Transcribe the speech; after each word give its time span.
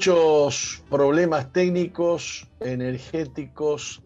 Muchos 0.00 0.82
problemas 0.88 1.52
técnicos, 1.52 2.48
energéticos, 2.60 4.00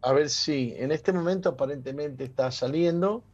A 0.02 0.12
ver 0.12 0.30
si 0.30 0.74
en 0.76 0.92
este 0.92 1.12
momento 1.12 1.48
aparentemente 1.48 2.22
está 2.22 2.52
saliendo 2.52 3.24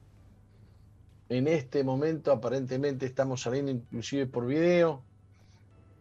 en 1.29 1.49
este 1.49 1.85
momento 1.85 2.33
aparentemente 2.33 3.07
estamos 3.07 3.43
saliendo 3.43 3.71
inclusive 3.71 4.27
por 4.27 4.47
video. 4.47 5.03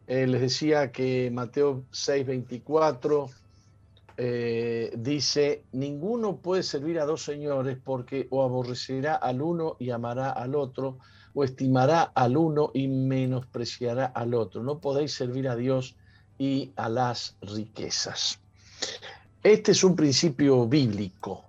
Eh, 0.08 0.28
les 0.28 0.42
decía 0.42 0.92
que 0.92 1.32
Mateo 1.32 1.84
6:24 1.92 3.30
eh, 4.18 4.94
dice, 4.96 5.64
ninguno 5.72 6.38
puede 6.38 6.62
servir 6.62 7.00
a 7.00 7.06
dos 7.06 7.24
señores 7.24 7.78
porque 7.84 8.28
o 8.30 8.44
aborrecerá 8.44 9.16
al 9.16 9.42
uno 9.42 9.76
y 9.80 9.90
amará 9.90 10.30
al 10.30 10.56
otro, 10.56 11.00
o 11.34 11.44
estimará 11.44 12.04
al 12.04 12.38
uno 12.38 12.70
y 12.74 12.88
menospreciará 12.88 14.06
al 14.06 14.34
otro. 14.34 14.62
No 14.62 14.80
podéis 14.80 15.14
servir 15.14 15.48
a 15.48 15.56
Dios 15.56 15.96
y 16.38 16.72
a 16.76 16.90
las 16.90 17.36
riquezas. 17.42 18.40
Este 19.42 19.72
es 19.72 19.84
un 19.84 19.96
principio 19.96 20.68
bíblico. 20.68 21.44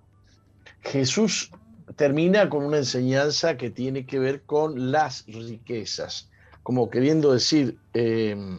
Jesús 0.80 1.50
termina 1.96 2.48
con 2.48 2.64
una 2.64 2.78
enseñanza 2.78 3.56
que 3.56 3.70
tiene 3.70 4.06
que 4.06 4.18
ver 4.18 4.42
con 4.42 4.90
las 4.90 5.24
riquezas, 5.26 6.30
como 6.62 6.90
queriendo 6.90 7.32
decir, 7.32 7.78
em, 7.92 8.58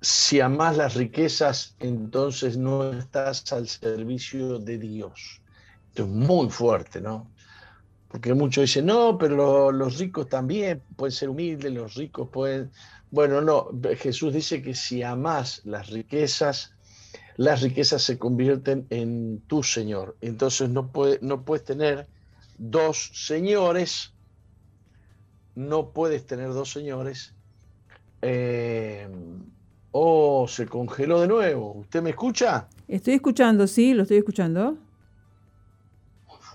si 0.00 0.40
amas 0.40 0.76
las 0.76 0.94
riquezas, 0.94 1.76
entonces 1.78 2.56
no 2.56 2.92
estás 2.92 3.52
al 3.52 3.68
servicio 3.68 4.58
de 4.58 4.78
Dios. 4.78 5.40
Esto 5.88 6.02
es 6.02 6.08
muy 6.08 6.50
fuerte, 6.50 7.00
¿no? 7.00 7.30
Porque 8.08 8.34
muchos 8.34 8.62
dicen, 8.62 8.86
no, 8.86 9.16
pero 9.16 9.70
los 9.70 9.98
ricos 9.98 10.28
también 10.28 10.82
pueden 10.96 11.12
ser 11.12 11.28
humildes, 11.28 11.72
los 11.72 11.94
ricos 11.94 12.28
pueden... 12.30 12.70
Bueno, 13.10 13.40
no, 13.40 13.68
Jesús 13.96 14.34
dice 14.34 14.60
que 14.60 14.74
si 14.74 15.02
amas 15.02 15.62
las 15.64 15.88
riquezas, 15.90 16.74
las 17.36 17.62
riquezas 17.62 18.02
se 18.02 18.18
convierten 18.18 18.86
en 18.90 19.40
tu 19.46 19.62
Señor. 19.62 20.16
Entonces 20.20 20.68
no, 20.68 20.90
no 21.20 21.44
puedes 21.44 21.64
tener 21.64 22.06
dos 22.58 23.10
señores, 23.14 24.14
no 25.54 25.90
puedes 25.90 26.26
tener 26.26 26.48
dos 26.48 26.72
señores. 26.72 27.34
Eh, 28.22 29.08
oh, 29.90 30.46
se 30.48 30.66
congeló 30.66 31.20
de 31.20 31.28
nuevo. 31.28 31.72
¿Usted 31.72 32.02
me 32.02 32.10
escucha? 32.10 32.68
Estoy 32.88 33.14
escuchando, 33.14 33.66
sí, 33.66 33.94
lo 33.94 34.02
estoy 34.02 34.18
escuchando. 34.18 34.78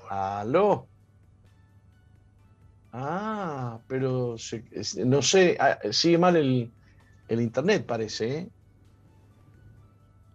Aló. 0.10 0.88
Ah, 2.94 3.80
pero 3.88 4.38
no 5.06 5.22
sé, 5.22 5.58
ah, 5.60 5.78
sigue 5.92 6.18
mal 6.18 6.36
el, 6.36 6.72
internet, 7.30 7.86
parece. 7.86 8.38
¿eh? 8.38 8.50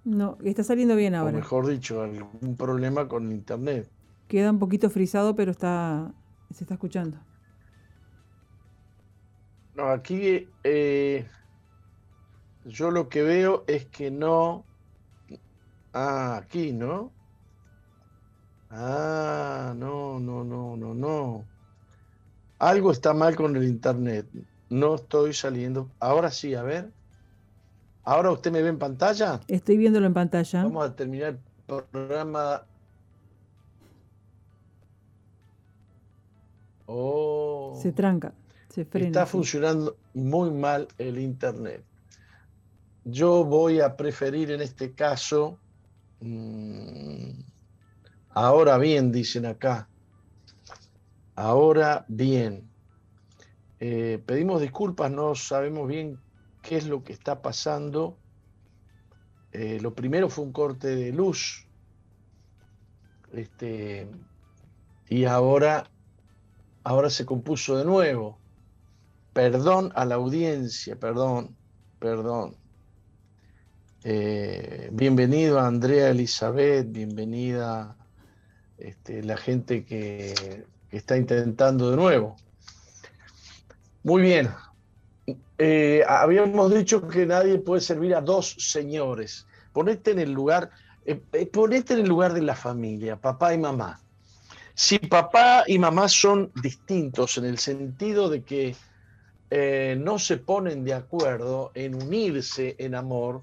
No, 0.04 0.38
está 0.44 0.62
saliendo 0.62 0.94
bien 0.94 1.14
ahora. 1.14 1.32
O 1.32 1.40
mejor 1.40 1.66
dicho, 1.66 2.02
algún 2.02 2.56
problema 2.56 3.08
con 3.08 3.26
el 3.26 3.32
internet. 3.32 3.88
Queda 4.32 4.50
un 4.50 4.59
poquito 4.59 4.88
frisado, 4.88 5.37
pero 5.37 5.50
está 5.50 6.10
se 6.54 6.65
está 6.65 6.72
escuchando. 6.72 7.19
No, 9.75 9.91
aquí 9.91 10.48
eh, 10.65 11.26
yo 12.65 12.91
lo 12.91 13.10
que 13.10 13.22
veo 13.22 13.65
es 13.66 13.84
que 13.84 14.10
no. 14.10 14.65
Ah, 15.93 16.38
aquí, 16.38 16.72
¿no? 16.72 17.12
Ah, 18.70 19.75
no, 19.76 20.19
no, 20.19 20.44
no, 20.44 20.78
no, 20.78 20.94
no. 20.94 21.44
Algo 22.59 22.91
está 22.91 23.12
mal 23.12 23.37
con 23.37 23.54
el 23.54 23.64
internet. 23.64 24.26
No 24.70 24.94
estoy 24.94 25.34
saliendo. 25.34 25.91
Ahora 26.00 26.31
sí, 26.31 26.54
a 26.54 26.62
ver. 26.62 26.91
¿Ahora 28.03 28.31
usted 28.31 28.50
me 28.50 28.62
ve 28.62 28.70
en 28.70 28.78
pantalla? 28.78 29.41
Estoy 29.47 29.76
viéndolo 29.76 30.06
en 30.06 30.14
pantalla. 30.14 30.64
Vamos 30.64 30.88
a 30.88 30.97
terminar 30.97 31.28
el 31.32 31.38
programa 31.66 32.62
Oh. 36.94 37.78
Se 37.80 37.92
tranca, 37.92 38.34
se 38.69 38.84
frena. 38.84 39.06
Está 39.06 39.26
funcionando 39.26 39.97
muy 40.12 40.50
mal 40.50 40.88
el 40.98 41.19
Internet. 41.19 41.82
Yo 43.04 43.44
voy 43.44 43.80
a 43.80 43.97
preferir 43.97 44.50
en 44.50 44.60
este 44.60 44.92
caso, 44.92 45.58
mm, 46.20 47.31
ahora 48.28 48.76
bien, 48.76 49.10
dicen 49.10 49.47
acá, 49.47 49.88
ahora 51.34 52.04
bien. 52.08 52.69
Eh, 53.81 54.22
pedimos 54.26 54.60
disculpas, 54.60 55.10
no 55.10 55.34
sabemos 55.34 55.88
bien 55.88 56.20
qué 56.60 56.76
es 56.76 56.86
lo 56.86 57.02
que 57.02 57.14
está 57.14 57.41
pasando. 57.41 58.19
Eh, 59.52 59.78
lo 59.81 59.94
primero 59.94 60.28
fue 60.28 60.44
un 60.44 60.52
corte 60.52 60.94
de 60.94 61.11
luz. 61.11 61.66
Este, 63.32 64.06
y 65.08 65.25
ahora 65.25 65.90
ahora 66.84 67.11
se 67.11 67.26
compuso 67.26 67.76
de 67.76 67.84
nuevo. 67.84 68.38
Perdón 69.32 69.93
a 69.94 70.05
la 70.05 70.17
audiencia, 70.17 70.96
perdón, 70.96 71.56
perdón. 71.99 72.56
Eh, 74.05 74.90
bienvenido 74.93 75.61
a 75.61 75.67
Andrea 75.67 76.11
Elizabeth, 76.11 76.90
bienvenida 76.90 77.96
este, 78.76 79.23
la 79.23 79.37
gente 79.37 79.84
que, 79.84 80.64
está 80.90 81.17
intentando 81.17 81.90
de 81.90 81.96
nuevo. 81.96 82.37
Muy 84.02 84.20
bien. 84.20 84.50
Eh, 85.56 86.05
habíamos 86.06 86.75
dicho 86.75 87.08
que 87.08 87.25
nadie 87.25 87.58
puede 87.58 87.81
servir 87.81 88.14
a 88.14 88.20
dos 88.20 88.56
señores. 88.58 89.46
Ponete 89.73 90.11
en 90.11 90.19
el 90.19 90.32
lugar, 90.32 90.70
eh, 91.06 91.14
ponete 91.50 91.94
en 91.94 92.00
el 92.00 92.08
lugar 92.08 92.35
de 92.35 92.43
la 92.43 92.55
familia, 92.55 93.17
papá 93.17 93.55
y 93.55 93.58
mamá. 93.58 94.02
Si 94.74 94.98
papá 94.98 95.64
y 95.66 95.78
mamá 95.78 96.08
son 96.08 96.50
distintos 96.62 97.36
en 97.38 97.44
el 97.44 97.58
sentido 97.58 98.28
de 98.28 98.42
que 98.42 98.74
eh, 99.50 99.96
no 99.98 100.19
se 100.19 100.38
ponen 100.38 100.84
de 100.84 100.94
acuerdo 100.94 101.72
en 101.74 101.94
unirse 101.94 102.74
en 102.78 102.94
amor, 102.94 103.42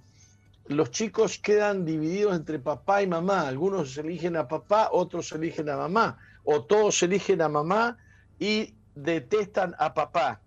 los 0.66 0.92
chicos 0.92 1.40
quedan 1.40 1.86
divididos 1.86 2.36
entre 2.36 2.60
papá 2.60 3.02
y 3.02 3.08
mamá. 3.08 3.48
Algunos 3.48 3.98
eligen 3.98 4.36
a 4.36 4.48
papá, 4.48 4.90
otros 4.92 5.32
eligen 5.32 5.70
a 5.70 5.78
mamá, 5.78 6.18
o 6.44 6.64
todos 6.64 7.02
eligen 7.04 7.42
a 7.42 7.50
mamá 7.50 7.98
y 8.40 8.74
detestan 8.96 9.76
a 9.80 9.94
papá. 9.94 10.42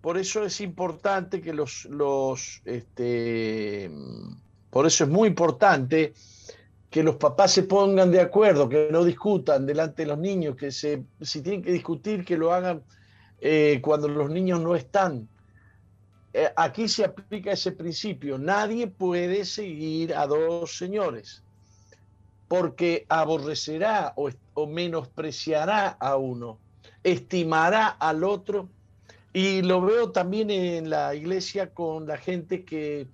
Por 0.00 0.18
eso 0.18 0.44
es 0.44 0.60
importante 0.60 1.40
que 1.40 1.52
los, 1.52 2.62
este, 2.64 3.90
por 4.70 4.86
eso 4.86 5.04
es 5.04 5.10
muy 5.10 5.28
importante 5.28 6.14
que 6.96 7.02
los 7.02 7.16
papás 7.16 7.52
se 7.52 7.64
pongan 7.64 8.10
de 8.10 8.22
acuerdo, 8.22 8.70
que 8.70 8.88
no 8.90 9.04
discutan 9.04 9.66
delante 9.66 10.00
de 10.00 10.08
los 10.08 10.18
niños, 10.18 10.56
que 10.56 10.70
se, 10.70 11.04
si 11.20 11.42
tienen 11.42 11.60
que 11.60 11.70
discutir, 11.70 12.24
que 12.24 12.38
lo 12.38 12.54
hagan 12.54 12.82
eh, 13.38 13.80
cuando 13.82 14.08
los 14.08 14.30
niños 14.30 14.62
no 14.62 14.74
están. 14.74 15.28
eh, 16.32 16.50
aquí 16.56 16.88
se 16.88 17.04
aplica 17.04 17.52
ese 17.52 17.72
principio. 17.72 18.38
Nadie 18.38 18.86
puede 18.86 19.44
seguir 19.44 20.14
a 20.14 20.26
dos 20.26 20.78
señores 20.78 21.42
porque 22.48 23.04
aborrecerá 23.10 24.14
o, 24.16 24.66
menospreciará 24.66 25.88
a 26.00 26.16
uno, 26.16 26.58
estimará 27.04 27.88
al 27.88 28.24
otro. 28.24 28.70
Y 29.34 29.60
lo 29.60 29.82
veo 29.82 30.12
también 30.12 30.48
en 30.48 30.88
la 30.88 31.14
iglesia 31.14 31.74
con 31.74 32.06
la 32.06 32.16
gente 32.16 32.64
que 32.64 33.06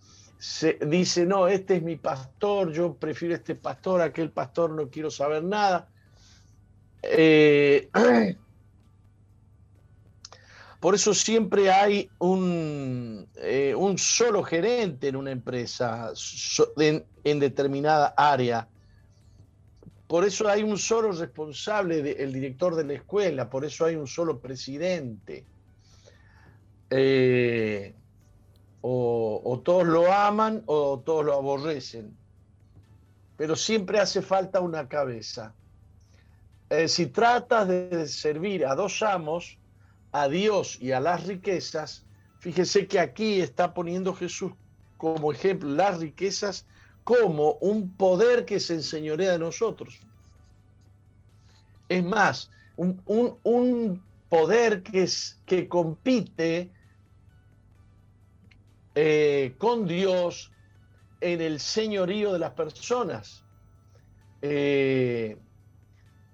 se 0.43 0.77
dice, 0.85 1.25
no, 1.25 1.47
este 1.47 1.77
es 1.77 1.83
mi 1.85 1.95
pastor, 1.95 2.73
yo 2.73 2.95
prefiero 2.95 3.33
este 3.37 3.55
pastor, 3.55 4.01
aquel 4.01 4.33
pastor 4.33 4.71
no 4.71 4.91
quiero 4.91 5.09
saber 5.09 5.45
nada. 5.45 5.89
Eh, 7.01 7.89
por 10.81 10.97
eso 10.97 11.15
siempre 11.15 11.71
hay 11.71 12.11
un, 12.19 13.29
eh, 13.37 13.73
un, 13.77 13.97
solo 13.99 14.43
gerente 14.43 15.07
en 15.07 15.15
una 15.15 15.31
empresa, 15.31 16.13
en 16.77 17.39
determinada 17.39 18.13
área 18.17 18.69
por 20.13 20.27
eso 20.27 20.47
hay 20.47 20.63
un 20.63 20.77
solo 20.77 21.13
responsable, 21.13 22.23
el 22.23 22.35
director 22.35 22.75
de 22.75 22.85
la 22.85 22.93
escuela, 22.93 23.49
por 23.49 23.65
eso 23.65 23.87
hay 23.87 23.97
un 23.97 24.07
solo 24.07 24.41
presidente. 24.41 25.47
Eh, 26.91 27.95
o, 28.83 29.63
todos 29.65 29.87
lo 29.87 30.13
aman 30.13 30.63
o 30.67 30.99
todos 30.99 31.25
lo 31.25 31.35
aborrecen. 31.35 32.17
Pero 33.37 33.57
siempre 33.57 34.01
hace 34.01 34.23
falta 34.23 34.61
una 34.61 34.89
cabeza. 34.89 35.55
Eh, 36.69 36.89
si 36.89 37.07
tratas 37.07 37.69
de 37.69 38.07
servir 38.09 38.67
a 38.67 38.75
dos 38.75 39.03
amos, 39.03 39.59
a 40.11 40.29
Dios 40.29 40.79
y 40.81 40.93
a 40.93 41.01
las 41.01 41.27
riquezas, 41.27 42.05
fíjese 42.41 42.87
que 42.87 43.01
aquí 43.01 43.41
está 43.41 43.73
poniendo 43.73 44.15
Jesús 44.15 44.53
como 44.99 45.33
ejemplo 45.33 45.71
las 45.71 45.99
riquezas 45.99 46.67
como 47.05 47.55
un 47.55 47.93
poder 47.97 48.45
que 48.45 48.61
se 48.61 48.75
enseñorea 48.75 49.33
de 49.33 49.39
nosotros. 49.39 50.01
Es 51.89 52.05
más, 52.05 52.51
un, 52.77 54.03
poder 54.29 54.83
que, 54.83 55.03
es, 55.03 55.41
que 55.45 55.69
compite 55.69 56.71
eh, 58.95 59.55
con 59.59 59.87
Dios 59.87 60.53
en 61.21 61.41
el 61.41 61.61
señorío 61.61 62.33
de 62.33 62.39
las 62.39 62.53
personas. 62.53 63.45
Eh, 64.41 65.37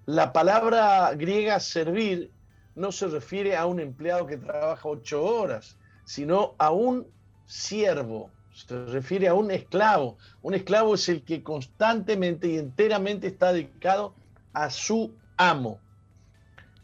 la 0.05 0.33
palabra 0.33 1.13
griega 1.15 1.59
servir 1.59 2.31
no 2.75 2.91
se 2.91 3.07
refiere 3.07 3.55
a 3.55 3.65
un 3.65 3.79
empleado 3.79 4.25
que 4.25 4.37
trabaja 4.37 4.87
ocho 4.87 5.23
horas, 5.23 5.77
sino 6.05 6.55
a 6.57 6.71
un 6.71 7.07
siervo 7.45 8.31
se 8.67 8.85
refiere 8.85 9.27
a 9.27 9.33
un 9.33 9.51
esclavo. 9.51 10.17
Un 10.41 10.53
esclavo 10.53 10.95
es 10.95 11.07
el 11.09 11.23
que 11.23 11.43
constantemente 11.43 12.47
y 12.47 12.57
enteramente 12.57 13.27
está 13.27 13.53
dedicado 13.53 14.13
a 14.53 14.69
su 14.69 15.13
amo. 15.37 15.79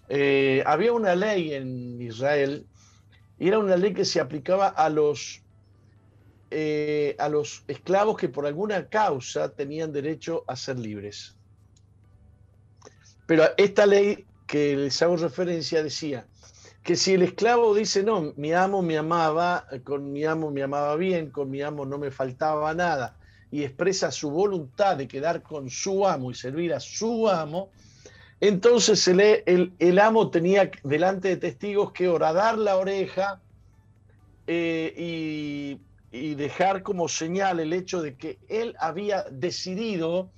Eh, 0.07 0.63
había 0.65 0.93
una 0.93 1.15
ley 1.15 1.53
en 1.53 2.01
Israel, 2.01 2.65
y 3.39 3.47
era 3.47 3.59
una 3.59 3.75
ley 3.75 3.93
que 3.93 4.05
se 4.05 4.21
aplicaba 4.21 4.67
a 4.67 4.89
los, 4.89 5.41
eh, 6.57 7.17
a 7.19 7.27
los 7.27 7.65
esclavos 7.67 8.15
que 8.15 8.29
por 8.29 8.45
alguna 8.45 8.87
causa 8.87 9.49
tenían 9.49 9.91
derecho 9.91 10.45
a 10.47 10.55
ser 10.55 10.79
libres. 10.79 11.35
Pero 13.25 13.43
esta 13.57 13.85
ley 13.85 14.25
que 14.47 14.77
les 14.77 15.01
hago 15.01 15.17
referencia 15.17 15.83
decía, 15.83 16.25
que 16.81 16.95
si 16.95 17.15
el 17.15 17.23
esclavo 17.23 17.75
dice, 17.75 18.03
no, 18.03 18.31
mi 18.37 18.53
amo 18.53 18.81
me 18.81 18.97
amaba, 18.97 19.67
con 19.83 20.13
mi 20.13 20.23
amo 20.23 20.49
me 20.49 20.63
amaba 20.63 20.95
bien, 20.95 21.29
con 21.29 21.49
mi 21.49 21.61
amo 21.61 21.85
no 21.85 21.97
me 21.97 22.09
faltaba 22.09 22.73
nada, 22.73 23.17
y 23.51 23.63
expresa 23.63 24.09
su 24.09 24.29
voluntad 24.29 24.95
de 24.95 25.09
quedar 25.09 25.41
con 25.43 25.69
su 25.69 26.07
amo 26.07 26.31
y 26.31 26.35
servir 26.35 26.73
a 26.73 26.79
su 26.79 27.27
amo, 27.27 27.69
entonces 28.39 29.05
el, 29.09 29.73
el, 29.77 29.99
amo 29.99 30.29
tenía 30.29 30.71
delante 30.83 31.27
de 31.27 31.35
testigos 31.35 31.91
que 31.91 32.07
horadar 32.07 32.57
la 32.57 32.77
oreja 32.77 33.41
eh, 34.47 34.93
y, 34.97 35.81
y 36.15 36.35
dejar 36.35 36.81
como 36.81 37.07
señal 37.07 37.59
el 37.59 37.73
hecho 37.73 38.01
de 38.01 38.15
que 38.15 38.39
él 38.47 38.75
había 38.79 39.23
decidido 39.29 40.31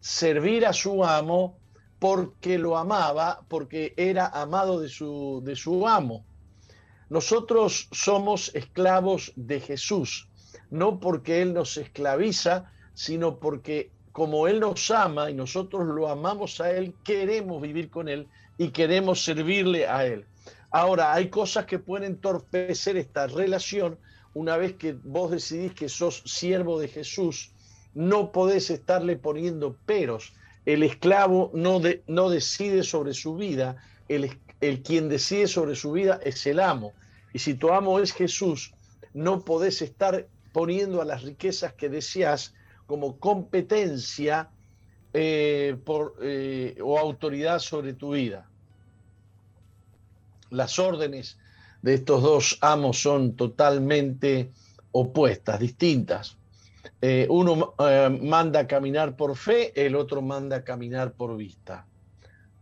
servir 0.00 0.66
a 0.66 0.72
su 0.72 1.04
amo 1.04 1.58
porque 1.98 2.58
lo 2.58 2.78
amaba, 2.78 3.44
porque 3.48 3.92
era 3.96 4.26
amado 4.26 4.80
de 4.80 4.88
su, 4.88 5.42
de 5.44 5.56
su 5.56 5.86
amo. 5.86 6.24
Nosotros 7.10 7.88
somos 7.92 8.54
esclavos 8.54 9.32
de 9.36 9.60
Jesús, 9.60 10.28
no 10.70 11.00
porque 11.00 11.42
Él 11.42 11.54
nos 11.54 11.76
esclaviza, 11.76 12.70
sino 12.94 13.38
porque 13.38 13.90
como 14.12 14.46
Él 14.46 14.60
nos 14.60 14.90
ama 14.90 15.30
y 15.30 15.34
nosotros 15.34 15.86
lo 15.86 16.08
amamos 16.08 16.60
a 16.60 16.70
Él, 16.70 16.94
queremos 17.04 17.60
vivir 17.60 17.90
con 17.90 18.08
Él 18.08 18.28
y 18.58 18.68
queremos 18.68 19.24
servirle 19.24 19.88
a 19.88 20.06
Él. 20.06 20.26
Ahora, 20.70 21.14
hay 21.14 21.30
cosas 21.30 21.64
que 21.64 21.78
pueden 21.78 22.12
entorpecer 22.12 22.96
esta 22.96 23.26
relación 23.26 23.98
una 24.34 24.56
vez 24.56 24.74
que 24.74 24.92
vos 24.92 25.30
decidís 25.30 25.72
que 25.74 25.88
sos 25.88 26.22
siervo 26.26 26.78
de 26.78 26.88
Jesús, 26.88 27.52
no 27.94 28.32
podés 28.32 28.70
estarle 28.70 29.16
poniendo 29.16 29.76
peros 29.86 30.32
el 30.68 30.82
esclavo 30.82 31.50
no, 31.54 31.80
no 32.08 32.28
decide 32.28 32.82
sobre 32.82 33.14
su 33.14 33.36
vida, 33.36 33.82
el, 34.06 34.38
quien 34.82 35.08
decide 35.08 35.48
sobre 35.48 35.74
su 35.74 35.92
vida 35.92 36.20
es 36.22 36.46
el 36.46 36.60
amo. 36.60 36.92
Y 37.32 37.38
si 37.38 37.54
tu 37.54 37.72
amo 37.72 38.00
es 38.00 38.12
Jesús, 38.12 38.74
no 39.14 39.46
podés 39.46 39.80
estar 39.80 40.26
poniendo 40.52 41.00
a 41.00 41.06
las 41.06 41.22
riquezas 41.22 41.72
que 41.72 41.88
deseas 41.88 42.54
como 42.86 43.18
competencia 43.18 44.50
eh, 45.14 45.74
eh, 46.20 46.76
o 46.82 46.98
autoridad 46.98 47.60
sobre 47.60 47.94
tu 47.94 48.10
vida. 48.10 48.46
Las 50.50 50.78
órdenes 50.78 51.38
de 51.82 51.94
estos 51.94 52.22
dos 52.22 52.58
amos 52.60 53.00
son 53.00 53.34
totalmente 53.34 54.50
opuestas, 54.92 55.60
distintas. 55.60 56.36
Eh, 57.00 57.26
uno 57.30 57.74
eh, 57.78 58.08
manda 58.22 58.60
a 58.60 58.66
caminar 58.66 59.16
por 59.16 59.36
fe, 59.36 59.72
el 59.74 59.94
otro 59.94 60.22
manda 60.22 60.56
a 60.56 60.64
caminar 60.64 61.12
por 61.12 61.36
vista. 61.36 61.86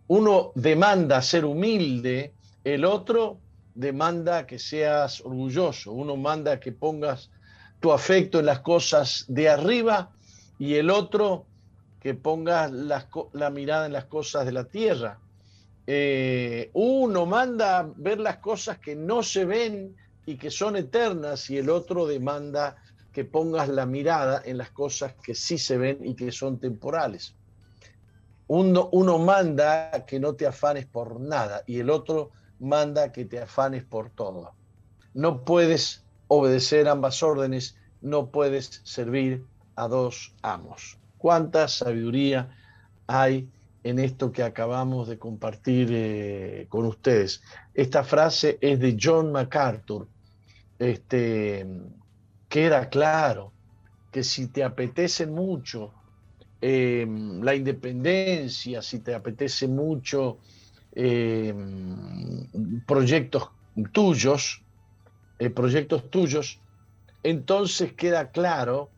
Uno 0.08 0.52
demanda 0.54 1.22
ser 1.22 1.44
humilde, 1.44 2.32
el 2.64 2.84
otro 2.84 3.38
demanda 3.74 4.46
que 4.46 4.58
seas 4.58 5.20
orgulloso. 5.20 5.92
Uno 5.92 6.16
manda 6.16 6.60
que 6.60 6.72
pongas 6.72 7.30
tu 7.80 7.92
afecto 7.92 8.40
en 8.40 8.46
las 8.46 8.60
cosas 8.60 9.24
de 9.28 9.48
arriba 9.48 10.10
y 10.58 10.74
el 10.74 10.90
otro 10.90 11.46
que 12.00 12.14
pongas 12.14 12.70
la 12.70 13.50
mirada 13.50 13.86
en 13.86 13.92
las 13.92 14.04
cosas 14.04 14.46
de 14.46 14.52
la 14.52 14.64
tierra. 14.64 15.18
Eh, 15.86 16.70
uno 16.74 17.26
manda 17.26 17.88
ver 17.96 18.18
las 18.18 18.38
cosas 18.38 18.78
que 18.78 18.96
no 18.96 19.22
se 19.22 19.44
ven 19.44 19.96
y 20.26 20.36
que 20.36 20.50
son 20.50 20.76
eternas 20.76 21.48
y 21.50 21.58
el 21.58 21.70
otro 21.70 22.06
demanda 22.06 22.76
que 23.12 23.24
pongas 23.24 23.68
la 23.68 23.86
mirada 23.86 24.42
en 24.44 24.58
las 24.58 24.70
cosas 24.70 25.14
que 25.22 25.34
sí 25.34 25.58
se 25.58 25.78
ven 25.78 26.04
y 26.04 26.16
que 26.16 26.32
son 26.32 26.58
temporales. 26.58 27.34
Uno, 28.48 28.88
uno 28.92 29.18
manda 29.18 30.04
que 30.06 30.20
no 30.20 30.34
te 30.34 30.46
afanes 30.46 30.86
por 30.86 31.20
nada 31.20 31.62
y 31.66 31.78
el 31.78 31.90
otro 31.90 32.32
manda 32.58 33.12
que 33.12 33.24
te 33.24 33.40
afanes 33.40 33.84
por 33.84 34.10
todo. 34.10 34.52
No 35.14 35.44
puedes 35.44 36.04
obedecer 36.28 36.88
ambas 36.88 37.22
órdenes, 37.22 37.76
no 38.00 38.30
puedes 38.30 38.80
servir 38.84 39.44
a 39.76 39.88
dos 39.88 40.34
amos. 40.42 40.98
¿Cuánta 41.18 41.68
sabiduría 41.68 42.56
hay 43.06 43.48
en 43.88 44.00
esto 44.00 44.32
que 44.32 44.42
acabamos 44.42 45.06
de 45.06 45.16
compartir 45.16 45.88
eh, 45.92 46.66
con 46.68 46.86
ustedes? 46.86 47.40
Esta 47.72 48.02
frase 48.02 48.58
es 48.60 48.80
de 48.80 48.96
John 49.00 49.30
MacArthur, 49.30 50.08
este, 50.78 51.66
queda 52.48 52.88
claro 52.88 53.52
que 54.10 54.24
si 54.24 54.48
te 54.48 54.64
apetece 54.64 55.26
mucho 55.26 55.92
em, 56.60 57.40
la 57.42 57.54
independencia, 57.54 58.82
si 58.82 58.98
te 59.00 59.14
apetece 59.14 59.68
mucho 59.68 60.38
em, 60.92 62.48
proyectos 62.86 63.50
tuyos, 63.92 64.62
eh, 65.38 65.50
proyectos 65.50 66.10
tuyos, 66.10 66.58
entonces 67.22 67.92
queda 67.92 68.32
claro 68.32 68.90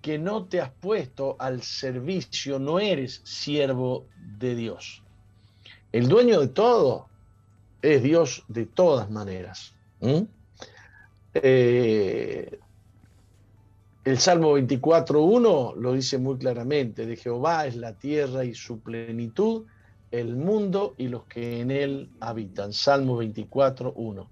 que 0.00 0.18
no 0.18 0.44
te 0.44 0.60
has 0.60 0.70
puesto 0.70 1.36
al 1.38 1.62
servicio, 1.62 2.58
no 2.58 2.80
eres 2.80 3.20
siervo 3.24 4.06
de 4.38 4.54
Dios. 4.54 5.02
El 5.92 6.08
dueño 6.08 6.40
de 6.40 6.48
todo 6.48 7.08
es 7.82 8.02
Dios 8.02 8.44
de 8.48 8.66
todas 8.66 9.10
maneras. 9.10 9.74
El 11.32 12.58
Salmo 14.16 14.58
24.1 14.58 15.76
lo 15.76 15.92
dice 15.92 16.18
muy 16.18 16.38
claramente, 16.38 17.06
de 17.06 17.16
Jehová 17.16 17.66
es 17.66 17.76
la 17.76 17.94
tierra 17.94 18.44
y 18.44 18.54
su 18.54 18.80
plenitud, 18.80 19.66
el 20.10 20.36
mundo 20.36 20.94
y 20.96 21.08
los 21.08 21.24
que 21.24 21.60
en 21.60 21.70
él 21.70 22.08
habitan. 22.20 22.72
Salmo 22.72 23.22
24.1. 23.22 24.28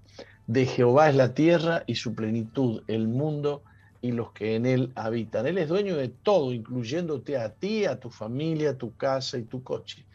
De 0.47 0.65
Jehová 0.65 1.09
es 1.09 1.15
la 1.15 1.35
tierra 1.35 1.83
y 1.85 1.93
su 1.95 2.15
plenitud, 2.15 2.81
el 2.87 3.07
mundo 3.07 3.61
y 4.01 4.11
los 4.11 4.31
que 4.31 4.55
en 4.55 4.65
él 4.65 4.91
habitan. 4.95 5.45
Él 5.45 5.57
es 5.57 5.67
dueño 5.67 5.97
de 5.97 6.09
todo, 6.09 6.53
incluyéndote 6.53 7.37
a 7.37 7.53
ti, 7.53 7.85
a 7.85 7.99
tu 7.99 8.09
familia, 8.09 8.71
a 8.71 8.77
tu 8.77 8.95
casa 8.95 9.37
y 9.37 9.43
tu 9.43 9.61
coche. 9.63 10.05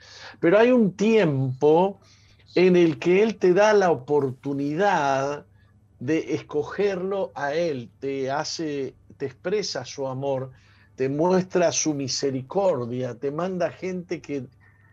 Pero 0.41 0.59
hay 0.59 0.71
un 0.71 0.93
tiempo 0.93 2.00
en 2.55 2.76
el 2.76 2.99
que 2.99 3.23
Él 3.23 3.37
te 3.37 3.53
da 3.53 3.73
la 3.73 3.91
oportunidad 3.91 5.45
de 5.99 6.35
escogerlo 6.35 7.33
a 7.35 7.55
Él, 7.55 7.91
te 7.99 8.31
hace, 8.31 8.95
te 9.17 9.26
expresa 9.26 9.85
su 9.85 10.07
amor, 10.07 10.53
te 10.97 11.09
muestra 11.09 11.73
su 11.73 11.95
misericordia, 11.95 13.17
te 13.17 13.31
manda 13.31 13.71
gente 13.71 14.21
que, 14.21 14.45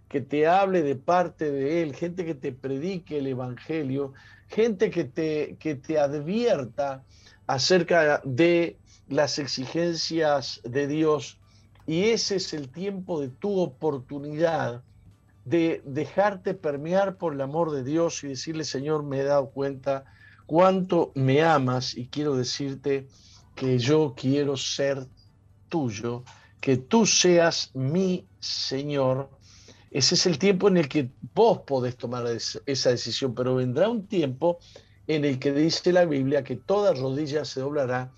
que 0.10 0.21
te 0.21 0.48
hable 0.48 0.81
de 0.81 0.95
parte 0.95 1.51
de 1.51 1.83
Él, 1.83 1.95
gente 1.95 2.25
que 2.25 2.36
te 2.36 2.51
predique 2.51 3.19
el 3.19 3.27
Evangelio, 3.27 4.13
gente 4.48 4.89
que 4.89 5.03
te, 5.03 5.57
que 5.60 5.75
te 5.75 6.00
advierta 6.00 7.03
acerca 7.45 8.21
de 8.24 8.77
las 9.12 9.39
exigencias 9.39 10.62
de 10.63 10.88
Dios. 10.88 11.38
Y 11.86 12.06
ese 12.06 12.38
es 12.38 12.53
el 12.53 12.70
tiempo 12.70 13.20
de 13.20 13.27
tu 13.27 13.60
oportunidad 13.60 14.84
de 15.44 15.82
dejarte 15.86 16.53
permear 16.53 17.18
por 17.18 17.34
el 17.34 17.41
amor 17.41 17.72
de 17.72 17.84
Dios 17.84 18.24
y 18.24 18.30
decirle, 18.30 18.63
Señor, 18.63 19.03
me 19.03 19.20
he 19.20 19.24
dado 19.24 19.50
cuenta 19.50 20.06
cuánto 20.46 21.12
me 21.13 21.44
amas 21.44 21.96
y 21.98 22.08
quiero 22.08 22.36
decirte 22.36 23.08
que 23.56 23.77
yo 23.77 24.13
quiero 24.15 24.56
ser 24.56 25.08
tuyo, 25.68 26.24
que 26.62 26.77
tú 26.77 27.06
seas 27.06 27.72
mi 27.74 28.25
Señor. 28.39 29.30
Ese 29.89 30.15
es 30.15 30.25
el 30.25 30.39
tiempo 30.39 30.70
en 30.70 30.77
el 30.77 30.88
que 30.88 31.10
vos 31.36 31.60
podés 31.68 31.98
tomar 31.98 32.25
esa 32.27 32.89
decisión, 32.89 33.36
pero 33.36 33.56
vendrá 33.56 33.89
un 33.89 34.08
tiempo 34.08 34.60
en 35.08 35.25
el 35.25 35.38
que 35.38 35.51
dice 35.51 35.91
la 35.91 36.06
Biblia 36.06 36.46
que 36.46 36.56
toda 36.56 36.94
rodilla 36.94 37.44
se 37.44 37.60
doblará 37.60 38.12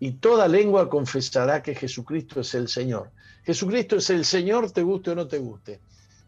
y 0.00 0.12
toda 0.12 0.48
lengua 0.48 0.88
confesará 0.88 1.62
que 1.62 1.74
Jesucristo 1.74 2.40
es 2.40 2.54
el 2.54 2.68
Señor. 2.68 3.10
Jesucristo 3.44 3.96
es 3.96 4.10
el 4.10 4.24
Señor, 4.24 4.70
te 4.70 4.82
guste 4.82 5.10
o 5.10 5.14
no 5.14 5.26
te 5.26 5.38
guste. 5.38 5.80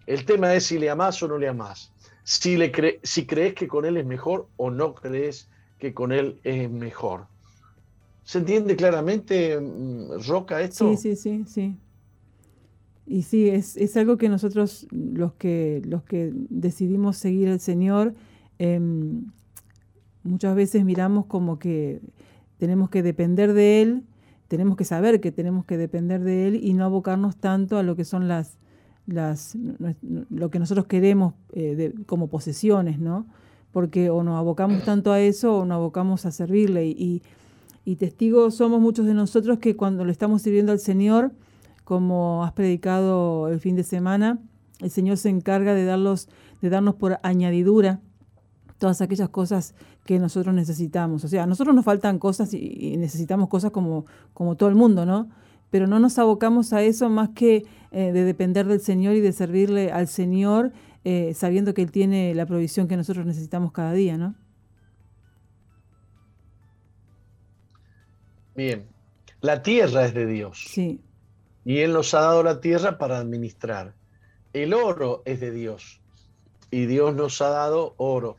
El 0.06 0.24
tema 0.24 0.54
es 0.54 0.66
si 0.66 0.78
le 0.78 0.88
amás 0.90 1.22
o 1.22 1.28
no 1.28 1.38
le 1.38 1.48
amás. 1.48 1.92
Si, 2.22 2.56
le 2.56 2.72
crees 2.72 3.54
que 3.54 3.68
con 3.68 3.84
Él 3.84 3.96
es 3.96 4.06
mejor 4.06 4.48
o 4.56 4.70
no 4.70 4.94
crees 4.94 5.48
que 5.78 5.94
con 5.94 6.12
Él 6.12 6.40
es 6.44 6.70
mejor. 6.70 7.26
¿Se 8.24 8.38
entiende 8.38 8.74
claramente, 8.74 9.58
mm, 9.60 10.26
Roca, 10.26 10.60
esto? 10.60 10.90
Sí, 10.96 10.96
sí, 10.96 11.16
sí, 11.16 11.44
sí. 11.46 11.76
Y 13.06 13.22
sí, 13.22 13.48
es, 13.48 13.96
algo 13.96 14.16
que 14.16 14.28
nosotros, 14.28 14.88
los 14.90 15.34
que, 15.34 15.80
los 15.84 16.02
que 16.02 16.32
decidimos 16.34 17.16
seguir 17.16 17.48
al 17.48 17.60
Señor, 17.60 18.14
em, 18.58 19.26
muchas 20.24 20.56
veces 20.56 20.84
miramos 20.84 21.26
como 21.26 21.60
que 21.60 22.00
tenemos 22.58 22.90
que 22.90 23.02
depender 23.02 23.52
de 23.52 23.82
Él, 23.82 24.02
tenemos 24.48 24.76
que 24.76 24.84
saber 24.84 25.20
que 25.20 25.32
tenemos 25.32 25.64
que 25.64 25.76
depender 25.76 26.22
de 26.22 26.48
Él 26.48 26.60
y 26.62 26.72
no 26.74 26.84
abocarnos 26.84 27.36
tanto 27.36 27.78
a 27.78 27.82
lo 27.82 27.96
que 27.96 28.04
son 28.04 28.28
las, 28.28 28.58
las, 29.06 29.56
lo 30.30 30.50
que 30.50 30.58
nosotros 30.58 30.86
queremos 30.86 31.34
eh, 31.52 31.94
como 32.06 32.28
posesiones, 32.28 32.98
¿no? 32.98 33.26
Porque 33.72 34.10
o 34.10 34.22
nos 34.22 34.38
abocamos 34.38 34.84
tanto 34.84 35.12
a 35.12 35.20
eso 35.20 35.58
o 35.58 35.64
nos 35.64 35.76
abocamos 35.76 36.24
a 36.26 36.30
servirle. 36.30 36.86
Y, 36.86 37.22
y, 37.84 37.96
testigos 37.96 38.54
somos 38.54 38.80
muchos 38.80 39.06
de 39.06 39.14
nosotros 39.14 39.58
que 39.58 39.76
cuando 39.76 40.04
le 40.04 40.12
estamos 40.12 40.42
sirviendo 40.42 40.72
al 40.72 40.80
Señor, 40.80 41.32
como 41.84 42.44
has 42.44 42.52
predicado 42.52 43.48
el 43.48 43.60
fin 43.60 43.76
de 43.76 43.84
semana, 43.84 44.38
el 44.80 44.90
Señor 44.90 45.18
se 45.18 45.28
encarga 45.28 45.74
de, 45.74 45.84
darlos, 45.84 46.28
de 46.62 46.70
darnos 46.70 46.94
por 46.94 47.18
añadidura 47.22 48.00
todas 48.78 49.00
aquellas 49.00 49.28
cosas 49.28 49.74
que 50.04 50.18
nosotros 50.18 50.54
necesitamos. 50.54 51.24
O 51.24 51.28
sea, 51.28 51.44
a 51.44 51.46
nosotros 51.46 51.74
nos 51.74 51.84
faltan 51.84 52.18
cosas 52.18 52.52
y, 52.54 52.96
necesitamos 52.96 53.48
cosas 53.48 53.70
como, 53.70 54.06
como 54.34 54.56
todo 54.56 54.68
el 54.68 54.74
mundo, 54.74 55.06
¿no? 55.06 55.28
pero 55.70 55.86
no 55.86 55.98
nos 55.98 56.18
abocamos 56.18 56.72
a 56.72 56.82
eso 56.82 57.08
más 57.08 57.30
que 57.30 57.64
eh, 57.90 58.12
de 58.12 58.24
depender 58.24 58.66
del 58.66 58.80
Señor 58.80 59.14
y 59.14 59.20
de 59.20 59.32
servirle 59.32 59.90
al 59.90 60.08
Señor, 60.08 60.72
eh, 61.04 61.34
sabiendo 61.34 61.74
que 61.74 61.82
Él 61.82 61.90
tiene 61.90 62.34
la 62.34 62.46
provisión 62.46 62.88
que 62.88 62.96
nosotros 62.96 63.26
necesitamos 63.26 63.72
cada 63.72 63.92
día, 63.92 64.16
¿no? 64.16 64.34
Bien, 68.54 68.86
la 69.40 69.62
tierra 69.62 70.06
es 70.06 70.14
de 70.14 70.26
Dios. 70.26 70.64
Sí. 70.68 71.00
Y 71.64 71.80
Él 71.80 71.92
nos 71.92 72.14
ha 72.14 72.20
dado 72.20 72.42
la 72.42 72.60
tierra 72.60 72.96
para 72.96 73.18
administrar. 73.18 73.94
El 74.52 74.72
oro 74.72 75.22
es 75.26 75.40
de 75.40 75.50
Dios. 75.50 76.00
Y 76.70 76.86
Dios 76.86 77.14
nos 77.14 77.42
ha 77.42 77.50
dado 77.50 77.94
oro 77.98 78.36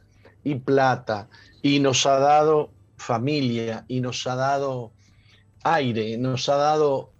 y 0.51 0.55
plata. 0.55 1.27
Y 1.61 1.79
nos 1.79 2.05
ha 2.05 2.19
dado 2.19 2.71
familia. 2.97 3.85
Y 3.87 4.01
nos 4.01 4.25
ha 4.27 4.35
dado 4.35 4.91
aire. 5.63 6.17
Nos 6.17 6.47
ha 6.49 6.55
dado 6.55 7.11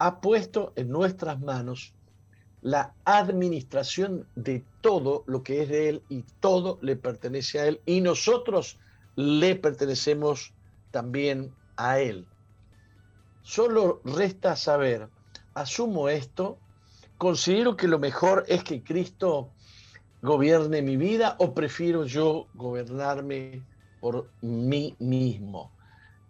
ha 0.00 0.20
puesto 0.20 0.72
en 0.76 0.90
nuestras 0.90 1.40
manos 1.40 1.92
la 2.62 2.94
administración 3.04 4.26
de 4.34 4.64
todo 4.80 5.24
lo 5.26 5.42
que 5.42 5.62
es 5.62 5.68
de 5.68 5.88
Él 5.90 6.02
y 6.08 6.24
todo 6.40 6.78
le 6.80 6.96
pertenece 6.96 7.60
a 7.60 7.66
Él 7.66 7.80
y 7.84 8.00
nosotros 8.00 8.78
le 9.16 9.56
pertenecemos 9.56 10.54
también 10.90 11.54
a 11.76 12.00
Él. 12.00 12.26
Solo 13.42 14.00
resta 14.04 14.56
saber, 14.56 15.08
asumo 15.54 16.08
esto, 16.08 16.58
considero 17.18 17.76
que 17.76 17.88
lo 17.88 17.98
mejor 17.98 18.44
es 18.48 18.64
que 18.64 18.82
Cristo 18.82 19.50
gobierne 20.22 20.82
mi 20.82 20.96
vida 20.96 21.36
o 21.38 21.54
prefiero 21.54 22.04
yo 22.04 22.46
gobernarme 22.54 23.62
por 24.00 24.30
mí 24.40 24.94
mismo. 24.98 25.70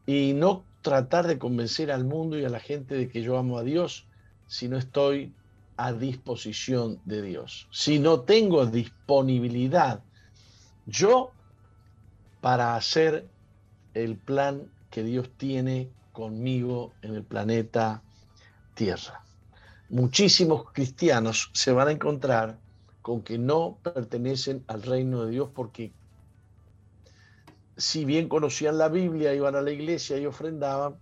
Y 0.07 0.33
no 0.33 0.65
tratar 0.83 1.27
de 1.27 1.39
convencer 1.39 1.91
al 1.91 2.05
mundo 2.05 2.39
y 2.39 2.45
a 2.45 2.49
la 2.49 2.61
gente 2.61 2.95
de 2.95 3.09
que 3.09 3.23
yo 3.23 3.39
amo 3.39 3.59
a 3.59 3.63
Dios 3.63 4.07
si 4.47 4.69
no 4.69 4.77
estoy 4.77 5.33
a 5.77 5.93
disposición 5.93 7.01
de 7.05 7.23
Dios, 7.23 7.69
si 7.71 7.99
no 7.99 8.21
tengo 8.21 8.67
disponibilidad 8.67 10.03
yo 10.87 11.31
para 12.41 12.75
hacer 12.77 13.29
el 13.95 14.17
plan 14.17 14.71
que 14.91 15.05
Dios 15.05 15.31
tiene 15.37 15.89
conmigo 16.13 16.93
en 17.03 17.15
el 17.15 17.23
planeta 17.23 18.03
Tierra. 18.75 19.25
Muchísimos 19.89 20.71
cristianos 20.73 21.51
se 21.53 21.73
van 21.73 21.89
a 21.89 21.93
encontrar 21.93 22.59
con 23.03 23.23
que 23.23 23.39
no 23.39 23.79
pertenecen 23.83 24.65
al 24.67 24.83
reino 24.83 25.25
de 25.25 25.33
Dios 25.33 25.51
porque 25.55 25.93
si 27.77 28.05
bien 28.05 28.29
conocían 28.29 28.79
la 28.79 28.89
Biblia, 28.89 29.35
iban 29.35 29.57
a 29.57 29.63
la 29.63 29.71
iglesia 29.71 30.19
y 30.19 30.27
ofrendaban, 30.27 30.97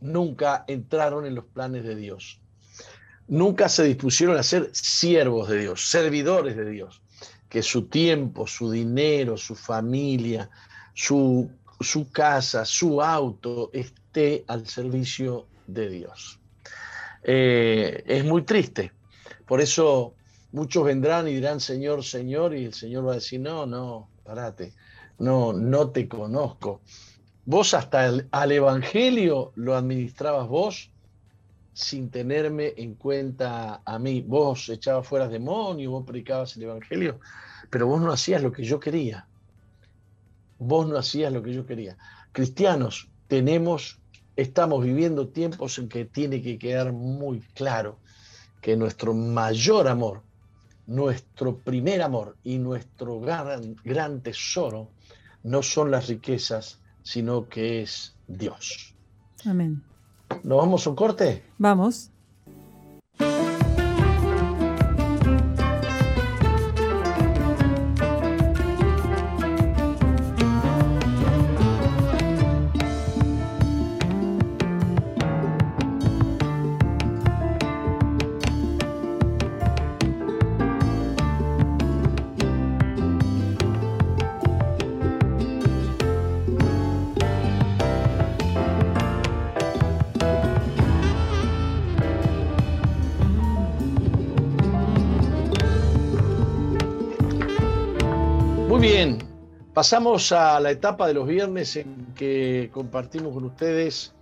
nunca 0.00 0.64
entraron 0.68 1.24
en 1.26 1.34
los 1.34 1.46
planes 1.46 1.84
de 1.84 1.96
Dios. 1.96 2.40
Nunca 3.28 3.68
se 3.68 3.84
dispusieron 3.84 4.36
a 4.36 4.42
ser 4.42 4.68
siervos 4.72 5.48
de 5.48 5.60
Dios, 5.60 5.88
servidores 5.88 6.56
de 6.56 6.68
Dios, 6.68 7.00
que 7.48 7.62
su 7.62 7.86
tiempo, 7.86 8.46
su 8.46 8.70
dinero, 8.70 9.38
su 9.38 9.54
familia, 9.54 10.50
su, 10.92 11.50
su 11.80 12.10
casa, 12.10 12.64
su 12.64 13.00
auto 13.00 13.70
esté 13.72 14.44
al 14.48 14.66
servicio 14.66 15.46
de 15.66 15.88
Dios. 15.88 16.38
Eh, 17.22 18.02
es 18.06 18.24
muy 18.24 18.42
triste. 18.42 18.92
Por 19.52 19.60
eso 19.60 20.14
muchos 20.52 20.82
vendrán 20.82 21.28
y 21.28 21.34
dirán, 21.34 21.60
Señor, 21.60 22.02
Señor, 22.02 22.54
y 22.54 22.64
el 22.64 22.72
Señor 22.72 23.06
va 23.06 23.12
a 23.12 23.16
decir, 23.16 23.38
no, 23.38 23.66
no, 23.66 24.08
parate 24.24 24.72
no, 25.18 25.52
no 25.52 25.90
te 25.90 26.08
conozco. 26.08 26.80
Vos 27.44 27.74
hasta 27.74 28.06
el, 28.06 28.28
al 28.30 28.50
Evangelio 28.50 29.52
lo 29.56 29.76
administrabas 29.76 30.48
vos 30.48 30.90
sin 31.74 32.08
tenerme 32.08 32.72
en 32.78 32.94
cuenta 32.94 33.82
a 33.84 33.98
mí. 33.98 34.22
Vos 34.22 34.70
echabas 34.70 35.06
fuera 35.06 35.28
demonios, 35.28 35.92
vos 35.92 36.06
predicabas 36.06 36.56
el 36.56 36.62
Evangelio, 36.62 37.20
pero 37.68 37.86
vos 37.86 38.00
no 38.00 38.10
hacías 38.10 38.42
lo 38.42 38.52
que 38.52 38.64
yo 38.64 38.80
quería. 38.80 39.26
Vos 40.58 40.88
no 40.88 40.96
hacías 40.96 41.30
lo 41.30 41.42
que 41.42 41.52
yo 41.52 41.66
quería. 41.66 41.98
Cristianos, 42.32 43.10
tenemos, 43.28 44.00
estamos 44.34 44.82
viviendo 44.82 45.28
tiempos 45.28 45.78
en 45.78 45.90
que 45.90 46.06
tiene 46.06 46.40
que 46.40 46.58
quedar 46.58 46.94
muy 46.94 47.40
claro 47.52 47.98
que 48.62 48.76
nuestro 48.76 49.12
mayor 49.12 49.88
amor, 49.88 50.22
nuestro 50.86 51.58
primer 51.58 52.00
amor 52.00 52.36
y 52.44 52.58
nuestro 52.58 53.20
gran, 53.20 53.76
gran 53.84 54.22
tesoro 54.22 54.88
no 55.42 55.62
son 55.62 55.90
las 55.90 56.06
riquezas, 56.06 56.78
sino 57.02 57.48
que 57.48 57.82
es 57.82 58.14
Dios. 58.28 58.94
Amén. 59.44 59.82
¿Nos 60.44 60.58
vamos 60.58 60.86
a 60.86 60.90
un 60.90 60.96
corte? 60.96 61.42
Vamos. 61.58 62.10
Pasamos 99.82 100.30
a 100.30 100.60
la 100.60 100.70
etapa 100.70 101.08
de 101.08 101.14
los 101.14 101.26
viernes 101.26 101.74
en 101.74 102.14
que 102.14 102.70
compartimos 102.72 103.34
con 103.34 103.42
ustedes 103.42 104.14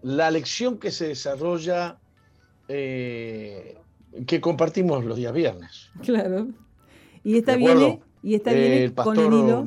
la 0.00 0.30
lección 0.30 0.78
que 0.78 0.90
se 0.90 1.08
desarrolla, 1.08 1.98
eh, 2.68 3.76
que 4.26 4.40
compartimos 4.40 5.04
los 5.04 5.18
días 5.18 5.34
viernes. 5.34 5.90
Claro. 6.00 6.48
Y 7.22 7.36
esta 7.36 7.54
viene, 7.56 8.00
y 8.22 8.34
esta 8.34 8.54
viene 8.54 8.94
con 8.94 9.18
el 9.18 9.26
hilo. 9.26 9.66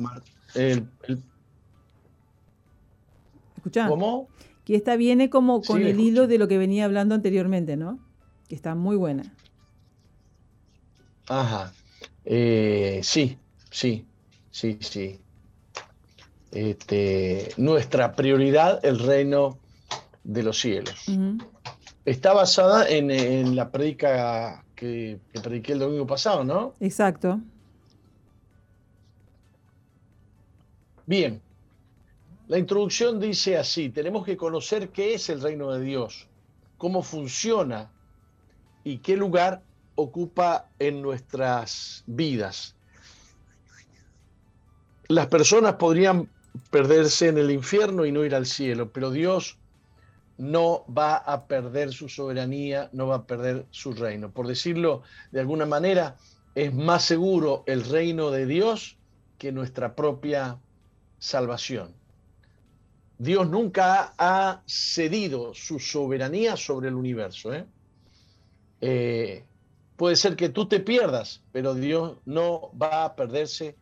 ¿Cómo? 3.86 4.28
Que 4.64 4.74
esta 4.74 4.96
viene 4.96 5.30
como 5.30 5.62
con 5.62 5.82
el 5.82 6.00
hilo 6.00 6.26
de 6.26 6.38
lo 6.38 6.48
que 6.48 6.58
venía 6.58 6.84
hablando 6.84 7.14
anteriormente, 7.14 7.76
¿no? 7.76 8.00
Que 8.48 8.56
está 8.56 8.74
muy 8.74 8.96
buena. 8.96 9.22
Ajá. 11.28 11.72
Eh, 12.24 12.98
sí, 13.04 13.38
sí, 13.70 14.04
sí, 14.50 14.78
sí. 14.80 15.20
Este, 16.58 17.52
nuestra 17.56 18.16
prioridad, 18.16 18.84
el 18.84 18.98
reino 18.98 19.60
de 20.24 20.42
los 20.42 20.58
cielos. 20.58 21.06
Está 22.04 22.32
basada 22.32 22.88
en, 22.88 23.54
la 23.54 23.70
predica 23.70 24.64
que, 24.74 25.20
que, 25.32 25.40
prediqué 25.40 25.74
el 25.74 25.78
domingo 25.78 26.04
pasado, 26.04 26.42
¿no? 26.42 26.74
Exacto. 26.80 27.40
Bien. 31.06 31.40
La 32.48 32.58
introducción 32.58 33.20
dice 33.20 33.56
así, 33.56 33.90
tenemos 33.90 34.26
que 34.26 34.36
conocer 34.36 34.88
qué 34.88 35.14
es 35.14 35.28
el 35.28 35.40
reino 35.40 35.70
de 35.70 35.80
Dios, 35.84 36.26
cómo 36.76 37.04
funciona 37.04 37.92
y 38.82 38.98
qué 38.98 39.16
lugar 39.16 39.62
ocupa 39.94 40.70
en 40.80 41.02
nuestras 41.02 42.02
vidas. 42.08 42.74
Las 45.06 45.28
personas 45.28 45.74
podrían 45.74 46.28
perderse 46.70 47.28
en 47.28 47.38
el 47.38 47.50
infierno 47.50 48.04
y 48.06 48.12
no 48.12 48.24
ir 48.24 48.34
al 48.34 48.46
cielo, 48.46 48.92
pero 48.92 49.10
Dios 49.10 49.58
no 50.38 50.84
va 50.86 51.16
a 51.16 51.46
perder 51.46 51.92
su 51.92 52.08
soberanía, 52.08 52.88
no 52.92 53.08
va 53.08 53.16
a 53.16 53.26
perder 53.26 53.66
su 53.70 53.92
reino. 53.92 54.30
Por 54.30 54.46
decirlo 54.46 55.02
de 55.32 55.40
alguna 55.40 55.66
manera, 55.66 56.16
es 56.54 56.72
más 56.72 57.04
seguro 57.04 57.64
el 57.66 57.84
reino 57.84 58.30
de 58.30 58.46
Dios 58.46 58.96
que 59.36 59.52
nuestra 59.52 59.94
propia 59.94 60.58
salvación. 61.18 61.94
Dios 63.18 63.48
nunca 63.48 64.14
ha 64.16 64.62
cedido 64.66 65.52
su 65.54 65.80
soberanía 65.80 66.56
sobre 66.56 66.88
el 66.88 66.94
universo. 66.94 67.52
¿eh? 67.52 67.66
Eh, 68.80 69.44
puede 69.96 70.14
ser 70.14 70.36
que 70.36 70.48
tú 70.48 70.66
te 70.68 70.78
pierdas, 70.78 71.42
pero 71.50 71.74
Dios 71.74 72.18
no 72.24 72.70
va 72.80 73.04
a 73.04 73.16
perderse 73.16 73.76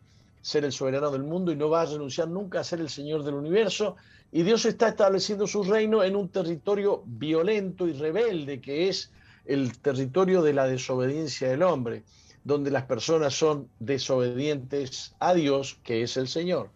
ser 0.47 0.65
el 0.65 0.71
soberano 0.71 1.11
del 1.11 1.25
mundo 1.25 1.51
y 1.51 1.57
no 1.57 1.69
va 1.69 1.81
a 1.83 1.87
renunciar 1.87 2.29
nunca 2.29 2.61
a 2.61 2.65
ser 2.65 2.79
el 2.79 2.89
Señor 2.89 3.25
del 3.25 3.35
universo. 3.35 3.97
Y 4.31 4.45
Dios 4.45 4.65
está 4.65 4.91
estableciendo 4.91 5.49
su 5.49 5.65
reino 5.65 6.05
en 6.05 6.15
un 6.15 6.29
territorio 6.29 7.03
violento 7.05 7.89
y 7.89 7.95
rebelde, 7.95 8.61
que 8.61 8.89
es 8.89 9.11
el 9.45 9.77
territorio 9.79 10.43
de 10.43 10.53
la 10.53 10.69
desobediencia 10.69 11.49
del 11.49 11.65
hombre, 11.65 12.05
donde 12.45 12.71
las 12.71 12.85
personas 12.85 13.35
son 13.35 13.69
desobedientes 13.81 15.17
a 15.19 15.35
Dios, 15.35 15.81
que 15.83 16.03
es 16.03 16.17
el 16.17 16.29
Señor. 16.29 16.71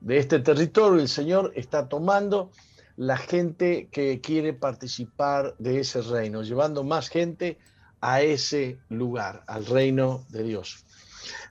De 0.00 0.16
este 0.16 0.38
territorio 0.38 0.98
el 0.98 1.10
Señor 1.10 1.52
está 1.54 1.90
tomando 1.90 2.50
la 2.96 3.18
gente 3.18 3.88
que 3.92 4.22
quiere 4.22 4.54
participar 4.54 5.54
de 5.58 5.80
ese 5.80 6.00
reino, 6.00 6.42
llevando 6.42 6.82
más 6.82 7.10
gente 7.10 7.58
a 8.00 8.22
ese 8.22 8.78
lugar, 8.88 9.44
al 9.48 9.66
reino 9.66 10.24
de 10.30 10.44
Dios 10.44 10.85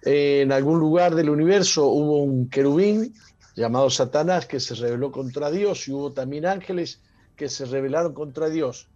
en 0.01 0.51
algún 0.51 0.79
lugar 0.79 1.15
del 1.15 1.29
universo 1.29 1.87
hubo 1.87 2.23
un 2.23 2.49
querubín 2.49 3.13
llamado 3.55 3.89
Satanás 3.89 4.45
que 4.45 4.59
se 4.59 4.75
rebeló 4.75 5.11
contra 5.11 5.49
Dios 5.49 5.87
y 5.87 5.91
hubo 5.91 6.11
también 6.11 6.45
ángeles 6.45 7.01
que 7.35 7.49
se 7.49 7.65
rebelaron 7.65 8.13
contra 8.13 8.49
Dios. 8.49 8.87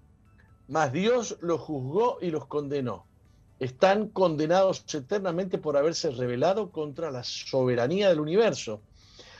Mas 0.68 0.92
Dios 0.94 1.38
los 1.42 1.62
juzgó 1.62 2.18
y 2.22 2.30
los 2.30 2.46
condenó. 2.46 3.06
Están 3.60 4.10
condenados 4.10 4.86
eternamente 4.94 5.58
por 5.58 5.76
haberse 5.76 6.12
rebelado 6.12 6.72
contra 6.72 7.12
la 7.12 7.24
soberanía 7.24 8.10
del 8.10 8.20
universo. 8.20 8.82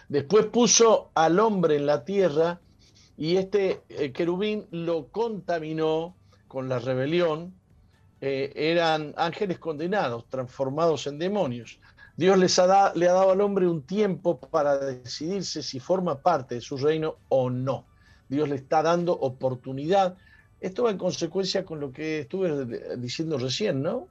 Después 0.10 0.48
puso 0.48 1.12
al 1.14 1.40
hombre 1.40 1.76
en 1.76 1.86
la 1.86 2.04
tierra 2.04 2.60
y 3.16 3.38
este 3.38 3.82
eh, 3.90 4.12
querubín 4.12 4.66
lo 4.72 5.08
contaminó 5.08 6.16
con 6.48 6.68
la 6.68 6.80
rebelión 6.80 7.54
eh, 8.22 8.52
eran 8.56 9.14
ángeles 9.18 9.60
condenados, 9.60 10.28
transformados 10.30 11.08
en 11.08 11.20
demonios. 11.20 11.80
Dios 12.18 12.38
les 12.38 12.60
ha 12.60 12.94
le 12.96 13.08
ha 13.08 13.14
dado 13.14 13.32
al 13.32 13.40
hombre 13.40 13.66
un 13.66 13.84
tiempo 13.84 14.40
para 14.40 14.78
decidirse 14.78 15.64
si 15.64 15.80
forma 15.80 16.20
parte 16.22 16.56
de 16.56 16.62
su 16.62 16.76
reino 16.76 17.16
o 17.30 17.50
no. 17.50 17.86
Dios 18.28 18.50
le 18.50 18.56
está 18.56 18.84
dando 18.84 19.14
oportunidad. 19.14 20.18
Esto 20.60 20.84
va 20.84 20.92
en 20.92 20.98
consecuencia 20.98 21.64
con 21.64 21.80
lo 21.80 21.94
que 21.94 22.20
estuve 22.20 22.98
diciendo 22.98 23.38
recién, 23.38 23.82
¿no? 23.82 24.10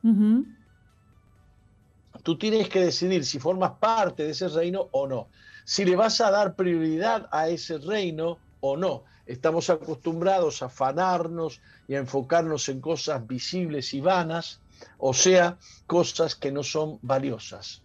Tú 2.22 2.38
tienes 2.38 2.70
que 2.70 2.80
decidir 2.80 3.26
si 3.26 3.38
formas 3.38 3.72
parte 3.72 4.24
de 4.24 4.30
ese 4.30 4.48
reino 4.48 4.88
o 4.92 5.06
no. 5.06 5.28
Si 5.64 5.84
le 5.84 5.94
vas 5.94 6.20
a 6.22 6.30
dar 6.30 6.56
prioridad 6.56 7.28
a 7.30 7.48
ese 7.48 7.76
reino 7.76 8.38
o 8.60 8.76
no. 8.76 9.04
Estamos 9.26 9.68
acostumbrados 9.70 10.62
a 10.62 10.66
afanarnos 10.66 11.60
y 11.86 11.94
a 11.94 11.98
enfocarnos 11.98 12.68
en 12.68 12.80
cosas 12.80 13.26
visibles 13.26 13.92
y 13.94 14.00
vanas, 14.00 14.60
o 14.98 15.12
sea, 15.12 15.58
cosas 15.86 16.34
que 16.34 16.50
no 16.50 16.62
son 16.62 16.98
valiosas. 17.02 17.82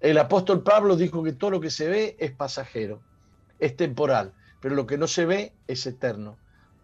El 0.00 0.18
apóstol 0.18 0.62
Pablo 0.62 0.96
dijo 0.96 1.22
que 1.22 1.32
todo 1.32 1.50
lo 1.50 1.60
que 1.60 1.70
se 1.70 1.88
ve 1.88 2.16
es 2.18 2.30
pasajero, 2.30 3.02
es 3.58 3.76
temporal, 3.76 4.32
pero 4.60 4.74
lo 4.74 4.86
que 4.86 4.96
no 4.96 5.06
se 5.06 5.26
ve 5.26 5.52
es 5.66 5.86
eterno. 5.86 6.38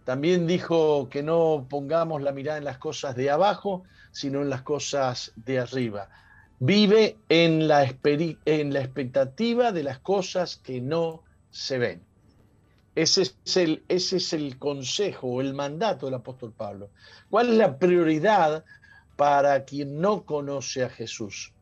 También 0.05 0.47
dijo 0.47 1.09
que 1.09 1.23
no 1.23 1.67
pongamos 1.71 2.23
la 2.23 2.33
mirada 2.33 2.59
en 2.59 2.65
las 2.65 2.79
cosas 2.79 3.17
de 3.17 3.31
abajo, 3.31 3.85
sino 4.13 4.43
en 4.43 4.51
las 4.51 4.63
cosas 4.63 5.33
de 5.37 5.59
arriba. 5.59 6.11
Vive 6.59 7.17
en 7.29 7.67
la, 7.67 7.85
en 8.05 8.73
la 8.73 8.81
expectativa 8.81 9.73
de 9.73 9.83
las 9.83 9.99
cosas 10.01 10.57
que 10.57 10.81
no 10.81 11.23
se 11.51 11.79
ven. 11.79 12.03
Ese 12.95 13.23
es, 13.45 14.33
el, 14.33 14.59
consejo 14.59 15.27
o 15.27 15.41
el 15.41 15.53
mandato 15.53 16.07
del 16.07 16.15
apóstol 16.15 16.53
Pablo. 16.53 16.91
¿Cuál 17.29 17.51
es 17.51 17.57
la 17.57 17.79
prioridad 17.79 18.65
para 19.17 19.65
quien 19.65 20.01
no 20.01 20.25
conoce 20.25 20.85
a 20.85 20.89
Jesús 20.89 21.53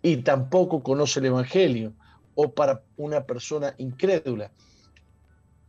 y 0.00 0.18
tampoco 0.18 0.82
conoce 0.82 1.20
el 1.20 1.26
Evangelio 1.26 1.92
o 2.34 2.52
para 2.52 2.82
una 2.96 3.24
persona 3.24 3.74
incrédula? 3.76 4.50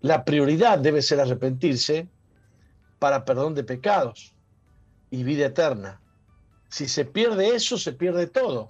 La 0.02 0.24
prioridad 0.24 0.80
debe 0.80 1.02
ser 1.02 1.20
arrepentirse 1.20 2.08
para 3.00 3.26
perdón 3.26 3.56
de 3.56 3.66
pecados 3.66 4.34
y 5.12 5.24
vida 5.24 5.48
eterna. 5.48 6.00
Si 6.70 6.88
se 6.88 7.04
pierde 7.04 7.56
eso, 7.56 7.78
se 7.78 7.92
pierde 7.92 8.28
todo. 8.28 8.70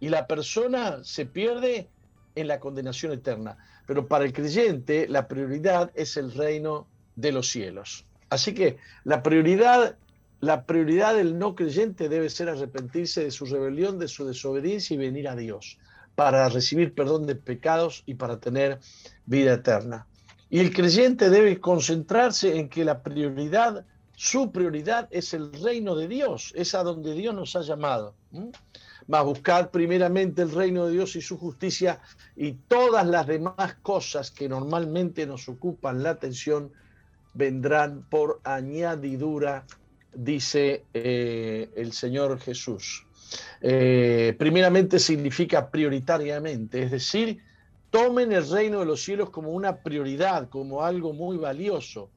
Y 0.00 0.08
la 0.08 0.26
persona 0.26 1.04
se 1.04 1.26
pierde 1.26 1.88
en 2.34 2.48
la 2.48 2.60
condenación 2.60 3.12
eterna. 3.12 3.58
Pero 3.86 4.08
para 4.08 4.24
el 4.24 4.32
creyente 4.32 5.06
la 5.08 5.28
prioridad 5.28 5.90
es 5.94 6.16
el 6.16 6.32
reino 6.32 6.86
de 7.14 7.32
los 7.32 7.48
cielos. 7.48 8.04
Así 8.28 8.52
que 8.54 8.76
la 9.04 9.22
prioridad, 9.22 9.96
la 10.40 10.64
prioridad 10.64 11.14
del 11.14 11.38
no 11.38 11.54
creyente 11.54 12.08
debe 12.08 12.28
ser 12.28 12.48
arrepentirse 12.48 13.24
de 13.24 13.30
su 13.30 13.46
rebelión, 13.46 13.98
de 13.98 14.08
su 14.08 14.26
desobediencia 14.26 14.94
y 14.94 14.98
venir 14.98 15.28
a 15.28 15.36
Dios 15.36 15.78
para 16.16 16.48
recibir 16.48 16.94
perdón 16.94 17.26
de 17.26 17.36
pecados 17.36 18.02
y 18.06 18.14
para 18.14 18.40
tener 18.40 18.80
vida 19.26 19.54
eterna. 19.54 20.06
Y 20.48 20.60
el 20.60 20.72
creyente 20.72 21.28
debe 21.30 21.60
concentrarse 21.60 22.56
en 22.58 22.68
que 22.68 22.84
la 22.84 23.02
prioridad, 23.02 23.84
su 24.14 24.50
prioridad 24.50 25.08
es 25.10 25.34
el 25.34 25.52
reino 25.52 25.94
de 25.94 26.08
Dios, 26.08 26.52
es 26.56 26.74
a 26.74 26.82
donde 26.82 27.14
Dios 27.14 27.34
nos 27.34 27.54
ha 27.54 27.62
llamado 27.62 28.14
a 29.12 29.22
buscar 29.22 29.70
primeramente 29.70 30.42
el 30.42 30.50
reino 30.50 30.86
de 30.86 30.92
Dios 30.92 31.16
y 31.16 31.20
su 31.20 31.38
justicia 31.38 32.00
y 32.34 32.52
todas 32.52 33.06
las 33.06 33.26
demás 33.26 33.74
cosas 33.82 34.30
que 34.30 34.48
normalmente 34.48 35.26
nos 35.26 35.48
ocupan 35.48 36.02
la 36.02 36.10
atención 36.10 36.72
vendrán 37.34 38.04
por 38.08 38.40
añadidura, 38.44 39.64
dice 40.12 40.84
eh, 40.94 41.70
el 41.76 41.92
Señor 41.92 42.40
Jesús. 42.40 43.06
Eh, 43.60 44.34
primeramente 44.38 44.98
significa 44.98 45.70
prioritariamente, 45.70 46.82
es 46.82 46.90
decir, 46.90 47.42
tomen 47.90 48.32
el 48.32 48.48
reino 48.48 48.80
de 48.80 48.86
los 48.86 49.02
cielos 49.02 49.30
como 49.30 49.50
una 49.50 49.76
prioridad, 49.76 50.48
como 50.48 50.82
algo 50.82 51.12
muy 51.12 51.36
valioso, 51.36 52.08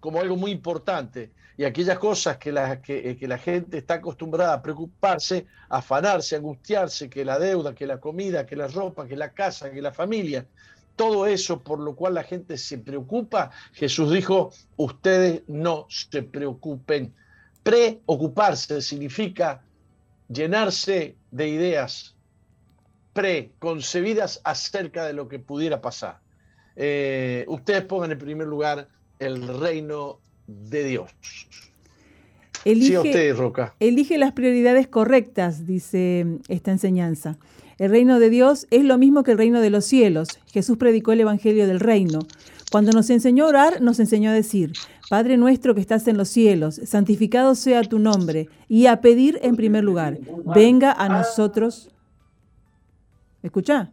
como 0.00 0.20
algo 0.20 0.36
muy 0.36 0.50
importante 0.50 1.30
y 1.58 1.64
aquellas 1.64 1.98
cosas 1.98 2.36
que 2.36 2.52
la, 2.52 2.80
que, 2.80 3.10
eh, 3.20 3.26
la 3.26 3.36
gente 3.36 3.78
está 3.78 3.94
acostumbrada 3.94 4.54
a 4.54 4.62
preocuparse, 4.62 5.46
afanarse, 5.68 6.36
a 6.36 6.38
angustiarse, 6.38 7.10
que 7.10 7.24
la 7.24 7.36
deuda, 7.36 7.74
que 7.74 7.84
la 7.84 7.98
comida, 7.98 8.46
que 8.46 8.54
la 8.54 8.68
ropa, 8.68 9.08
que 9.08 9.16
la 9.16 9.32
casa, 9.32 9.68
que 9.72 9.82
la 9.82 9.92
familia, 9.92 10.46
todo 10.94 11.26
eso 11.26 11.60
por 11.60 11.80
lo 11.80 11.96
cual 11.96 12.14
la 12.14 12.22
gente 12.22 12.56
se 12.56 12.78
preocupa, 12.78 13.50
Jesús 13.72 14.12
dijo, 14.12 14.52
ustedes 14.76 15.42
no 15.48 15.86
se 15.90 16.22
preocupen. 16.22 17.12
Preocuparse 17.64 18.80
significa 18.80 19.64
llenarse 20.28 21.16
de 21.32 21.48
ideas, 21.48 22.14
preconcebidas 23.12 24.40
acerca 24.44 25.06
de 25.06 25.12
lo 25.12 25.26
que 25.26 25.40
pudiera 25.40 25.80
pasar. 25.80 26.20
Eh, 26.76 27.44
ustedes 27.48 27.82
pongan 27.82 28.12
en 28.12 28.18
primer 28.18 28.46
lugar 28.46 28.86
el 29.18 29.58
reino 29.58 30.20
de 30.48 30.84
Dios. 30.84 31.10
Elige, 32.64 33.12
sí, 33.12 33.32
Roca. 33.32 33.74
Elige 33.78 34.18
las 34.18 34.32
prioridades 34.32 34.88
correctas, 34.88 35.66
dice 35.66 36.26
esta 36.48 36.72
enseñanza. 36.72 37.38
El 37.78 37.90
reino 37.90 38.18
de 38.18 38.28
Dios 38.28 38.66
es 38.70 38.84
lo 38.84 38.98
mismo 38.98 39.22
que 39.22 39.30
el 39.30 39.38
reino 39.38 39.60
de 39.60 39.70
los 39.70 39.84
cielos. 39.84 40.40
Jesús 40.52 40.76
predicó 40.76 41.12
el 41.12 41.20
Evangelio 41.20 41.68
del 41.68 41.78
reino. 41.78 42.18
Cuando 42.72 42.90
nos 42.90 43.08
enseñó 43.10 43.44
a 43.44 43.48
orar, 43.48 43.80
nos 43.80 44.00
enseñó 44.00 44.30
a 44.30 44.34
decir, 44.34 44.72
Padre 45.08 45.36
nuestro 45.36 45.74
que 45.74 45.80
estás 45.80 46.06
en 46.08 46.18
los 46.18 46.28
cielos, 46.28 46.80
santificado 46.84 47.54
sea 47.54 47.82
tu 47.82 47.98
nombre, 47.98 48.48
y 48.68 48.86
a 48.86 49.00
pedir 49.00 49.38
en 49.42 49.56
primer 49.56 49.84
lugar, 49.84 50.18
venga 50.54 50.92
a 50.92 51.08
nosotros. 51.08 51.90
¿Escucha? 53.42 53.92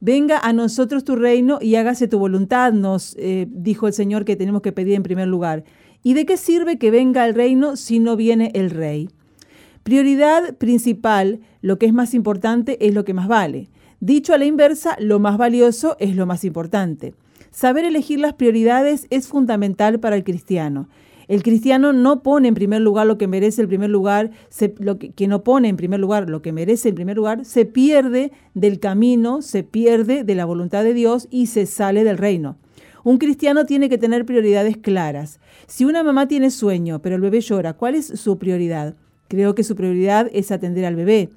Venga 0.00 0.38
a 0.38 0.52
nosotros 0.52 1.04
tu 1.04 1.16
reino 1.16 1.58
y 1.60 1.76
hágase 1.76 2.06
tu 2.06 2.18
voluntad, 2.18 2.72
nos 2.72 3.16
eh, 3.18 3.46
dijo 3.50 3.86
el 3.86 3.94
Señor 3.94 4.24
que 4.26 4.36
tenemos 4.36 4.60
que 4.60 4.72
pedir 4.72 4.94
en 4.94 5.02
primer 5.02 5.26
lugar. 5.26 5.64
¿Y 6.02 6.14
de 6.14 6.26
qué 6.26 6.36
sirve 6.36 6.78
que 6.78 6.90
venga 6.90 7.26
el 7.26 7.34
reino 7.34 7.76
si 7.76 7.98
no 7.98 8.14
viene 8.14 8.50
el 8.54 8.70
rey? 8.70 9.08
Prioridad 9.82 10.56
principal, 10.56 11.40
lo 11.62 11.78
que 11.78 11.86
es 11.86 11.92
más 11.94 12.12
importante 12.12 12.86
es 12.86 12.92
lo 12.92 13.04
que 13.04 13.14
más 13.14 13.26
vale. 13.26 13.68
Dicho 14.00 14.34
a 14.34 14.38
la 14.38 14.44
inversa, 14.44 14.96
lo 15.00 15.18
más 15.18 15.38
valioso 15.38 15.96
es 15.98 16.14
lo 16.14 16.26
más 16.26 16.44
importante. 16.44 17.14
Saber 17.50 17.86
elegir 17.86 18.20
las 18.20 18.34
prioridades 18.34 19.06
es 19.08 19.28
fundamental 19.28 19.98
para 19.98 20.16
el 20.16 20.24
cristiano. 20.24 20.88
El 21.28 21.42
cristiano 21.42 21.92
no 21.92 22.22
pone 22.22 22.48
en 22.48 22.54
primer 22.54 22.80
lugar 22.80 23.06
lo 23.06 23.18
que 23.18 23.26
merece 23.26 23.60
el 23.60 23.68
primer 23.68 23.90
lugar, 23.90 24.30
que, 25.16 25.26
no 25.26 25.42
pone 25.42 25.68
en 25.68 25.76
primer 25.76 25.98
lugar 25.98 26.30
lo 26.30 26.40
que 26.40 26.52
merece 26.52 26.90
en 26.90 26.94
primer 26.94 27.16
lugar, 27.16 27.44
se 27.44 27.64
pierde 27.64 28.30
del 28.54 28.78
camino, 28.78 29.42
se 29.42 29.64
pierde 29.64 30.22
de 30.22 30.34
la 30.36 30.44
voluntad 30.44 30.84
de 30.84 30.94
Dios 30.94 31.26
y 31.30 31.46
se 31.46 31.66
sale 31.66 32.04
del 32.04 32.18
reino. 32.18 32.56
Un 33.02 33.18
cristiano 33.18 33.66
tiene 33.66 33.88
que 33.88 33.98
tener 33.98 34.24
prioridades 34.24 34.76
claras. 34.76 35.40
Si 35.66 35.84
una 35.84 36.04
mamá 36.04 36.28
tiene 36.28 36.50
sueño, 36.50 37.02
pero 37.02 37.16
el 37.16 37.20
bebé 37.20 37.40
llora, 37.40 37.72
¿cuál 37.72 37.96
es 37.96 38.06
su 38.06 38.38
prioridad? 38.38 38.94
Creo 39.28 39.54
que 39.54 39.64
su 39.64 39.74
prioridad 39.74 40.28
es 40.32 40.52
atender 40.52 40.84
al 40.84 40.96
bebé. 40.96 41.30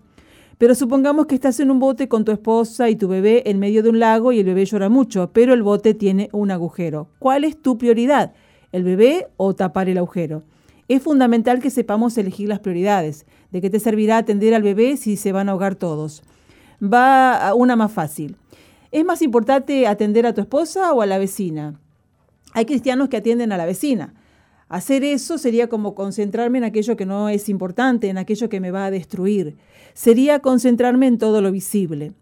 Pero 0.60 0.76
supongamos 0.76 1.26
que 1.26 1.36
estás 1.36 1.60
en 1.60 1.72
un 1.72 1.80
bote 1.80 2.08
con 2.08 2.26
tu 2.26 2.32
esposa 2.32 2.90
y 2.90 2.96
tu 2.96 3.08
bebé 3.08 3.44
en 3.50 3.60
medio 3.60 3.82
de 3.82 3.90
un 3.90 4.00
lago 4.00 4.32
y 4.32 4.40
el 4.40 4.46
bebé 4.46 4.66
llora 4.66 4.90
mucho, 4.90 5.32
pero 5.32 5.54
el 5.54 5.64
bote 5.64 5.94
tiene 5.94 6.30
un 6.32 6.52
agujero. 6.52 7.08
¿Cuál 7.18 7.44
es 7.44 7.60
tu 7.60 7.78
prioridad? 7.78 8.34
El 8.72 8.84
bebé 8.84 9.28
o 9.38 9.56
tapar 9.56 9.90
el 9.90 9.98
agujero. 9.98 10.44
Es 10.88 11.04
fundamental 11.04 11.60
que 11.60 11.70
sepamos 11.70 12.18
elegir 12.18 12.50
las 12.50 12.60
prioridades. 12.60 13.26
¿De 13.52 13.62
qué 13.62 13.70
te 13.70 13.80
servirá 13.80 14.18
atender 14.18 14.54
al 14.54 14.64
bebé 14.64 14.98
si 14.98 15.18
se 15.18 15.32
van 15.32 15.48
a 15.48 15.52
ahogar 15.52 15.76
todos? 15.76 16.24
Va 16.82 17.48
a 17.48 17.54
una 17.54 17.76
más 17.76 17.92
fácil. 17.92 18.38
¿Es 18.92 19.06
más 19.06 19.22
importante 19.22 19.86
atender 19.86 20.26
a 20.26 20.34
tu 20.34 20.42
esposa 20.42 20.94
o 20.94 21.02
a 21.02 21.06
la 21.06 21.20
vecina? 21.20 21.80
Hay 22.54 22.66
cristianos 22.66 23.10
que 23.10 23.18
atienden 23.18 23.52
a 23.52 23.58
la 23.58 23.68
vecina. 23.68 24.16
Hacer 24.68 25.04
eso 25.04 25.38
sería 25.38 25.68
como 25.68 25.94
concentrarme 25.94 26.60
en 26.60 26.64
aquello 26.64 26.96
que 26.96 27.06
no 27.06 27.30
es 27.30 27.50
importante, 27.50 28.10
en 28.10 28.18
aquello 28.18 28.50
que 28.50 28.60
me 28.60 28.72
va 28.72 28.86
a 28.86 28.92
destruir. 28.92 29.58
Sería 29.94 30.40
concentrarme 30.40 31.08
en 31.08 31.18
todo 31.18 31.42
lo 31.42 31.52
visible. 31.52 32.14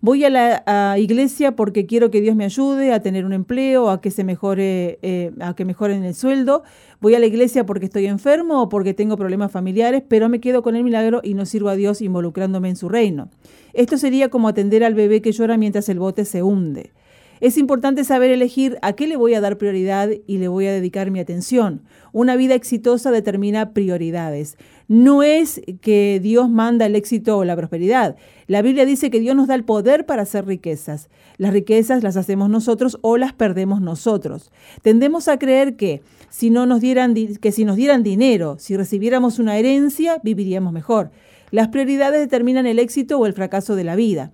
Voy 0.00 0.24
a 0.24 0.30
la 0.30 0.98
iglesia 0.98 1.56
porque 1.56 1.86
quiero 1.86 2.10
que 2.10 2.20
Dios 2.20 2.36
me 2.36 2.44
ayude 2.44 2.92
a 2.92 3.00
tener 3.00 3.24
un 3.24 3.32
empleo, 3.32 3.90
a 3.90 4.00
que 4.00 4.10
se 4.10 4.24
mejore, 4.24 4.98
eh, 5.02 5.32
a 5.40 5.54
que 5.54 5.64
mejoren 5.64 6.04
el 6.04 6.14
sueldo. 6.14 6.62
Voy 7.00 7.14
a 7.14 7.18
la 7.18 7.26
iglesia 7.26 7.66
porque 7.66 7.86
estoy 7.86 8.06
enfermo 8.06 8.62
o 8.62 8.68
porque 8.68 8.94
tengo 8.94 9.16
problemas 9.16 9.52
familiares, 9.52 10.02
pero 10.08 10.28
me 10.28 10.40
quedo 10.40 10.62
con 10.62 10.76
el 10.76 10.84
milagro 10.84 11.20
y 11.22 11.34
no 11.34 11.46
sirvo 11.46 11.68
a 11.68 11.76
Dios 11.76 12.00
involucrándome 12.02 12.68
en 12.68 12.76
su 12.76 12.88
reino. 12.88 13.28
Esto 13.72 13.98
sería 13.98 14.28
como 14.28 14.48
atender 14.48 14.84
al 14.84 14.94
bebé 14.94 15.20
que 15.20 15.32
llora 15.32 15.56
mientras 15.56 15.88
el 15.88 15.98
bote 15.98 16.24
se 16.24 16.42
hunde. 16.42 16.92
Es 17.40 17.58
importante 17.58 18.02
saber 18.04 18.30
elegir 18.30 18.78
a 18.80 18.94
qué 18.94 19.06
le 19.06 19.16
voy 19.16 19.34
a 19.34 19.40
dar 19.40 19.58
prioridad 19.58 20.08
y 20.26 20.38
le 20.38 20.48
voy 20.48 20.66
a 20.66 20.72
dedicar 20.72 21.10
mi 21.10 21.20
atención. 21.20 21.82
Una 22.12 22.34
vida 22.34 22.54
exitosa 22.54 23.10
determina 23.10 23.74
prioridades. 23.74 24.56
No 24.88 25.22
es 25.22 25.60
que 25.82 26.18
Dios 26.22 26.48
manda 26.48 26.86
el 26.86 26.96
éxito 26.96 27.36
o 27.36 27.44
la 27.44 27.54
prosperidad. 27.56 28.16
La 28.46 28.62
Biblia 28.62 28.86
dice 28.86 29.10
que 29.10 29.20
Dios 29.20 29.36
nos 29.36 29.48
da 29.48 29.54
el 29.54 29.64
poder 29.64 30.06
para 30.06 30.22
hacer 30.22 30.46
riquezas. 30.46 31.10
Las 31.36 31.52
riquezas 31.52 32.02
las 32.02 32.16
hacemos 32.16 32.48
nosotros 32.48 32.98
o 33.02 33.18
las 33.18 33.34
perdemos 33.34 33.82
nosotros. 33.82 34.50
Tendemos 34.80 35.28
a 35.28 35.38
creer 35.38 35.76
que 35.76 36.00
si 36.30 36.48
no 36.48 36.64
nos 36.64 36.80
dieran 36.80 37.14
que 37.14 37.52
si 37.52 37.64
nos 37.64 37.76
dieran 37.76 38.02
dinero, 38.02 38.56
si 38.58 38.76
recibiéramos 38.76 39.38
una 39.38 39.58
herencia, 39.58 40.20
viviríamos 40.22 40.72
mejor. 40.72 41.10
Las 41.50 41.68
prioridades 41.68 42.20
determinan 42.20 42.66
el 42.66 42.78
éxito 42.78 43.18
o 43.18 43.26
el 43.26 43.32
fracaso 43.34 43.76
de 43.76 43.84
la 43.84 43.94
vida. 43.94 44.32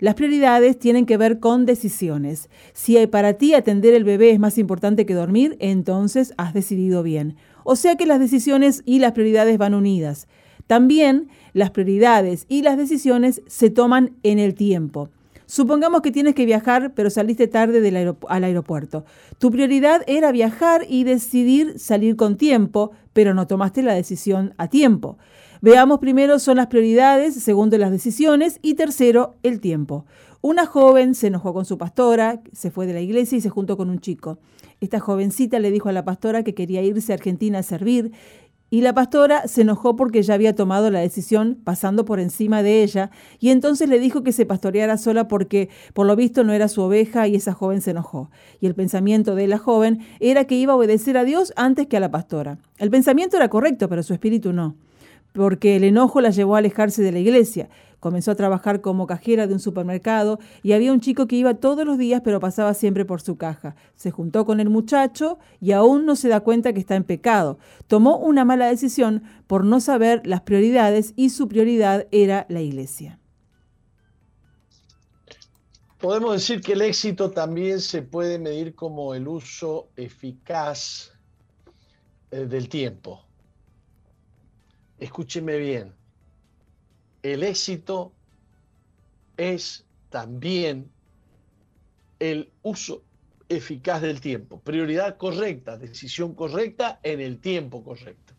Las 0.00 0.14
prioridades 0.14 0.78
tienen 0.78 1.06
que 1.06 1.16
ver 1.16 1.40
con 1.40 1.66
decisiones. 1.66 2.48
Si 2.72 3.06
para 3.06 3.34
ti 3.34 3.54
atender 3.54 3.94
el 3.94 4.04
bebé 4.04 4.30
es 4.30 4.40
más 4.40 4.58
importante 4.58 5.06
que 5.06 5.14
dormir, 5.14 5.56
entonces 5.60 6.34
has 6.36 6.54
decidido 6.54 7.02
bien. 7.02 7.36
O 7.64 7.76
sea 7.76 7.96
que 7.96 8.06
las 8.06 8.20
decisiones 8.20 8.82
y 8.84 8.98
las 8.98 9.12
prioridades 9.12 9.56
van 9.58 9.74
unidas. 9.74 10.28
También 10.66 11.28
las 11.52 11.70
prioridades 11.70 12.46
y 12.48 12.62
las 12.62 12.76
decisiones 12.76 13.42
se 13.46 13.70
toman 13.70 14.12
en 14.22 14.38
el 14.38 14.54
tiempo. 14.54 15.10
Supongamos 15.46 16.00
que 16.00 16.10
tienes 16.10 16.34
que 16.34 16.46
viajar, 16.46 16.94
pero 16.94 17.10
saliste 17.10 17.46
tarde 17.48 17.80
del 17.80 18.16
al 18.28 18.44
aeropuerto. 18.44 19.04
Tu 19.38 19.50
prioridad 19.50 20.02
era 20.06 20.32
viajar 20.32 20.86
y 20.88 21.04
decidir 21.04 21.78
salir 21.78 22.16
con 22.16 22.36
tiempo, 22.36 22.92
pero 23.12 23.34
no 23.34 23.46
tomaste 23.46 23.82
la 23.82 23.94
decisión 23.94 24.54
a 24.56 24.68
tiempo. 24.68 25.18
Veamos 25.64 25.98
primero 25.98 26.38
son 26.40 26.58
las 26.58 26.66
prioridades, 26.66 27.42
segundo 27.42 27.78
las 27.78 27.90
decisiones 27.90 28.58
y 28.60 28.74
tercero 28.74 29.36
el 29.42 29.62
tiempo. 29.62 30.04
Una 30.42 30.66
joven 30.66 31.14
se 31.14 31.28
enojó 31.28 31.54
con 31.54 31.64
su 31.64 31.78
pastora, 31.78 32.42
se 32.52 32.70
fue 32.70 32.86
de 32.86 32.92
la 32.92 33.00
iglesia 33.00 33.38
y 33.38 33.40
se 33.40 33.48
juntó 33.48 33.78
con 33.78 33.88
un 33.88 33.98
chico. 33.98 34.38
Esta 34.82 35.00
jovencita 35.00 35.58
le 35.60 35.70
dijo 35.70 35.88
a 35.88 35.92
la 35.92 36.04
pastora 36.04 36.44
que 36.44 36.54
quería 36.54 36.82
irse 36.82 37.12
a 37.12 37.14
Argentina 37.14 37.60
a 37.60 37.62
servir 37.62 38.12
y 38.68 38.82
la 38.82 38.92
pastora 38.92 39.48
se 39.48 39.62
enojó 39.62 39.96
porque 39.96 40.22
ya 40.22 40.34
había 40.34 40.54
tomado 40.54 40.90
la 40.90 41.00
decisión 41.00 41.58
pasando 41.64 42.04
por 42.04 42.20
encima 42.20 42.62
de 42.62 42.82
ella 42.82 43.10
y 43.40 43.48
entonces 43.48 43.88
le 43.88 43.98
dijo 43.98 44.22
que 44.22 44.32
se 44.32 44.44
pastoreara 44.44 44.98
sola 44.98 45.28
porque 45.28 45.70
por 45.94 46.06
lo 46.06 46.14
visto 46.14 46.44
no 46.44 46.52
era 46.52 46.68
su 46.68 46.82
oveja 46.82 47.26
y 47.26 47.36
esa 47.36 47.54
joven 47.54 47.80
se 47.80 47.92
enojó. 47.92 48.30
Y 48.60 48.66
el 48.66 48.74
pensamiento 48.74 49.34
de 49.34 49.46
la 49.46 49.56
joven 49.56 50.00
era 50.20 50.44
que 50.44 50.56
iba 50.56 50.74
a 50.74 50.76
obedecer 50.76 51.16
a 51.16 51.24
Dios 51.24 51.54
antes 51.56 51.86
que 51.86 51.96
a 51.96 52.00
la 52.00 52.10
pastora. 52.10 52.58
El 52.76 52.90
pensamiento 52.90 53.38
era 53.38 53.48
correcto, 53.48 53.88
pero 53.88 54.02
su 54.02 54.12
espíritu 54.12 54.52
no 54.52 54.76
porque 55.34 55.74
el 55.74 55.82
enojo 55.82 56.20
la 56.20 56.30
llevó 56.30 56.54
a 56.54 56.58
alejarse 56.58 57.02
de 57.02 57.10
la 57.10 57.18
iglesia. 57.18 57.68
Comenzó 57.98 58.30
a 58.30 58.36
trabajar 58.36 58.80
como 58.80 59.08
cajera 59.08 59.48
de 59.48 59.54
un 59.54 59.58
supermercado 59.58 60.38
y 60.62 60.72
había 60.72 60.92
un 60.92 61.00
chico 61.00 61.26
que 61.26 61.34
iba 61.34 61.54
todos 61.54 61.84
los 61.84 61.98
días 61.98 62.22
pero 62.24 62.38
pasaba 62.38 62.72
siempre 62.72 63.04
por 63.04 63.20
su 63.20 63.36
caja. 63.36 63.74
Se 63.96 64.12
juntó 64.12 64.44
con 64.44 64.60
el 64.60 64.70
muchacho 64.70 65.38
y 65.60 65.72
aún 65.72 66.06
no 66.06 66.14
se 66.14 66.28
da 66.28 66.40
cuenta 66.40 66.72
que 66.72 66.78
está 66.78 66.94
en 66.94 67.02
pecado. 67.02 67.58
Tomó 67.88 68.16
una 68.18 68.44
mala 68.44 68.68
decisión 68.68 69.24
por 69.48 69.64
no 69.64 69.80
saber 69.80 70.24
las 70.24 70.42
prioridades 70.42 71.14
y 71.16 71.30
su 71.30 71.48
prioridad 71.48 72.06
era 72.12 72.46
la 72.48 72.60
iglesia. 72.60 73.18
Podemos 75.98 76.34
decir 76.34 76.60
que 76.60 76.74
el 76.74 76.82
éxito 76.82 77.32
también 77.32 77.80
se 77.80 78.02
puede 78.02 78.38
medir 78.38 78.76
como 78.76 79.14
el 79.14 79.26
uso 79.26 79.88
eficaz 79.96 81.10
eh, 82.30 82.46
del 82.46 82.68
tiempo 82.68 83.24
escúcheme 85.04 85.58
bien, 85.58 85.92
el 87.22 87.42
éxito 87.42 88.12
es 89.36 89.84
también 90.10 90.90
el 92.18 92.50
uso 92.62 93.02
eficaz 93.48 94.00
del 94.00 94.20
tiempo, 94.20 94.60
prioridad 94.60 95.16
correcta, 95.16 95.76
decisión 95.76 96.34
correcta 96.34 97.00
en 97.02 97.20
el 97.20 97.38
tiempo 97.38 97.84
correcto. 97.84 98.32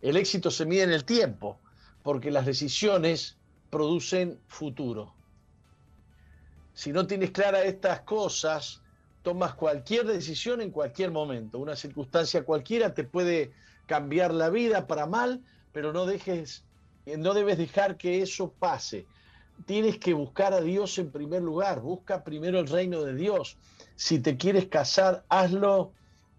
El 0.00 0.16
éxito 0.16 0.50
se 0.50 0.66
mide 0.66 0.82
en 0.82 0.92
el 0.92 1.04
tiempo, 1.04 1.60
porque 2.02 2.30
las 2.30 2.46
decisiones 2.46 3.36
producen 3.70 4.40
futuro. 4.46 5.14
Si 6.74 6.92
no 6.92 7.06
tienes 7.06 7.30
claras 7.30 7.64
estas 7.64 8.00
cosas, 8.00 8.82
tomas 9.22 9.54
cualquier 9.54 10.06
decisión 10.06 10.60
en 10.60 10.70
cualquier 10.70 11.10
momento. 11.10 11.58
Una 11.58 11.76
circunstancia 11.76 12.44
cualquiera 12.44 12.94
te 12.94 13.04
puede 13.04 13.52
cambiar 13.86 14.32
la 14.32 14.50
vida 14.50 14.86
para 14.86 15.06
mal 15.06 15.42
pero 15.72 15.92
no 15.92 16.06
dejes, 16.06 16.64
no 17.06 17.34
debes 17.34 17.58
dejar 17.58 17.96
que 17.96 18.22
eso 18.22 18.52
pase. 18.58 19.06
Tienes 19.66 19.98
que 19.98 20.14
buscar 20.14 20.52
a 20.54 20.60
Dios 20.60 20.98
en 20.98 21.10
primer 21.10 21.42
lugar, 21.42 21.80
busca 21.80 22.22
primero 22.22 22.60
el 22.60 22.68
reino 22.68 23.02
de 23.02 23.14
Dios. 23.14 23.56
Si 23.96 24.20
te 24.20 24.36
quieres 24.36 24.66
casar, 24.66 25.24
hazlo 25.28 25.92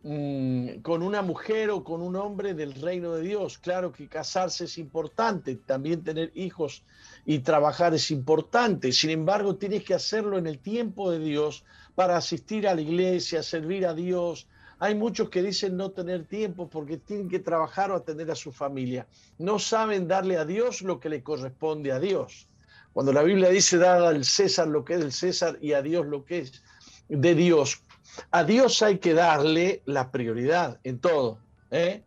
mm, 0.04 0.80
con 0.82 1.04
una 1.04 1.22
mujer 1.22 1.70
o 1.70 1.84
con 1.84 2.02
un 2.02 2.16
hombre 2.16 2.54
del 2.54 2.74
reino 2.76 3.14
de 3.16 3.24
Dios. 3.24 3.58
Claro 3.58 3.92
que 3.92 4.08
casarse 4.08 4.66
es 4.66 4.78
importante, 4.78 5.56
también 5.58 6.04
tener 6.04 6.32
hijos 6.34 6.84
y 7.26 7.40
trabajar 7.40 7.94
es 7.94 8.10
importante. 8.10 8.94
Sin 8.94 9.10
embargo, 9.10 9.58
tienes 9.58 9.84
que 9.84 9.94
hacerlo 9.94 10.38
en 10.38 10.48
el 10.48 10.60
tiempo 10.60 11.12
de 11.12 11.20
Dios 11.20 11.66
para 11.96 12.16
asistir 12.16 12.68
a 12.68 12.76
la 12.76 12.82
iglesia, 12.82 13.44
servir 13.44 13.86
a 13.86 13.94
Dios, 13.94 14.48
Hay 14.80 14.96
muchos 14.96 15.30
que 15.30 15.44
dicen 15.44 15.76
no 15.76 15.92
tener 15.92 16.26
tiempo 16.26 16.70
porque 16.70 16.98
tienen 16.98 17.28
que 17.28 17.40
trabajar 17.40 17.92
o 17.92 17.96
atender 17.96 18.32
a 18.32 18.36
su 18.36 18.54
familia. 18.54 19.08
No 19.38 19.60
saben 19.60 20.08
darle 20.08 20.38
a 20.38 20.46
Dios 20.46 20.82
lo 20.82 21.02
que 21.02 21.10
le 21.10 21.22
corresponde 21.22 21.92
a 21.92 22.00
Dios. 22.00 22.48
Cuando 22.94 23.12
la 23.12 23.22
Biblia 23.22 23.50
dice 23.50 23.78
dar 23.78 24.02
al 24.02 24.24
César 24.24 24.68
lo 24.68 24.86
que 24.86 24.94
es 24.94 25.00
del 25.02 25.12
César 25.12 25.58
y 25.62 25.74
a 25.74 25.82
Dios 25.82 26.08
lo 26.08 26.24
que 26.24 26.40
es 26.40 26.64
de 27.10 27.36
Dios, 27.36 27.84
a 28.32 28.44
Dios 28.46 28.82
hay 28.82 29.00
que 29.00 29.14
darle 29.14 29.82
la 29.86 30.12
prioridad 30.12 30.80
en 30.86 31.00
todo. 31.00 31.40
¿eh? 31.72 32.04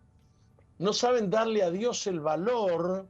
No 0.78 0.94
saben 0.94 1.28
darle 1.28 1.62
a 1.62 1.70
Dios 1.70 2.06
el 2.06 2.20
valor 2.20 3.06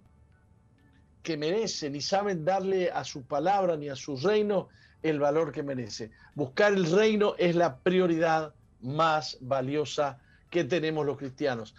que 1.22 1.36
merece, 1.36 1.88
ni 1.88 2.00
saben 2.00 2.44
darle 2.44 2.90
a 2.90 3.04
su 3.04 3.22
palabra 3.22 3.76
ni 3.76 3.88
a 3.88 3.96
su 3.96 4.16
reino 4.16 4.68
el 5.02 5.20
valor 5.20 5.52
que 5.52 5.62
merece. 5.62 6.10
Buscar 6.34 6.72
el 6.72 6.90
reino 6.90 7.34
es 7.38 7.54
la 7.54 7.78
prioridad 7.78 8.54
más 8.82 9.38
valiosa 9.40 10.18
que 10.50 10.64
tenemos 10.64 11.06
los 11.06 11.16
cristianos. 11.16 11.74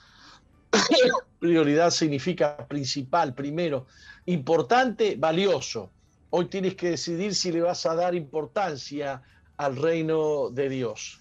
prioridad 1.40 1.92
significa 1.92 2.58
principal, 2.68 3.34
primero, 3.34 3.88
importante, 4.26 5.16
valioso. 5.18 5.92
Hoy 6.30 6.46
tienes 6.46 6.76
que 6.76 6.92
decidir 6.92 7.36
si 7.36 7.52
le 7.52 7.62
vas 7.62 7.86
a 7.86 7.96
dar 7.96 8.16
importancia 8.16 9.22
al 9.58 9.76
reino 9.76 10.50
de 10.50 10.70
Dios. 10.70 11.20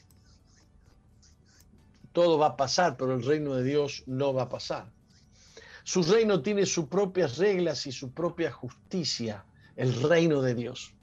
Todo 2.13 2.39
va 2.39 2.49
a 2.49 2.57
pasar, 2.57 2.97
pero 2.97 3.15
el 3.15 3.23
reino 3.23 3.55
de 3.55 3.65
Dios 3.65 4.05
no 4.07 4.33
va 4.33 4.43
a 4.43 4.49
pasar. 4.49 4.91
Su 5.85 6.03
reino 6.03 6.41
tiene 6.43 6.67
sus 6.67 6.87
propias 6.87 7.39
reglas 7.39 7.87
y 7.87 7.93
su 7.93 8.13
propia 8.13 8.53
justicia, 8.53 9.45
el 9.77 10.03
reino 10.03 10.41
de 10.41 10.55
Dios. 10.55 10.95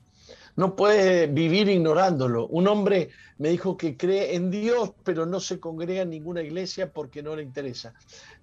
No 0.60 0.76
puede 0.76 1.28
vivir 1.28 1.69
ignorándolo. 1.69 2.48
Un 2.48 2.67
hombre 2.67 3.12
me 3.38 3.48
dijo 3.48 3.78
que 3.78 3.95
cree 3.95 4.36
en 4.36 4.52
Dios, 4.52 4.91
pero 5.06 5.26
no 5.26 5.39
se 5.39 5.58
congrega 5.58 6.02
en 6.02 6.10
ninguna 6.10 6.41
iglesia 6.41 6.91
porque 6.91 7.24
no 7.24 7.34
le 7.34 7.43
interesa. 7.43 7.93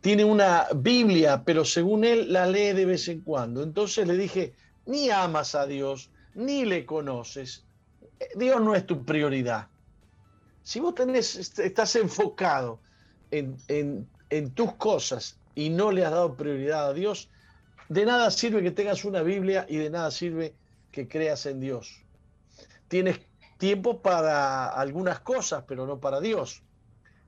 Tiene 0.00 0.24
una 0.24 0.66
Biblia, 0.74 1.42
pero 1.44 1.62
según 1.62 2.04
él 2.04 2.32
la 2.32 2.46
lee 2.46 2.72
de 2.72 2.86
vez 2.86 3.06
en 3.08 3.20
cuando. 3.20 3.62
Entonces 3.62 4.08
le 4.08 4.16
dije, 4.16 4.54
ni 4.86 5.10
amas 5.10 5.54
a 5.54 5.66
Dios, 5.66 6.08
ni 6.34 6.64
le 6.64 6.86
conoces. 6.86 7.66
Dios 8.34 8.62
no 8.62 8.74
es 8.74 8.86
tu 8.86 9.04
prioridad. 9.04 9.68
Si 10.62 10.80
vos 10.80 10.94
tenés, 10.94 11.36
estás 11.58 11.96
enfocado 11.96 12.80
en, 13.30 13.58
en 14.30 14.50
tus 14.52 14.72
cosas 14.76 15.38
y 15.54 15.68
no 15.68 15.92
le 15.92 16.02
has 16.02 16.12
dado 16.12 16.34
prioridad 16.34 16.88
a 16.88 16.94
Dios, 16.94 17.28
de 17.90 18.06
nada 18.06 18.30
sirve 18.30 18.62
que 18.62 18.70
tengas 18.70 19.04
una 19.04 19.20
Biblia 19.20 19.66
y 19.68 19.76
de 19.76 19.90
nada 19.90 20.10
sirve 20.10 20.54
que 20.90 21.06
creas 21.06 21.44
en 21.44 21.60
Dios. 21.60 22.05
Tienes 22.88 23.20
tiempo 23.58 24.02
para 24.02 24.68
algunas 24.68 25.20
cosas, 25.20 25.64
pero 25.66 25.86
no 25.86 25.98
para 26.00 26.20
Dios. 26.20 26.62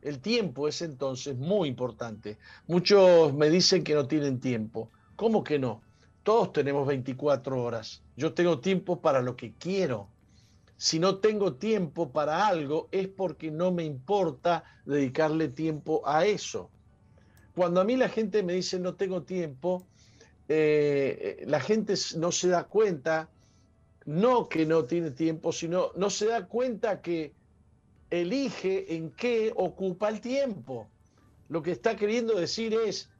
El 0.02 0.20
tiempo 0.20 0.68
es 0.68 0.82
entonces 0.82 1.36
muy 1.36 1.68
importante. 1.68 2.38
Muchos 2.66 3.34
me 3.34 3.50
dicen 3.50 3.82
que 3.82 3.94
no 3.94 4.06
tienen 4.06 4.38
tiempo. 4.40 4.90
¿Cómo 5.16 5.42
que 5.42 5.58
no? 5.58 5.82
Todos 6.22 6.52
tenemos 6.52 6.86
24 6.86 7.62
horas. 7.62 8.02
Yo 8.16 8.34
tengo 8.34 8.60
tiempo 8.60 9.00
para 9.00 9.22
lo 9.22 9.36
que 9.36 9.54
quiero. 9.54 10.08
Si 10.76 11.00
no 11.00 11.16
tengo 11.16 11.54
tiempo 11.54 12.12
para 12.12 12.46
algo 12.46 12.88
es 12.92 13.08
porque 13.08 13.50
no 13.50 13.72
me 13.72 13.84
importa 13.84 14.62
dedicarle 14.84 15.48
tiempo 15.48 16.02
a 16.06 16.24
eso. 16.24 16.70
Cuando 17.56 17.80
a 17.80 17.84
mí 17.84 17.96
la 17.96 18.08
gente 18.08 18.44
me 18.44 18.52
dice 18.52 18.78
no 18.78 18.94
tengo 18.94 19.22
tiempo, 19.22 19.84
eh, 20.48 21.42
la 21.48 21.58
gente 21.58 21.94
no 22.16 22.30
se 22.30 22.48
da 22.48 22.64
cuenta, 22.64 23.28
no 24.08 24.48
que 24.48 24.64
no 24.64 24.86
tiene 24.86 25.10
tiempo, 25.10 25.52
sino 25.52 25.90
no 25.94 26.08
se 26.08 26.28
da 26.28 26.46
cuenta 26.46 27.02
que 27.02 27.34
elige 28.08 28.96
en 28.96 29.10
qué 29.10 29.52
ocupa 29.54 30.08
el 30.08 30.22
tiempo. 30.22 30.88
Lo 31.50 31.62
que 31.62 31.72
está 31.72 31.94
queriendo 31.94 32.34
decir 32.34 32.72
es, 32.72 33.10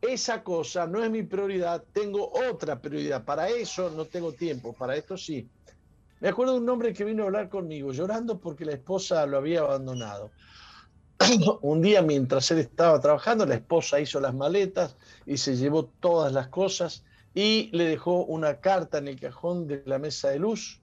esa 0.00 0.44
cosa 0.44 0.86
no 0.86 1.02
es 1.02 1.10
mi 1.10 1.24
prioridad, 1.24 1.82
tengo 1.92 2.32
otra 2.48 2.80
prioridad. 2.80 3.24
Para 3.24 3.48
eso 3.48 3.90
no 3.90 4.04
tengo 4.04 4.32
tiempo, 4.32 4.72
para 4.72 4.94
esto 4.94 5.16
sí. 5.16 5.48
Me 6.20 6.28
acuerdo 6.28 6.52
de 6.52 6.60
un 6.60 6.68
hombre 6.68 6.92
que 6.92 7.04
vino 7.04 7.24
a 7.24 7.26
hablar 7.26 7.48
conmigo 7.48 7.92
llorando 7.92 8.38
porque 8.38 8.64
la 8.64 8.74
esposa 8.74 9.26
lo 9.26 9.38
había 9.38 9.62
abandonado. 9.62 10.30
un 11.62 11.82
día 11.82 12.00
mientras 12.00 12.48
él 12.52 12.58
estaba 12.58 13.00
trabajando, 13.00 13.44
la 13.44 13.56
esposa 13.56 13.98
hizo 13.98 14.20
las 14.20 14.34
maletas 14.34 14.94
y 15.26 15.36
se 15.36 15.56
llevó 15.56 15.86
todas 15.86 16.32
las 16.32 16.46
cosas 16.46 17.02
y 17.34 17.70
le 17.72 17.84
dejó 17.84 18.24
una 18.24 18.60
carta 18.60 18.98
en 18.98 19.08
el 19.08 19.18
cajón 19.18 19.66
de 19.66 19.82
la 19.86 19.98
mesa 19.98 20.30
de 20.30 20.38
luz, 20.38 20.80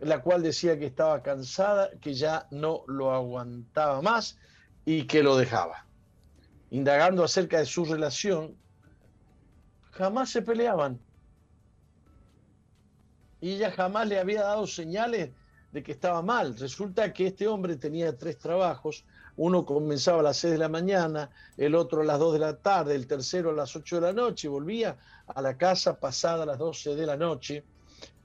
la 0.00 0.22
cual 0.22 0.42
decía 0.42 0.78
que 0.78 0.86
estaba 0.86 1.22
cansada, 1.22 1.90
que 2.00 2.14
ya 2.14 2.46
no 2.50 2.84
lo 2.86 3.12
aguantaba 3.12 4.02
más 4.02 4.38
y 4.84 5.04
que 5.06 5.22
lo 5.22 5.36
dejaba. 5.36 5.86
Indagando 6.70 7.24
acerca 7.24 7.58
de 7.58 7.66
su 7.66 7.84
relación, 7.84 8.56
jamás 9.90 10.30
se 10.30 10.42
peleaban. 10.42 10.98
Y 13.40 13.54
ella 13.54 13.72
jamás 13.72 14.08
le 14.08 14.18
había 14.18 14.42
dado 14.42 14.66
señales 14.66 15.30
de 15.72 15.82
que 15.82 15.92
estaba 15.92 16.22
mal. 16.22 16.56
Resulta 16.56 17.12
que 17.12 17.28
este 17.28 17.48
hombre 17.48 17.76
tenía 17.76 18.16
tres 18.16 18.38
trabajos, 18.38 19.04
uno 19.36 19.64
comenzaba 19.64 20.20
a 20.20 20.22
las 20.22 20.36
6 20.38 20.52
de 20.52 20.58
la 20.58 20.68
mañana, 20.68 21.30
el 21.56 21.74
otro 21.74 22.02
a 22.02 22.04
las 22.04 22.18
2 22.18 22.34
de 22.34 22.38
la 22.38 22.56
tarde, 22.56 22.94
el 22.94 23.06
tercero 23.06 23.50
a 23.50 23.54
las 23.54 23.74
8 23.74 23.96
de 23.96 24.02
la 24.02 24.12
noche, 24.12 24.48
volvía 24.48 24.96
a 25.26 25.40
la 25.40 25.56
casa 25.56 25.98
pasada 25.98 26.42
a 26.42 26.46
las 26.46 26.58
12 26.58 26.94
de 26.94 27.06
la 27.06 27.16
noche. 27.16 27.64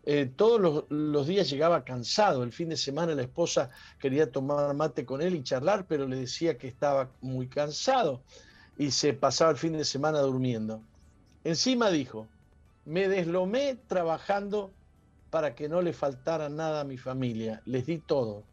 Eh, 0.05 0.31
todos 0.35 0.85
los, 0.89 1.27
días 1.27 1.49
llegaba 1.49 1.83
cansado. 1.83 2.43
El 2.43 2.51
fin 2.51 2.69
de 2.69 2.77
semana 2.77 3.15
la 3.15 3.23
esposa 3.23 3.69
quería 3.99 4.31
tomar 4.31 4.73
mate 4.73 5.05
con 5.05 5.21
él 5.21 5.35
y 5.35 5.43
charlar, 5.43 5.85
pero 5.87 6.07
le 6.07 6.17
decía 6.17 6.57
que 6.57 6.67
estaba 6.67 7.09
muy 7.21 7.47
cansado 7.47 8.21
y 8.77 8.91
se 8.91 9.13
pasaba 9.13 9.51
el 9.51 9.57
fin 9.57 9.73
de 9.73 9.85
semana 9.85 10.19
durmiendo. 10.19 10.81
Encima 11.43 11.89
dijo, 11.89 12.27
me 12.85 13.09
deslomé 13.09 13.77
trabajando 13.87 14.71
para 15.29 15.55
que 15.55 15.67
no 15.67 15.81
le 15.81 15.93
faltara 15.93 16.47
nada 16.47 16.81
a 16.81 16.85
mi 16.85 16.97
familia. 16.97 17.61
Les 17.65 17.85
di 17.85 17.97
todo 17.97 18.43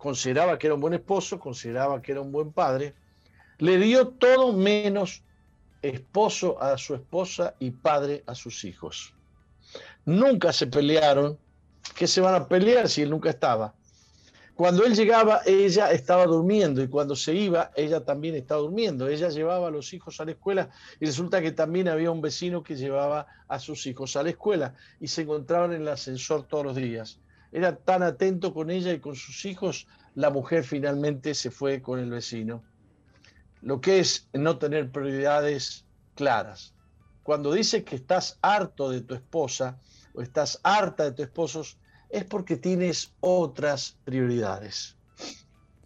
consideraba 0.00 0.58
que 0.58 0.66
era 0.66 0.74
un 0.74 0.80
buen 0.80 0.94
esposo, 0.94 1.38
consideraba 1.38 2.00
que 2.00 2.12
era 2.12 2.22
un 2.22 2.32
buen 2.32 2.52
padre, 2.52 2.94
le 3.58 3.76
dio 3.76 4.08
todo 4.08 4.54
menos 4.54 5.22
esposo 5.82 6.60
a 6.60 6.78
su 6.78 6.94
esposa 6.94 7.54
y 7.58 7.70
padre 7.70 8.24
a 8.26 8.34
sus 8.34 8.64
hijos. 8.64 9.14
Nunca 10.06 10.54
se 10.54 10.66
pelearon, 10.66 11.38
¿qué 11.94 12.06
se 12.06 12.22
van 12.22 12.34
a 12.34 12.48
pelear 12.48 12.88
si 12.88 13.02
él 13.02 13.10
nunca 13.10 13.28
estaba? 13.28 13.74
Cuando 14.54 14.84
él 14.84 14.94
llegaba, 14.94 15.42
ella 15.44 15.92
estaba 15.92 16.24
durmiendo 16.24 16.82
y 16.82 16.88
cuando 16.88 17.14
se 17.14 17.34
iba, 17.34 17.70
ella 17.76 18.02
también 18.02 18.34
estaba 18.34 18.62
durmiendo. 18.62 19.06
Ella 19.08 19.28
llevaba 19.28 19.68
a 19.68 19.70
los 19.70 19.92
hijos 19.92 20.18
a 20.20 20.24
la 20.24 20.32
escuela 20.32 20.70
y 20.98 21.06
resulta 21.06 21.42
que 21.42 21.52
también 21.52 21.88
había 21.88 22.10
un 22.10 22.20
vecino 22.22 22.62
que 22.62 22.76
llevaba 22.76 23.26
a 23.48 23.58
sus 23.58 23.86
hijos 23.86 24.16
a 24.16 24.22
la 24.22 24.30
escuela 24.30 24.74
y 24.98 25.08
se 25.08 25.22
encontraban 25.22 25.72
en 25.72 25.82
el 25.82 25.88
ascensor 25.88 26.46
todos 26.46 26.64
los 26.64 26.76
días 26.76 27.20
era 27.52 27.76
tan 27.76 28.02
atento 28.02 28.54
con 28.54 28.70
ella 28.70 28.92
y 28.92 29.00
con 29.00 29.16
sus 29.16 29.44
hijos, 29.44 29.86
la 30.14 30.30
mujer 30.30 30.64
finalmente 30.64 31.34
se 31.34 31.50
fue 31.50 31.82
con 31.82 31.98
el 31.98 32.10
vecino. 32.10 32.62
Lo 33.62 33.80
que 33.80 33.98
es 34.00 34.28
no 34.32 34.58
tener 34.58 34.90
prioridades 34.90 35.84
claras. 36.14 36.74
Cuando 37.22 37.52
dices 37.52 37.84
que 37.84 37.96
estás 37.96 38.38
harto 38.42 38.90
de 38.90 39.02
tu 39.02 39.14
esposa 39.14 39.78
o 40.14 40.22
estás 40.22 40.60
harta 40.62 41.04
de 41.04 41.12
tu 41.12 41.22
esposo, 41.22 41.62
es 42.08 42.24
porque 42.24 42.56
tienes 42.56 43.12
otras 43.20 43.96
prioridades. 44.04 44.96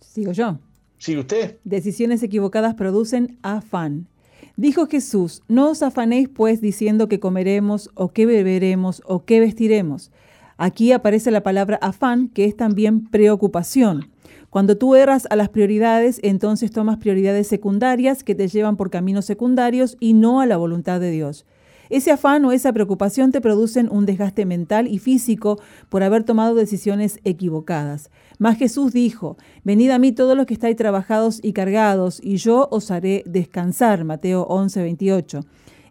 Sigo 0.00 0.33
yo. 0.33 0.59
¿Sigue 0.98 1.20
usted? 1.20 1.59
Decisiones 1.64 2.22
equivocadas 2.22 2.74
producen 2.74 3.38
afán. 3.42 4.09
Dijo 4.57 4.87
Jesús, 4.87 5.42
no 5.48 5.70
os 5.70 5.83
afanéis 5.83 6.29
pues 6.29 6.61
diciendo 6.61 7.09
que 7.09 7.18
comeremos 7.18 7.90
o 7.94 8.12
que 8.12 8.24
beberemos 8.24 9.03
o 9.05 9.24
que 9.24 9.40
vestiremos 9.40 10.12
Aquí 10.57 10.93
aparece 10.93 11.31
la 11.31 11.43
palabra 11.43 11.79
afán, 11.83 12.29
que 12.29 12.45
es 12.45 12.57
también 12.57 13.07
preocupación. 13.07 14.11
Cuando 14.51 14.77
tú 14.77 14.95
erras 14.95 15.27
a 15.31 15.37
las 15.37 15.49
prioridades, 15.49 16.21
entonces 16.23 16.71
tomas 16.71 16.99
prioridades 16.99 17.49
secundarias 17.49 18.23
que 18.23 18.37
te 18.37 18.47
llevan 18.47 18.77
por 18.77 18.88
caminos 18.88 19.25
secundarios 19.25 19.97
y 19.99 20.12
no 20.14 20.40
a 20.40 20.47
la 20.47 20.57
voluntad 20.57 21.01
de 21.01 21.11
Dios. 21.11 21.45
Ese 21.90 22.12
afán 22.12 22.45
o 22.45 22.53
esa 22.53 22.73
preocupación 22.73 23.31
te 23.31 23.40
producen 23.40 23.88
un 23.90 24.07
desgaste 24.07 24.47
mental 24.47 24.88
y 24.88 24.99
físico 24.99 25.61
por 25.88 26.03
haber 26.03 26.25
tomado 26.25 26.55
decisiones 26.55 27.19
equivocadas. 27.25 28.11
Mas 28.38 28.57
Jesús 28.57 28.93
dijo, 28.93 29.37
Venid 29.64 29.90
a 29.90 29.99
mí 29.99 30.12
todos 30.12 30.37
los 30.37 30.47
que 30.47 30.55
estáis 30.55 30.77
trabajados 30.77 31.40
y 31.43 31.53
cargados, 31.53 32.21
y 32.23 32.37
yo 32.37 32.69
os 32.71 32.90
haré 32.90 33.23
descansar. 33.27 34.05
Mateo 34.05 34.43
11, 34.45 34.83
28. 34.83 35.40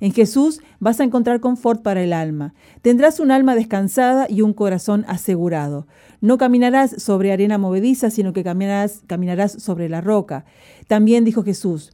En 0.04 0.12
Jesús 0.12 0.60
vas 0.82 1.00
a 1.00 1.06
encontrar 1.06 1.40
confort 1.40 1.82
para 1.82 2.04
el 2.04 2.12
alma. 2.12 2.54
Tendrás 2.82 3.22
un 3.22 3.32
alma 3.32 3.56
descansada 3.56 4.28
y 4.30 4.42
un 4.42 4.52
corazón 4.52 5.06
asegurado. 5.08 5.88
No 6.20 6.38
caminarás 6.38 7.02
sobre 7.02 7.32
arena 7.32 7.58
movediza, 7.58 8.10
sino 8.10 8.34
que 8.34 8.44
caminarás, 8.44 9.54
sobre 9.60 9.88
la 9.88 10.02
roca. 10.02 10.44
También 10.88 11.24
dijo 11.24 11.42
Jesús, 11.42 11.94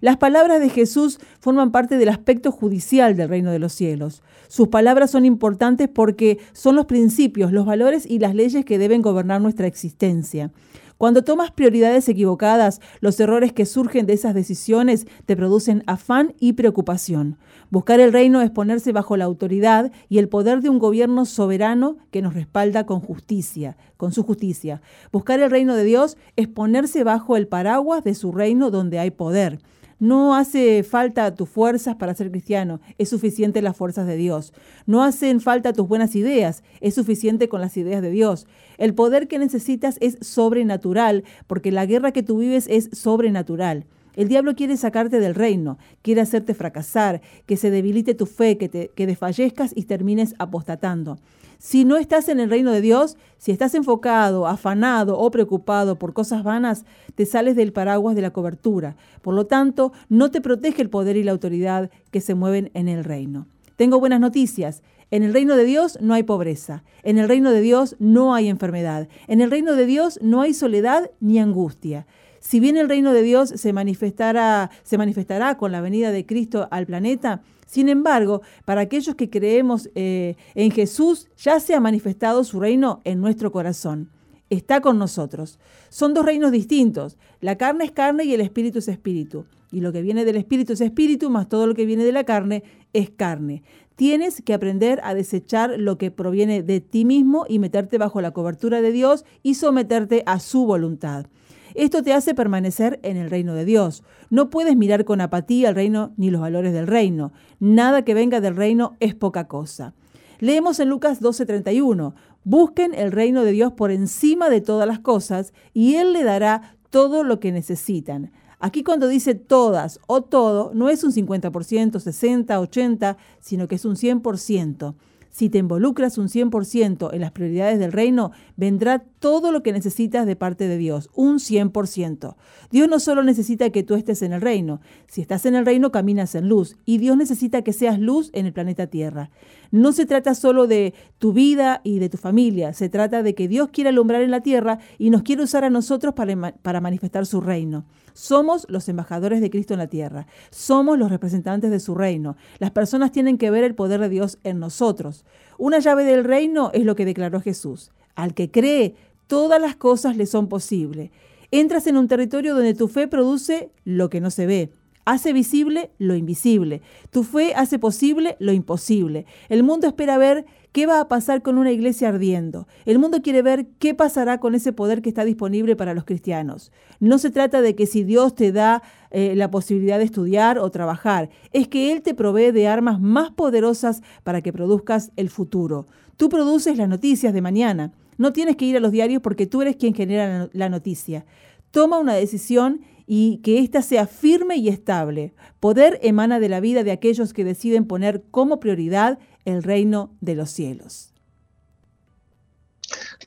Las 0.00 0.16
palabras 0.16 0.60
de 0.60 0.68
Jesús 0.68 1.18
forman 1.40 1.72
parte 1.72 1.98
del 1.98 2.08
aspecto 2.08 2.52
judicial 2.52 3.16
del 3.16 3.28
reino 3.28 3.50
de 3.50 3.58
los 3.58 3.72
cielos. 3.72 4.22
Sus 4.48 4.68
palabras 4.68 5.10
son 5.10 5.24
importantes 5.24 5.88
porque 5.88 6.38
son 6.52 6.76
los 6.76 6.86
principios, 6.86 7.52
los 7.52 7.66
valores 7.66 8.06
y 8.06 8.18
las 8.18 8.34
leyes 8.34 8.64
que 8.64 8.78
deben 8.78 9.02
gobernar 9.02 9.40
nuestra 9.40 9.66
existencia. 9.66 10.50
Cuando 10.98 11.22
tomas 11.22 11.52
prioridades 11.52 12.08
equivocadas, 12.08 12.80
los 13.00 13.20
errores 13.20 13.52
que 13.52 13.66
surgen 13.66 14.04
de 14.06 14.14
esas 14.14 14.34
decisiones 14.34 15.06
te 15.26 15.36
producen 15.36 15.84
afán 15.86 16.34
y 16.40 16.54
preocupación. 16.54 17.38
Buscar 17.70 18.00
el 18.00 18.12
reino 18.12 18.42
es 18.42 18.50
ponerse 18.50 18.90
bajo 18.90 19.16
la 19.16 19.24
autoridad 19.24 19.92
y 20.08 20.18
el 20.18 20.28
poder 20.28 20.60
de 20.60 20.70
un 20.70 20.80
gobierno 20.80 21.24
soberano 21.24 21.98
que 22.10 22.20
nos 22.20 22.34
respalda 22.34 22.84
con 22.84 22.98
justicia, 22.98 23.76
con 23.96 24.12
su 24.12 24.24
justicia. 24.24 24.82
Buscar 25.12 25.38
el 25.38 25.52
reino 25.52 25.76
de 25.76 25.84
Dios 25.84 26.16
es 26.34 26.48
ponerse 26.48 27.04
bajo 27.04 27.36
el 27.36 27.46
paraguas 27.46 28.02
de 28.02 28.16
su 28.16 28.32
reino 28.32 28.72
donde 28.72 28.98
hay 28.98 29.12
poder. 29.12 29.60
No 30.00 30.36
hace 30.36 30.84
falta 30.84 31.34
tus 31.34 31.48
fuerzas 31.48 31.96
para 31.96 32.14
ser 32.14 32.30
cristiano, 32.30 32.80
es 32.98 33.08
suficiente 33.08 33.62
las 33.62 33.76
fuerzas 33.76 34.06
de 34.06 34.16
Dios. 34.16 34.52
No 34.86 35.02
hacen 35.02 35.40
falta 35.40 35.72
tus 35.72 35.88
buenas 35.88 36.14
ideas, 36.14 36.62
es 36.80 36.94
suficiente 36.94 37.48
con 37.48 37.60
las 37.60 37.76
ideas 37.76 38.00
de 38.00 38.10
Dios. 38.10 38.46
El 38.76 38.94
poder 38.94 39.26
que 39.26 39.40
necesitas 39.40 39.96
es 40.00 40.16
sobrenatural, 40.20 41.24
porque 41.48 41.72
la 41.72 41.84
guerra 41.84 42.12
que 42.12 42.22
tú 42.22 42.38
vives 42.38 42.66
es 42.68 42.90
sobrenatural. 42.92 43.86
El 44.14 44.28
diablo 44.28 44.54
quiere 44.54 44.76
sacarte 44.76 45.18
del 45.18 45.34
reino, 45.34 45.78
quiere 46.02 46.20
hacerte 46.20 46.54
fracasar, 46.54 47.20
que 47.46 47.56
se 47.56 47.70
debilite 47.70 48.14
tu 48.14 48.26
fe, 48.26 48.56
que, 48.56 48.68
te, 48.68 48.90
que 48.94 49.06
desfallezcas 49.06 49.72
y 49.74 49.82
termines 49.84 50.36
apostatando. 50.38 51.18
Si 51.58 51.84
no 51.84 51.96
estás 51.96 52.28
en 52.28 52.38
el 52.38 52.50
reino 52.50 52.70
de 52.70 52.80
Dios, 52.80 53.16
si 53.36 53.50
estás 53.50 53.74
enfocado, 53.74 54.46
afanado 54.46 55.18
o 55.18 55.28
preocupado 55.32 55.98
por 55.98 56.12
cosas 56.12 56.44
vanas, 56.44 56.84
te 57.16 57.26
sales 57.26 57.56
del 57.56 57.72
paraguas 57.72 58.14
de 58.14 58.22
la 58.22 58.30
cobertura. 58.32 58.96
Por 59.22 59.34
lo 59.34 59.46
tanto, 59.46 59.92
no 60.08 60.30
te 60.30 60.40
protege 60.40 60.82
el 60.82 60.88
poder 60.88 61.16
y 61.16 61.24
la 61.24 61.32
autoridad 61.32 61.90
que 62.12 62.20
se 62.20 62.36
mueven 62.36 62.70
en 62.74 62.86
el 62.86 63.02
reino. 63.02 63.48
Tengo 63.74 63.98
buenas 63.98 64.20
noticias. 64.20 64.82
En 65.10 65.24
el 65.24 65.32
reino 65.32 65.56
de 65.56 65.64
Dios 65.64 65.98
no 66.00 66.14
hay 66.14 66.22
pobreza. 66.22 66.84
En 67.02 67.18
el 67.18 67.28
reino 67.28 67.50
de 67.50 67.60
Dios 67.60 67.96
no 67.98 68.34
hay 68.34 68.48
enfermedad. 68.48 69.08
En 69.26 69.40
el 69.40 69.50
reino 69.50 69.74
de 69.74 69.86
Dios 69.86 70.20
no 70.22 70.42
hay 70.42 70.54
soledad 70.54 71.10
ni 71.18 71.40
angustia. 71.40 72.06
Si 72.38 72.60
bien 72.60 72.76
el 72.76 72.88
reino 72.88 73.12
de 73.12 73.22
Dios 73.22 73.48
se 73.48 73.72
manifestará, 73.72 74.70
se 74.84 74.96
manifestará 74.96 75.56
con 75.56 75.72
la 75.72 75.80
venida 75.80 76.12
de 76.12 76.24
Cristo 76.24 76.68
al 76.70 76.86
planeta, 76.86 77.42
sin 77.68 77.90
embargo, 77.90 78.40
para 78.64 78.80
aquellos 78.80 79.14
que 79.14 79.28
creemos 79.28 79.90
eh, 79.94 80.36
en 80.54 80.70
Jesús, 80.70 81.28
ya 81.36 81.60
se 81.60 81.74
ha 81.74 81.80
manifestado 81.80 82.42
su 82.42 82.58
reino 82.60 83.02
en 83.04 83.20
nuestro 83.20 83.52
corazón. 83.52 84.10
Está 84.48 84.80
con 84.80 84.98
nosotros. 84.98 85.58
Son 85.90 86.14
dos 86.14 86.24
reinos 86.24 86.50
distintos. 86.50 87.18
La 87.42 87.58
carne 87.58 87.84
es 87.84 87.92
carne 87.92 88.24
y 88.24 88.32
el 88.32 88.40
espíritu 88.40 88.78
es 88.78 88.88
espíritu. 88.88 89.44
Y 89.70 89.80
lo 89.80 89.92
que 89.92 90.00
viene 90.00 90.24
del 90.24 90.36
espíritu 90.36 90.72
es 90.72 90.80
espíritu, 90.80 91.28
más 91.28 91.50
todo 91.50 91.66
lo 91.66 91.74
que 91.74 91.84
viene 91.84 92.04
de 92.04 92.12
la 92.12 92.24
carne 92.24 92.62
es 92.94 93.10
carne. 93.10 93.62
Tienes 93.96 94.40
que 94.40 94.54
aprender 94.54 95.00
a 95.04 95.12
desechar 95.12 95.78
lo 95.78 95.98
que 95.98 96.10
proviene 96.10 96.62
de 96.62 96.80
ti 96.80 97.04
mismo 97.04 97.44
y 97.46 97.58
meterte 97.58 97.98
bajo 97.98 98.22
la 98.22 98.30
cobertura 98.30 98.80
de 98.80 98.92
Dios 98.92 99.26
y 99.42 99.56
someterte 99.56 100.22
a 100.24 100.40
su 100.40 100.64
voluntad. 100.64 101.26
Esto 101.74 102.02
te 102.02 102.12
hace 102.12 102.34
permanecer 102.34 102.98
en 103.02 103.16
el 103.16 103.30
reino 103.30 103.54
de 103.54 103.64
Dios. 103.64 104.02
No 104.30 104.50
puedes 104.50 104.76
mirar 104.76 105.04
con 105.04 105.20
apatía 105.20 105.68
el 105.68 105.74
reino 105.74 106.12
ni 106.16 106.30
los 106.30 106.40
valores 106.40 106.72
del 106.72 106.86
reino. 106.86 107.32
Nada 107.60 108.02
que 108.02 108.14
venga 108.14 108.40
del 108.40 108.56
reino 108.56 108.96
es 109.00 109.14
poca 109.14 109.48
cosa. 109.48 109.94
Leemos 110.40 110.78
en 110.80 110.88
Lucas 110.88 111.20
12:31, 111.20 112.14
busquen 112.44 112.94
el 112.94 113.12
reino 113.12 113.42
de 113.42 113.52
Dios 113.52 113.72
por 113.72 113.90
encima 113.90 114.48
de 114.48 114.60
todas 114.60 114.86
las 114.86 115.00
cosas 115.00 115.52
y 115.74 115.96
Él 115.96 116.12
le 116.12 116.22
dará 116.22 116.76
todo 116.90 117.24
lo 117.24 117.40
que 117.40 117.52
necesitan. 117.52 118.32
Aquí 118.60 118.82
cuando 118.82 119.06
dice 119.06 119.34
todas 119.34 120.00
o 120.06 120.22
todo, 120.22 120.72
no 120.74 120.88
es 120.88 121.04
un 121.04 121.12
50%, 121.12 122.00
60, 122.00 122.60
80, 122.60 123.16
sino 123.40 123.68
que 123.68 123.76
es 123.76 123.84
un 123.84 123.94
100%. 123.94 124.94
Si 125.30 125.50
te 125.50 125.58
involucras 125.58 126.18
un 126.18 126.28
100% 126.28 127.10
en 127.12 127.20
las 127.20 127.32
prioridades 127.32 127.78
del 127.78 127.92
reino, 127.92 128.32
vendrá 128.56 129.04
todo 129.18 129.52
lo 129.52 129.62
que 129.62 129.72
necesitas 129.72 130.26
de 130.26 130.36
parte 130.36 130.68
de 130.68 130.78
Dios, 130.78 131.10
un 131.14 131.38
100%. 131.38 132.36
Dios 132.70 132.88
no 132.88 132.98
solo 133.00 133.22
necesita 133.22 133.70
que 133.70 133.82
tú 133.82 133.94
estés 133.94 134.22
en 134.22 134.32
el 134.32 134.40
reino, 134.40 134.80
si 135.06 135.20
estás 135.20 135.46
en 135.46 135.54
el 135.54 135.66
reino 135.66 135.92
caminas 135.92 136.34
en 136.34 136.48
luz 136.48 136.76
y 136.84 136.98
Dios 136.98 137.16
necesita 137.16 137.62
que 137.62 137.72
seas 137.72 137.98
luz 137.98 138.30
en 138.32 138.46
el 138.46 138.52
planeta 138.52 138.86
Tierra. 138.86 139.30
No 139.70 139.92
se 139.92 140.06
trata 140.06 140.34
solo 140.34 140.66
de 140.66 140.94
tu 141.18 141.32
vida 141.32 141.82
y 141.84 141.98
de 141.98 142.08
tu 142.08 142.16
familia, 142.16 142.72
se 142.72 142.88
trata 142.88 143.22
de 143.22 143.34
que 143.34 143.48
Dios 143.48 143.68
quiere 143.70 143.90
alumbrar 143.90 144.22
en 144.22 144.30
la 144.30 144.40
tierra 144.40 144.78
y 144.98 145.10
nos 145.10 145.22
quiere 145.22 145.42
usar 145.42 145.64
a 145.64 145.70
nosotros 145.70 146.14
para, 146.14 146.52
para 146.52 146.80
manifestar 146.80 147.26
su 147.26 147.40
reino. 147.40 147.84
Somos 148.14 148.66
los 148.70 148.88
embajadores 148.88 149.40
de 149.40 149.50
Cristo 149.50 149.74
en 149.74 149.78
la 149.78 149.86
tierra, 149.86 150.26
somos 150.50 150.98
los 150.98 151.10
representantes 151.10 151.70
de 151.70 151.80
su 151.80 151.94
reino. 151.94 152.36
Las 152.58 152.70
personas 152.70 153.12
tienen 153.12 153.36
que 153.36 153.50
ver 153.50 153.62
el 153.62 153.74
poder 153.74 154.00
de 154.00 154.08
Dios 154.08 154.38
en 154.42 154.58
nosotros. 154.58 155.26
Una 155.58 155.80
llave 155.80 156.04
del 156.04 156.24
reino 156.24 156.70
es 156.72 156.84
lo 156.84 156.96
que 156.96 157.04
declaró 157.04 157.40
Jesús. 157.40 157.90
Al 158.14 158.34
que 158.34 158.50
cree, 158.50 158.94
todas 159.26 159.60
las 159.60 159.76
cosas 159.76 160.16
le 160.16 160.26
son 160.26 160.48
posibles. 160.48 161.10
Entras 161.50 161.86
en 161.86 161.96
un 161.96 162.08
territorio 162.08 162.54
donde 162.54 162.74
tu 162.74 162.88
fe 162.88 163.06
produce 163.06 163.70
lo 163.84 164.08
que 164.08 164.20
no 164.20 164.30
se 164.30 164.46
ve 164.46 164.72
hace 165.08 165.32
visible 165.32 165.90
lo 165.98 166.14
invisible. 166.14 166.82
Tu 167.10 167.22
fe 167.24 167.54
hace 167.54 167.78
posible 167.78 168.36
lo 168.40 168.52
imposible. 168.52 169.24
El 169.48 169.62
mundo 169.62 169.86
espera 169.86 170.18
ver 170.18 170.44
qué 170.72 170.84
va 170.84 171.00
a 171.00 171.08
pasar 171.08 171.40
con 171.40 171.56
una 171.56 171.72
iglesia 171.72 172.10
ardiendo. 172.10 172.68
El 172.84 172.98
mundo 172.98 173.22
quiere 173.22 173.40
ver 173.40 173.68
qué 173.78 173.94
pasará 173.94 174.38
con 174.38 174.54
ese 174.54 174.74
poder 174.74 175.00
que 175.00 175.08
está 175.08 175.24
disponible 175.24 175.76
para 175.76 175.94
los 175.94 176.04
cristianos. 176.04 176.72
No 177.00 177.16
se 177.16 177.30
trata 177.30 177.62
de 177.62 177.74
que 177.74 177.86
si 177.86 178.04
Dios 178.04 178.34
te 178.34 178.52
da 178.52 178.82
eh, 179.10 179.34
la 179.34 179.50
posibilidad 179.50 179.96
de 179.96 180.04
estudiar 180.04 180.58
o 180.58 180.70
trabajar, 180.70 181.30
es 181.54 181.68
que 181.68 181.90
Él 181.90 182.02
te 182.02 182.12
provee 182.12 182.52
de 182.52 182.68
armas 182.68 183.00
más 183.00 183.30
poderosas 183.30 184.02
para 184.24 184.42
que 184.42 184.52
produzcas 184.52 185.10
el 185.16 185.30
futuro. 185.30 185.86
Tú 186.18 186.28
produces 186.28 186.76
las 186.76 186.88
noticias 186.88 187.32
de 187.32 187.40
mañana. 187.40 187.92
No 188.18 188.34
tienes 188.34 188.56
que 188.56 188.66
ir 188.66 188.76
a 188.76 188.80
los 188.80 188.92
diarios 188.92 189.22
porque 189.22 189.46
tú 189.46 189.62
eres 189.62 189.76
quien 189.76 189.94
genera 189.94 190.50
la 190.52 190.68
noticia. 190.68 191.24
Toma 191.70 191.98
una 191.98 192.12
decisión 192.12 192.82
y 193.10 193.38
que 193.38 193.60
ésta 193.60 193.80
sea 193.80 194.06
firme 194.06 194.56
y 194.56 194.68
estable. 194.68 195.32
Poder 195.60 195.98
emana 196.02 196.38
de 196.40 196.50
la 196.50 196.60
vida 196.60 196.84
de 196.84 196.92
aquellos 196.92 197.32
que 197.32 197.42
deciden 197.42 197.86
poner 197.86 198.22
como 198.30 198.60
prioridad 198.60 199.18
el 199.46 199.62
reino 199.62 200.14
de 200.20 200.34
los 200.34 200.50
cielos. 200.50 201.14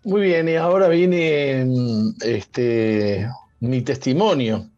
Muy 0.03 0.21
bien, 0.21 0.47
y 0.47 0.55
ahora 0.55 0.87
viene 0.87 1.65
este, 2.23 3.27
mi 3.59 3.81
testimonio. 3.81 4.69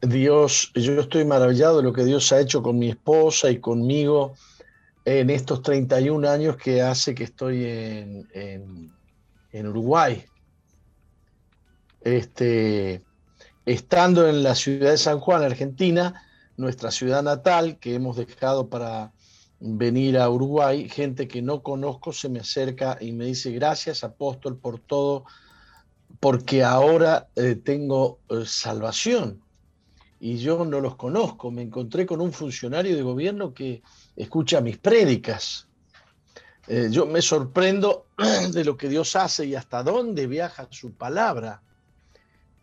Dios, 0.00 0.72
yo 0.74 0.98
estoy 0.98 1.26
maravillado 1.26 1.78
de 1.78 1.82
lo 1.82 1.92
que 1.92 2.04
Dios 2.04 2.32
ha 2.32 2.40
hecho 2.40 2.62
con 2.62 2.78
mi 2.78 2.88
esposa 2.88 3.50
y 3.50 3.58
conmigo 3.58 4.32
en 5.04 5.28
estos 5.28 5.60
31 5.60 6.26
años 6.26 6.56
que 6.56 6.80
hace 6.80 7.14
que 7.14 7.24
estoy 7.24 7.66
en, 7.66 8.26
en 9.52 9.66
Uruguay. 9.66 10.24
Este, 12.00 13.02
estando 13.72 14.26
en 14.26 14.42
la 14.42 14.54
ciudad 14.54 14.92
de 14.92 14.96
San 14.96 15.20
Juan, 15.20 15.42
Argentina, 15.42 16.22
nuestra 16.56 16.90
ciudad 16.90 17.22
natal, 17.22 17.78
que 17.78 17.94
hemos 17.94 18.16
dejado 18.16 18.70
para 18.70 19.12
venir 19.60 20.16
a 20.16 20.30
Uruguay, 20.30 20.88
gente 20.88 21.28
que 21.28 21.42
no 21.42 21.62
conozco 21.62 22.12
se 22.12 22.30
me 22.30 22.40
acerca 22.40 22.96
y 22.98 23.12
me 23.12 23.26
dice, 23.26 23.52
gracias 23.52 24.04
apóstol 24.04 24.56
por 24.56 24.78
todo, 24.78 25.26
porque 26.18 26.64
ahora 26.64 27.28
eh, 27.36 27.56
tengo 27.56 28.20
eh, 28.30 28.44
salvación. 28.46 29.42
Y 30.18 30.38
yo 30.38 30.64
no 30.64 30.80
los 30.80 30.96
conozco, 30.96 31.50
me 31.50 31.60
encontré 31.60 32.06
con 32.06 32.22
un 32.22 32.32
funcionario 32.32 32.96
de 32.96 33.02
gobierno 33.02 33.52
que 33.52 33.82
escucha 34.16 34.62
mis 34.62 34.78
prédicas. 34.78 35.68
Eh, 36.66 36.88
yo 36.90 37.04
me 37.04 37.20
sorprendo 37.20 38.06
de 38.50 38.64
lo 38.64 38.78
que 38.78 38.88
Dios 38.88 39.14
hace 39.14 39.44
y 39.44 39.54
hasta 39.54 39.82
dónde 39.82 40.26
viaja 40.26 40.66
su 40.70 40.94
palabra 40.94 41.62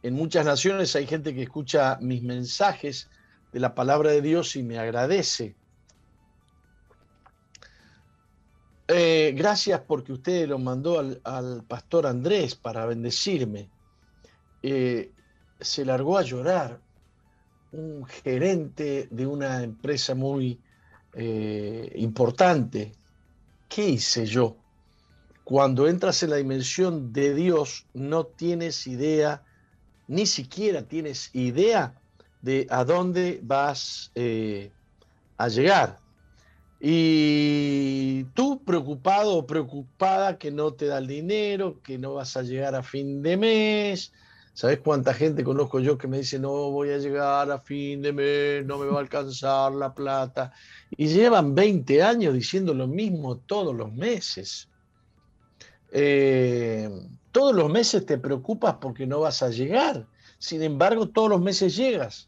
en 0.05 0.13
muchas 0.13 0.45
naciones 0.45 0.95
hay 0.95 1.07
gente 1.07 1.33
que 1.33 1.41
escucha 1.41 1.97
mis 1.99 2.21
mensajes 2.21 3.09
de 3.51 3.59
la 3.59 3.73
palabra 3.73 4.11
de 4.11 4.21
Dios 4.21 4.55
y 4.55 4.61
me 4.61 4.77
agradece. 4.77 5.55
Eh, 8.87 9.33
gracias 9.35 9.81
porque 9.87 10.13
usted 10.13 10.47
lo 10.47 10.59
mandó 10.59 10.99
al, 10.99 11.63
pastor 11.67 12.05
Andrés 12.05 12.53
para 12.53 12.85
bendecirme. 12.85 13.67
Eh, 14.61 15.11
se 15.59 15.83
largó 15.83 16.19
a 16.19 16.21
llorar 16.21 16.79
un 17.71 18.05
gerente 18.05 19.07
de 19.09 19.25
una 19.25 19.63
empresa 19.63 20.13
muy 20.13 20.61
eh, 21.13 21.93
importante. 21.95 22.91
¿Qué 23.67 23.89
hice 23.89 24.27
yo? 24.27 24.55
Cuando 25.43 25.87
entras 25.87 26.21
en 26.21 26.29
la 26.29 26.35
dimensión 26.35 27.11
de 27.11 27.33
Dios, 27.33 27.87
no 27.95 28.27
tienes 28.27 28.85
idea, 28.85 29.43
ni 30.07 30.25
siquiera 30.25 30.83
tienes 30.83 31.29
idea 31.33 31.93
de 32.41 32.67
a 32.69 32.83
dónde 32.83 33.39
vas 33.43 34.11
eh, 34.15 34.71
a 35.37 35.47
llegar. 35.47 35.97
Y 36.79 38.25
tú 38.35 38.63
preocupado 38.63 39.35
o 39.37 39.47
preocupada 39.47 40.37
que 40.37 40.51
no 40.51 40.73
te 40.73 40.85
da 40.85 40.99
el 40.99 41.07
dinero, 41.07 41.81
que 41.81 41.97
no 41.97 42.13
vas 42.13 42.37
a 42.37 42.43
llegar 42.43 42.75
a 42.75 42.83
fin 42.83 43.23
de 43.23 43.37
mes. 43.37 44.11
¿Sabes 44.53 44.79
cuánta 44.79 45.13
gente 45.13 45.43
conozco 45.43 45.79
yo 45.79 45.97
que 45.97 46.07
me 46.07 46.19
dice, 46.19 46.39
no 46.39 46.71
voy 46.71 46.91
a 46.91 46.97
llegar 46.97 47.51
a 47.51 47.59
fin 47.59 48.01
de 48.01 48.13
mes, 48.13 48.65
no 48.65 48.77
me 48.77 48.85
va 48.85 48.97
a 48.97 49.01
alcanzar 49.01 49.73
la 49.73 49.93
plata? 49.93 50.53
Y 50.95 51.07
llevan 51.07 51.55
20 51.55 52.03
años 52.03 52.33
diciendo 52.33 52.73
lo 52.73 52.87
mismo 52.87 53.37
todos 53.37 53.75
los 53.75 53.91
meses. 53.91 54.69
Eh, 55.97 56.89
todos 57.31 57.55
los 57.55 57.71
meses 57.71 58.05
te 58.05 58.17
preocupas 58.17 58.75
porque 58.81 59.07
no 59.07 59.21
vas 59.21 59.41
a 59.41 59.49
llegar. 59.49 60.05
Sin 60.37 60.61
embargo, 60.61 61.07
todos 61.07 61.29
los 61.29 61.39
meses 61.39 61.73
llegas. 61.77 62.27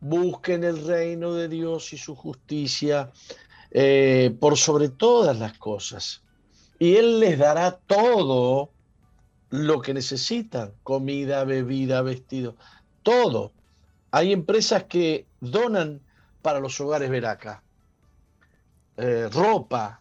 Busquen 0.00 0.64
el 0.64 0.86
reino 0.86 1.34
de 1.34 1.48
Dios 1.48 1.92
y 1.92 1.98
su 1.98 2.14
justicia 2.14 3.10
eh, 3.70 4.34
por 4.40 4.56
sobre 4.56 4.88
todas 4.88 5.38
las 5.38 5.58
cosas. 5.58 6.22
Y 6.78 6.96
Él 6.96 7.20
les 7.20 7.38
dará 7.38 7.72
todo 7.86 8.70
lo 9.50 9.82
que 9.82 9.92
necesitan, 9.92 10.72
comida, 10.82 11.44
bebida, 11.44 12.00
vestido, 12.00 12.56
todo. 13.02 13.52
Hay 14.10 14.32
empresas 14.32 14.84
que 14.84 15.26
donan 15.40 16.00
para 16.40 16.60
los 16.60 16.80
hogares 16.80 17.10
Veraca, 17.10 17.62
eh, 18.96 19.28
ropa, 19.30 20.00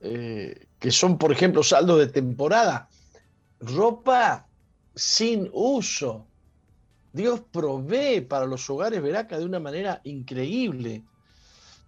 eh, 0.00 0.66
que 0.78 0.90
son, 0.90 1.18
por 1.18 1.32
ejemplo, 1.32 1.62
saldos 1.62 1.98
de 1.98 2.08
temporada, 2.08 2.88
ropa 3.60 4.46
sin 4.94 5.48
uso. 5.52 6.26
Dios 7.12 7.40
provee 7.50 8.20
para 8.20 8.46
los 8.46 8.68
hogares 8.68 9.02
Veraca 9.02 9.38
de 9.38 9.44
una 9.44 9.60
manera 9.60 10.00
increíble. 10.04 11.02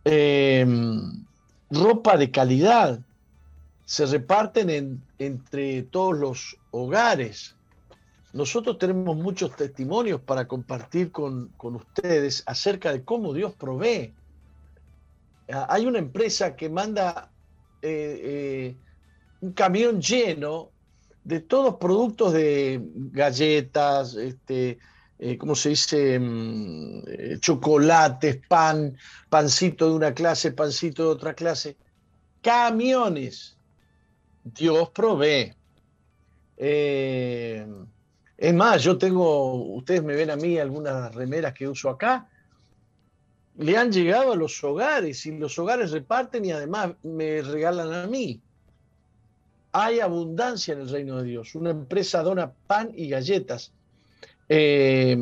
Em, 0.05 1.25
ropa 1.71 2.17
de 2.17 2.31
calidad, 2.31 3.01
se 3.85 4.07
reparten 4.07 5.03
entre 5.19 5.83
todos 5.85 6.19
los 6.19 6.57
hogares. 6.71 7.57
Nosotros 8.33 8.79
tenemos 8.79 9.17
muchos 9.17 9.57
testimonios 9.57 10.21
para 10.21 10.47
compartir 10.47 11.11
con, 11.11 11.51
ustedes 11.59 12.43
acerca 12.47 12.93
de 12.93 13.03
cómo 13.03 13.33
Dios 13.33 13.55
provee. 13.55 14.15
Ah, 15.51 15.67
hay 15.71 15.87
una 15.87 15.99
empresa 15.99 16.55
que 16.55 16.69
manda 16.69 17.31
eh, 17.83 18.21
eh, 18.23 18.77
un 19.41 19.53
camión 19.53 20.01
lleno 20.01 20.71
de 21.25 21.41
todos 21.41 21.77
productos 21.77 22.33
de 22.33 22.81
galletas, 23.13 24.15
este, 24.15 24.79
eh, 25.19 25.37
¿cómo 25.39 25.55
se 25.55 25.71
dice? 25.71 26.19
Mm, 26.19 27.39
chocolates, 27.41 28.41
pan, 28.49 28.97
pancito 29.29 29.89
de 29.89 29.95
una 29.95 30.15
clase, 30.15 30.53
pancito 30.53 31.05
de 31.05 31.11
otra 31.11 31.35
clase. 31.35 31.77
Camiones. 32.43 33.57
Dios 34.43 34.91
provee. 34.91 35.55
Es 36.57 38.55
más, 38.55 38.83
yo 38.83 38.97
tengo, 38.97 39.75
ustedes 39.75 40.03
me 40.03 40.15
ven 40.15 40.31
a 40.31 40.37
mí 40.37 40.59
algunas 40.59 41.15
remeras 41.15 41.53
que 41.55 41.69
uso 41.69 41.91
acá, 41.91 42.29
le 43.59 43.77
han 43.77 43.93
llegado 43.93 44.33
a 44.33 44.37
los 44.37 44.63
hogares 44.63 45.27
y 45.27 45.37
los 45.37 45.59
hogares 45.59 45.91
reparten 45.91 46.45
y 46.45 46.53
además 46.53 46.93
me 47.03 47.43
regalan 47.43 47.93
a 47.93 48.07
mí. 48.07 48.41
Hay 49.73 50.01
abundancia 50.01 50.75
en 50.75 50.81
el 50.81 50.89
reino 50.89 51.19
de 51.19 51.25
Dios. 51.25 51.55
Una 51.55 51.71
empresa 51.71 52.23
dona 52.23 52.53
pan 52.67 52.93
y 52.95 53.09
galletas 53.09 53.73
eh, 54.49 55.17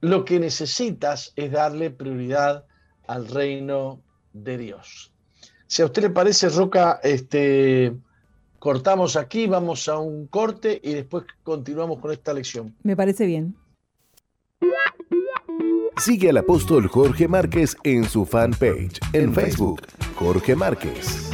lo 0.00 0.24
que 0.24 0.38
necesitas 0.38 1.32
es 1.34 1.50
darle 1.50 1.90
prioridad 1.90 2.64
al 3.06 3.26
reino 3.26 4.00
de 4.32 4.58
Dios. 4.58 5.10
Si 5.66 5.82
a 5.82 5.86
usted 5.86 6.02
le 6.02 6.10
parece, 6.10 6.48
Roca, 6.50 7.00
este, 7.02 7.92
cortamos 8.58 9.16
aquí, 9.16 9.46
vamos 9.46 9.88
a 9.88 9.98
un 9.98 10.26
corte 10.26 10.78
y 10.82 10.92
después 10.92 11.24
continuamos 11.42 12.00
con 12.00 12.12
esta 12.12 12.32
lección. 12.32 12.74
Me 12.82 12.94
parece 12.96 13.26
bien. 13.26 13.56
Sigue 15.98 16.28
al 16.28 16.36
apóstol 16.36 16.88
Jorge 16.88 17.26
Márquez 17.26 17.74
en 17.82 18.04
su 18.04 18.26
fanpage 18.26 19.00
en 19.14 19.32
Facebook, 19.32 19.80
Jorge 20.16 20.54
Márquez. 20.54 21.30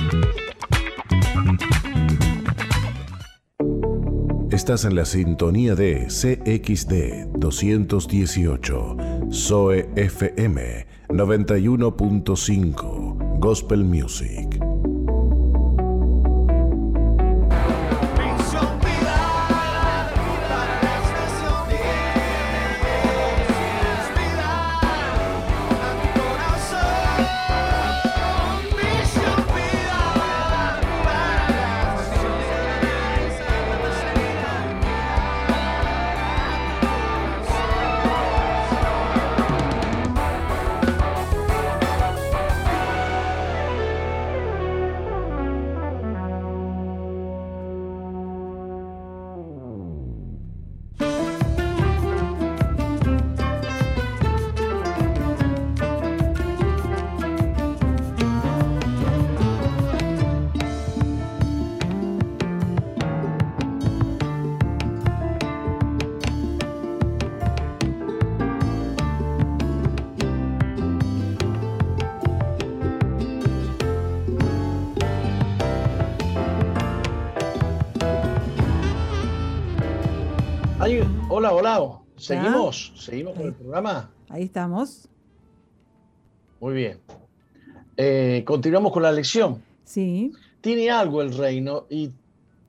Estás 4.52 4.84
en 4.84 4.94
la 4.94 5.04
sintonía 5.04 5.74
de 5.74 6.06
CXD 6.06 7.26
218, 7.38 8.96
SOE 9.30 9.90
FM 9.96 10.86
91.5, 11.08 13.40
Gospel 13.40 13.82
Music. 13.82 14.51
Hola, 81.50 81.54
hola. 81.54 81.98
¿Seguimos? 82.16 82.92
¿Seguimos 82.96 83.34
con 83.34 83.46
el 83.46 83.54
programa? 83.54 84.10
Ahí 84.28 84.44
estamos. 84.44 85.08
Muy 86.60 86.74
bien. 86.74 87.00
Eh, 87.96 88.44
continuamos 88.46 88.92
con 88.92 89.02
la 89.02 89.10
lección. 89.10 89.60
Sí. 89.84 90.30
Tiene 90.60 90.90
algo 90.90 91.20
el 91.20 91.36
reino 91.36 91.86
y 91.90 92.12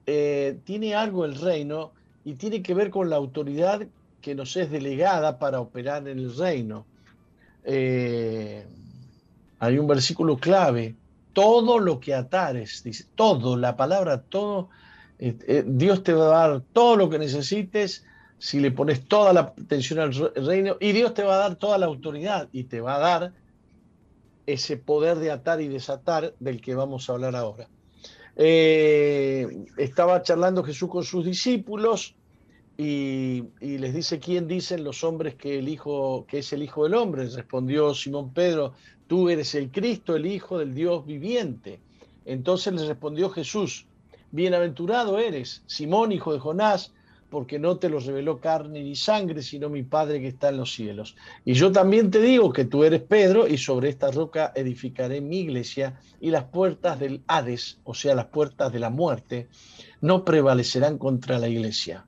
eh, 0.07 0.57
tiene 0.63 0.95
algo 0.95 1.25
el 1.25 1.35
reino 1.35 1.91
y 2.25 2.33
tiene 2.33 2.63
que 2.63 2.73
ver 2.73 2.89
con 2.89 3.11
la 3.11 3.17
autoridad 3.17 3.85
que 4.21 4.33
nos 4.33 4.57
es 4.57 4.71
delegada 4.71 5.37
para 5.37 5.59
operar 5.59 6.07
en 6.07 6.17
el 6.17 6.35
reino. 6.35 6.87
Eh, 7.63 8.65
hay 9.59 9.77
un 9.77 9.85
versículo 9.85 10.37
clave. 10.37 10.95
Todo 11.33 11.77
lo 11.77 11.99
que 11.99 12.15
atares, 12.15 12.81
dice, 12.83 13.05
todo, 13.15 13.55
la 13.55 13.75
palabra 13.75 14.21
todo 14.21 14.69
Dios 15.19 16.03
te 16.03 16.13
va 16.13 16.25
a 16.25 16.47
dar 16.49 16.61
todo 16.73 16.95
lo 16.97 17.09
que 17.09 17.17
necesites 17.17 18.03
si 18.43 18.59
le 18.59 18.71
pones 18.71 19.05
toda 19.05 19.31
la 19.31 19.53
atención 19.57 19.99
al 19.99 20.13
reino 20.35 20.75
y 20.81 20.91
Dios 20.91 21.13
te 21.13 21.23
va 21.23 21.35
a 21.35 21.37
dar 21.37 21.55
toda 21.55 21.77
la 21.77 21.85
autoridad 21.85 22.49
y 22.51 22.65
te 22.65 22.81
va 22.81 22.95
a 22.97 22.99
dar 22.99 23.33
ese 24.45 24.75
poder 24.75 25.17
de 25.19 25.31
atar 25.31 25.61
y 25.61 25.69
desatar 25.69 26.33
del 26.41 26.59
que 26.59 26.75
vamos 26.75 27.09
a 27.09 27.13
hablar 27.13 27.37
ahora. 27.37 27.69
Eh, 28.35 29.47
estaba 29.77 30.21
charlando 30.23 30.61
Jesús 30.61 30.89
con 30.89 31.05
sus 31.05 31.23
discípulos 31.23 32.15
y, 32.77 33.45
y, 33.61 33.77
les 33.77 33.93
dice 33.93 34.19
quién 34.19 34.45
dicen 34.45 34.83
los 34.83 35.05
hombres 35.05 35.35
que 35.35 35.59
el 35.59 35.69
hijo 35.69 36.25
que 36.27 36.39
es 36.39 36.51
el 36.51 36.63
hijo 36.63 36.83
del 36.83 36.95
hombre. 36.95 37.29
Respondió 37.29 37.93
Simón 37.93 38.33
Pedro, 38.33 38.73
tú 39.07 39.29
eres 39.29 39.55
el 39.55 39.71
Cristo, 39.71 40.17
el 40.17 40.25
hijo 40.25 40.59
del 40.59 40.73
Dios 40.75 41.05
viviente. 41.05 41.79
Entonces 42.25 42.73
les 42.73 42.87
respondió 42.89 43.29
Jesús, 43.29 43.85
bienaventurado 44.31 45.17
eres, 45.17 45.63
Simón 45.65 46.11
hijo 46.11 46.33
de 46.33 46.39
Jonás 46.39 46.91
porque 47.33 47.57
no 47.57 47.77
te 47.77 47.89
lo 47.89 47.99
reveló 47.99 48.39
carne 48.39 48.83
ni 48.83 48.95
sangre, 48.95 49.41
sino 49.41 49.67
mi 49.67 49.81
Padre 49.81 50.21
que 50.21 50.27
está 50.27 50.49
en 50.49 50.57
los 50.57 50.71
cielos. 50.71 51.15
Y 51.43 51.53
yo 51.53 51.71
también 51.71 52.11
te 52.11 52.21
digo 52.21 52.53
que 52.53 52.63
tú 52.63 52.83
eres 52.83 53.01
Pedro, 53.01 53.47
y 53.47 53.57
sobre 53.57 53.89
esta 53.89 54.11
roca 54.11 54.53
edificaré 54.53 55.19
mi 55.19 55.39
iglesia, 55.39 55.99
y 56.21 56.29
las 56.29 56.43
puertas 56.43 56.99
del 56.99 57.23
Hades, 57.25 57.79
o 57.85 57.95
sea, 57.95 58.13
las 58.13 58.27
puertas 58.27 58.71
de 58.71 58.79
la 58.79 58.91
muerte, 58.91 59.47
no 59.99 60.23
prevalecerán 60.23 60.99
contra 60.99 61.39
la 61.39 61.47
iglesia. 61.47 62.05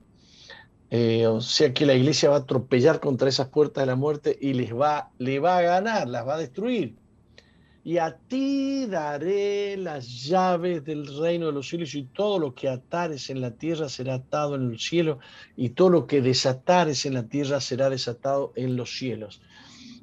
Eh, 0.91 1.25
o 1.25 1.41
sea 1.41 1.73
que 1.73 1.87
la 1.87 1.95
iglesia 1.95 2.29
va 2.29 2.35
a 2.35 2.39
atropellar 2.41 2.99
contra 2.99 3.27
esas 3.27 3.47
puertas 3.47 3.81
de 3.81 3.87
la 3.87 3.95
muerte 3.95 4.37
y 4.39 4.53
les 4.53 4.75
va, 4.75 5.09
le 5.17 5.39
va 5.39 5.57
a 5.57 5.63
ganar, 5.63 6.07
las 6.07 6.27
va 6.27 6.35
a 6.35 6.37
destruir 6.37 6.95
y 7.85 7.99
a 7.99 8.17
ti 8.17 8.87
daré 8.87 9.77
las 9.77 10.07
llaves 10.23 10.83
del 10.83 11.05
reino 11.05 11.45
de 11.45 11.51
los 11.51 11.69
cielos 11.69 11.93
y 11.93 12.05
todo 12.05 12.39
lo 12.39 12.55
que 12.55 12.67
atares 12.67 13.29
en 13.29 13.41
la 13.41 13.51
tierra 13.51 13.89
será 13.89 14.15
atado 14.15 14.55
en 14.55 14.71
el 14.71 14.79
cielo 14.79 15.19
y 15.55 15.69
todo 15.69 15.89
lo 15.89 16.07
que 16.07 16.19
desatares 16.19 17.05
en 17.05 17.13
la 17.13 17.27
tierra 17.27 17.61
será 17.61 17.91
desatado 17.91 18.53
en 18.55 18.75
los 18.75 18.97
cielos. 18.97 19.39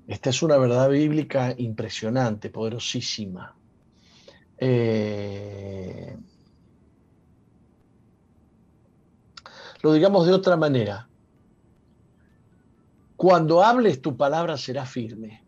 Esta 0.06 0.30
es 0.30 0.44
una 0.44 0.58
verdad 0.58 0.88
bíblica 0.90 1.56
impresionante, 1.58 2.50
poderosísima. 2.50 3.56
Eh, 4.58 6.16
lo 9.82 9.92
digamos 9.92 10.28
de 10.28 10.32
otra 10.34 10.56
manera. 10.56 11.08
Cuando 13.16 13.60
hables 13.60 14.00
tu 14.00 14.16
palabra 14.16 14.56
será 14.56 14.86
firme 14.86 15.42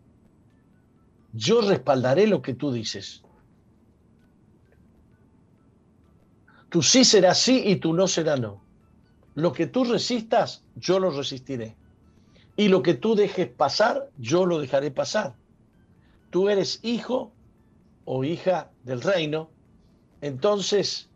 yo 1.35 1.61
respaldaré 1.61 2.28
lo 2.28 2.41
que 2.41 2.55
tú 2.55 2.72
dices. 2.72 3.22
Tu 6.70 6.80
sí 6.80 7.05
será 7.05 7.35
sí 7.35 7.62
y 7.66 7.76
tu 7.76 7.93
no 7.93 8.07
será 8.07 8.37
no. 8.37 8.62
Lo 9.35 9.53
que 9.53 9.66
tú 9.66 9.85
resistas, 9.85 10.64
yo 10.76 11.01
lo 11.01 11.11
resistiré. 11.11 11.76
Y 12.57 12.68
lo 12.68 12.82
que 12.82 12.95
tú 12.95 13.16
dejes 13.16 13.49
pasar, 13.49 14.11
yo 14.16 14.47
lo 14.47 14.61
dejaré 14.61 14.93
pasar. 14.93 15.35
Tú 16.30 16.49
eres 16.49 16.78
hijo 16.82 17.32
o 18.05 18.22
hija 18.22 18.70
del 18.85 19.03
reino, 19.03 19.51
entonces 20.20 21.11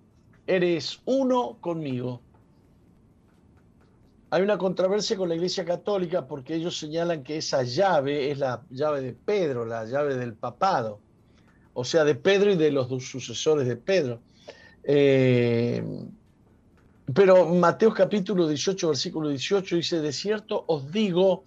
eres 0.49 1.01
uno 1.05 1.59
conmigo. 1.61 2.21
Hay 4.31 4.43
una 4.43 4.59
controversia 4.59 5.17
con 5.17 5.31
la 5.31 5.37
Iglesia 5.37 5.65
Católica 5.65 6.27
porque 6.27 6.55
ellos 6.55 6.79
señalan 6.79 7.23
que 7.23 7.39
esa 7.39 7.63
llave 7.63 8.31
es 8.31 8.39
la 8.39 8.63
llave 8.69 9.01
de 9.01 9.15
Pedro, 9.15 9.65
la 9.65 9.87
llave 9.87 10.17
del 10.17 10.35
papado, 10.35 11.01
o 11.73 11.83
sea, 11.83 12.05
de 12.05 12.15
Pedro 12.15 12.53
y 12.53 12.57
de 12.57 12.71
los 12.71 12.89
sucesores 13.05 13.67
de 13.67 13.77
Pedro. 13.77 14.21
Eh, 14.85 15.83
pero 17.15 17.47
Mateo 17.47 17.95
capítulo 17.95 18.47
18, 18.47 18.89
versículo 18.89 19.31
18 19.31 19.77
dice, 19.77 20.01
de 20.01 20.13
cierto 20.13 20.63
os 20.67 20.93
digo 20.93 21.45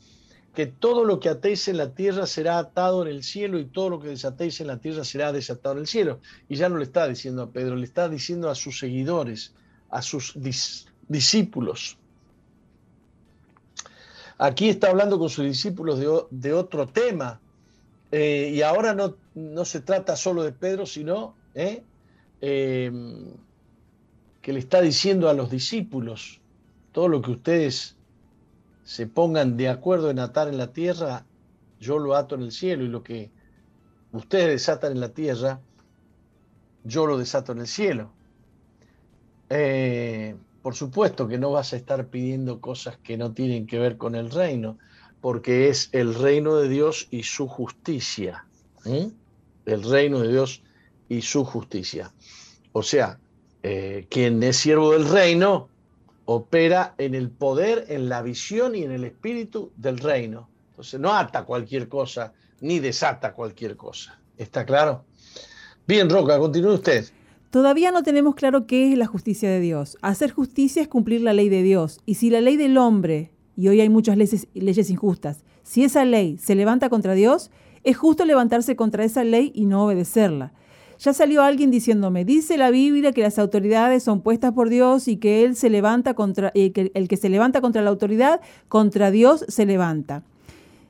que 0.55 0.65
todo 0.65 1.05
lo 1.05 1.19
que 1.19 1.29
atéis 1.29 1.67
en 1.67 1.77
la 1.77 1.93
tierra 1.93 2.25
será 2.25 2.57
atado 2.57 3.03
en 3.03 3.09
el 3.09 3.23
cielo 3.23 3.59
y 3.59 3.65
todo 3.65 3.91
lo 3.91 3.99
que 3.99 4.07
desatéis 4.07 4.59
en 4.59 4.67
la 4.67 4.79
tierra 4.79 5.03
será 5.03 5.32
desatado 5.32 5.75
en 5.75 5.82
el 5.82 5.88
cielo. 5.88 6.19
Y 6.49 6.55
ya 6.55 6.67
no 6.67 6.77
le 6.77 6.84
está 6.84 7.07
diciendo 7.07 7.43
a 7.43 7.51
Pedro, 7.51 7.75
le 7.75 7.86
está 7.86 8.09
diciendo 8.09 8.49
a 8.49 8.55
sus 8.55 8.79
seguidores, 8.79 9.53
a 9.91 10.01
sus 10.01 10.34
discípulos. 11.07 11.99
Aquí 14.43 14.69
está 14.69 14.89
hablando 14.89 15.19
con 15.19 15.29
sus 15.29 15.45
discípulos 15.45 15.99
de, 16.31 16.53
otro 16.53 16.87
tema. 16.87 17.39
Eh, 18.11 18.49
y 18.55 18.63
ahora 18.63 18.95
no, 18.95 19.15
no, 19.35 19.65
se 19.65 19.81
trata 19.81 20.15
solo 20.15 20.41
de 20.41 20.51
Pedro, 20.51 20.87
sino 20.87 21.35
eh, 21.53 21.83
em, 22.41 23.35
que 24.41 24.51
le 24.51 24.57
está 24.57 24.81
diciendo 24.81 25.29
a 25.29 25.35
los 25.35 25.51
discípulos, 25.51 26.41
todo 26.91 27.07
lo 27.07 27.21
que 27.21 27.29
ustedes 27.29 27.95
se 28.83 29.05
pongan 29.05 29.57
de 29.57 29.69
acuerdo 29.69 30.09
en 30.09 30.17
atar 30.17 30.47
en 30.47 30.57
la 30.57 30.73
tierra, 30.73 31.23
yo 31.79 31.99
lo 31.99 32.15
ato 32.15 32.33
en 32.33 32.41
el 32.41 32.51
cielo, 32.51 32.83
y 32.83 32.87
lo 32.87 33.03
que 33.03 33.29
ustedes 34.11 34.47
desatan 34.47 34.93
en 34.93 35.01
la 35.01 35.09
tierra, 35.09 35.61
yo 36.83 37.05
lo 37.05 37.19
desato 37.19 37.51
en 37.51 37.59
el 37.59 37.67
cielo. 37.67 38.11
Eh, 40.62 40.64
por 40.64 40.76
supuesto 40.76 41.28
que 41.28 41.38
no 41.38 41.51
vas 41.51 41.74
a 41.74 41.78
estar 41.78 42.07
pidiendo 42.07 42.59
cosas 42.59 42.97
que 42.97 43.18
no 43.18 43.34
tienen 43.34 43.68
que 43.68 43.80
ver 43.80 43.97
con 43.97 44.16
el 44.16 44.32
reino, 44.32 44.78
porque 45.20 45.70
es 45.70 45.89
el 45.91 46.16
reino 46.16 46.55
de 46.55 46.70
Dios 46.70 47.07
y 47.12 47.24
su 47.24 47.47
justicia. 47.47 48.45
El 48.86 49.84
reino 49.84 50.20
de 50.20 50.30
Dios 50.30 50.64
y 51.09 51.22
su 51.22 51.43
justicia. 51.43 52.12
O 52.74 52.82
sea, 52.84 53.20
eh, 53.64 54.07
quien 54.09 54.41
es 54.43 54.57
siervo 54.57 54.93
del 54.93 55.07
reino 55.07 55.70
opera 56.26 56.95
en 56.97 57.14
el 57.14 57.30
poder, 57.30 57.86
en 57.89 58.09
la 58.09 58.22
visión 58.22 58.76
y 58.76 58.84
en 58.84 58.91
el 58.91 59.03
espíritu 59.03 59.72
del 59.76 59.99
reino. 59.99 60.49
Entonces 60.70 60.99
no 60.99 61.14
ata 61.14 61.43
cualquier 61.43 61.88
cosa 61.88 62.34
ni 62.62 62.80
desata 62.80 63.34
cualquier 63.34 63.76
cosa. 63.76 64.20
¿Está 64.38 64.66
claro? 64.66 65.05
Bien, 65.86 66.09
Roca, 66.09 66.39
continúe 66.39 66.74
usted. 66.74 67.05
Todavía 67.52 67.91
no 67.91 68.02
tenemos 68.02 68.36
claro 68.36 68.66
qué 68.66 68.93
es 68.93 68.97
la 68.97 69.08
justicia 69.08 69.49
de 69.49 69.60
Dios. 69.60 69.97
Hacer 70.02 70.32
justicia 70.32 70.82
es 70.82 70.88
cumplir 70.88 71.20
la 71.20 71.34
ley 71.34 71.49
de 71.49 71.64
Dios. 71.64 71.99
Y 72.06 72.16
si 72.16 72.30
la 72.30 72.39
ley 72.39 72.56
del 72.56 72.78
hombre, 72.78 73.34
y 73.58 73.68
hoy 73.68 73.82
hay 73.82 73.89
muchas 73.89 74.16
leyes, 74.16 74.47
leyes 74.54 74.89
injustas, 74.89 75.43
si 75.62 75.84
esa 75.84 76.06
ley 76.06 76.38
se 76.38 76.56
levanta 76.56 76.88
contra 76.88 77.14
Dios, 77.14 77.52
es 77.84 77.97
justo 77.97 78.24
levantarse 78.24 78.78
contra 78.78 79.04
esa 79.04 79.26
ley 79.26 79.52
y 79.54 79.66
no 79.66 79.84
obedecerla. 79.84 80.54
Ya 80.97 81.12
salió 81.12 81.43
alguien 81.43 81.72
diciéndome, 81.72 82.24
dice 82.24 82.56
la 82.58 82.72
Biblia 82.72 83.12
que 83.12 83.22
las 83.22 83.38
autoridades 83.38 84.02
son 84.02 84.22
puestas 84.22 84.54
por 84.54 84.70
Dios 84.70 85.10
y 85.10 85.18
que 85.18 85.43
él 85.43 85.58
se 85.58 85.70
levanta 85.70 86.14
contra, 86.14 86.54
eh, 86.56 86.91
el 86.93 87.10
que 87.10 87.18
se 87.18 87.28
levanta 87.28 87.60
contra 87.60 87.82
la 87.82 87.89
autoridad, 87.89 88.39
contra 88.70 89.12
Dios 89.12 89.43
se 89.49 89.66
levanta. 89.66 90.24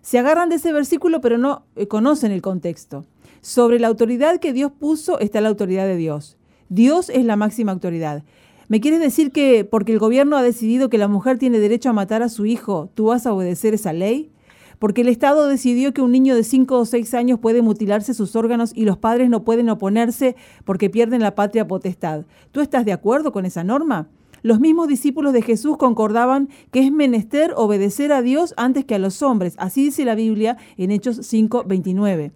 Se 0.04 0.20
agarran 0.20 0.50
de 0.50 0.58
ese 0.58 0.74
versículo 0.74 1.22
pero 1.22 1.40
no 1.40 1.64
eh, 1.76 1.88
conocen 1.88 2.32
el 2.32 2.44
contexto. 2.44 3.06
Sobre 3.42 3.80
la 3.80 3.88
autoridad 3.88 4.40
que 4.40 4.54
Dios 4.54 4.72
puso 4.72 5.18
está 5.18 5.42
la 5.42 5.50
autoridad 5.50 5.88
de 5.88 5.96
Dios. 5.96 6.38
Dios 6.72 7.10
es 7.10 7.26
la 7.26 7.36
máxima 7.36 7.74
autoridad. 7.74 8.24
¿Me 8.70 8.80
quieres 8.80 9.02
decir 9.02 9.34
que 9.34 9.66
porque 9.66 9.92
el 9.92 10.00
gobierno 10.00 10.38
ha 10.38 10.42
decidido 10.42 10.90
que 10.90 10.98
la 10.98 11.10
mujer 11.10 11.38
tiene 11.38 11.60
derecho 11.60 11.90
a 11.90 11.94
matar 11.94 12.24
a 12.24 12.30
su 12.30 12.46
hijo, 12.46 12.90
tú 12.96 13.08
vas 13.08 13.26
a 13.26 13.34
obedecer 13.34 13.74
esa 13.74 13.92
ley? 13.92 14.32
Porque 14.80 15.02
el 15.02 15.10
Estado 15.10 15.50
decidió 15.50 15.94
que 15.94 16.02
un 16.02 16.14
niño 16.14 16.34
de 16.34 16.46
5 16.46 16.80
o 16.80 16.86
6 16.86 17.14
años 17.14 17.40
puede 17.40 17.62
mutilarse 17.62 18.14
sus 18.14 18.38
órganos 18.38 18.72
y 18.74 18.86
los 18.86 18.98
padres 18.98 19.30
no 19.30 19.44
pueden 19.44 19.68
oponerse 19.68 20.38
porque 20.64 20.90
pierden 20.90 21.20
la 21.20 21.36
patria 21.36 21.68
potestad. 21.68 22.24
¿Tú 22.54 22.62
estás 22.62 22.86
de 22.86 22.94
acuerdo 22.94 23.34
con 23.34 23.46
esa 23.46 23.66
norma? 23.66 24.08
Los 24.42 24.62
mismos 24.62 24.88
discípulos 24.88 25.34
de 25.34 25.42
Jesús 25.42 25.76
concordaban 25.76 26.48
que 26.72 26.80
es 26.86 26.92
menester 26.94 27.52
obedecer 27.58 28.14
a 28.14 28.22
Dios 28.22 28.54
antes 28.56 28.86
que 28.86 28.96
a 28.96 29.00
los 29.00 29.22
hombres. 29.22 29.56
Así 29.58 29.84
dice 29.84 30.06
la 30.06 30.16
Biblia 30.16 30.56
en 30.78 30.92
Hechos 30.92 31.18
5:29. 31.18 32.32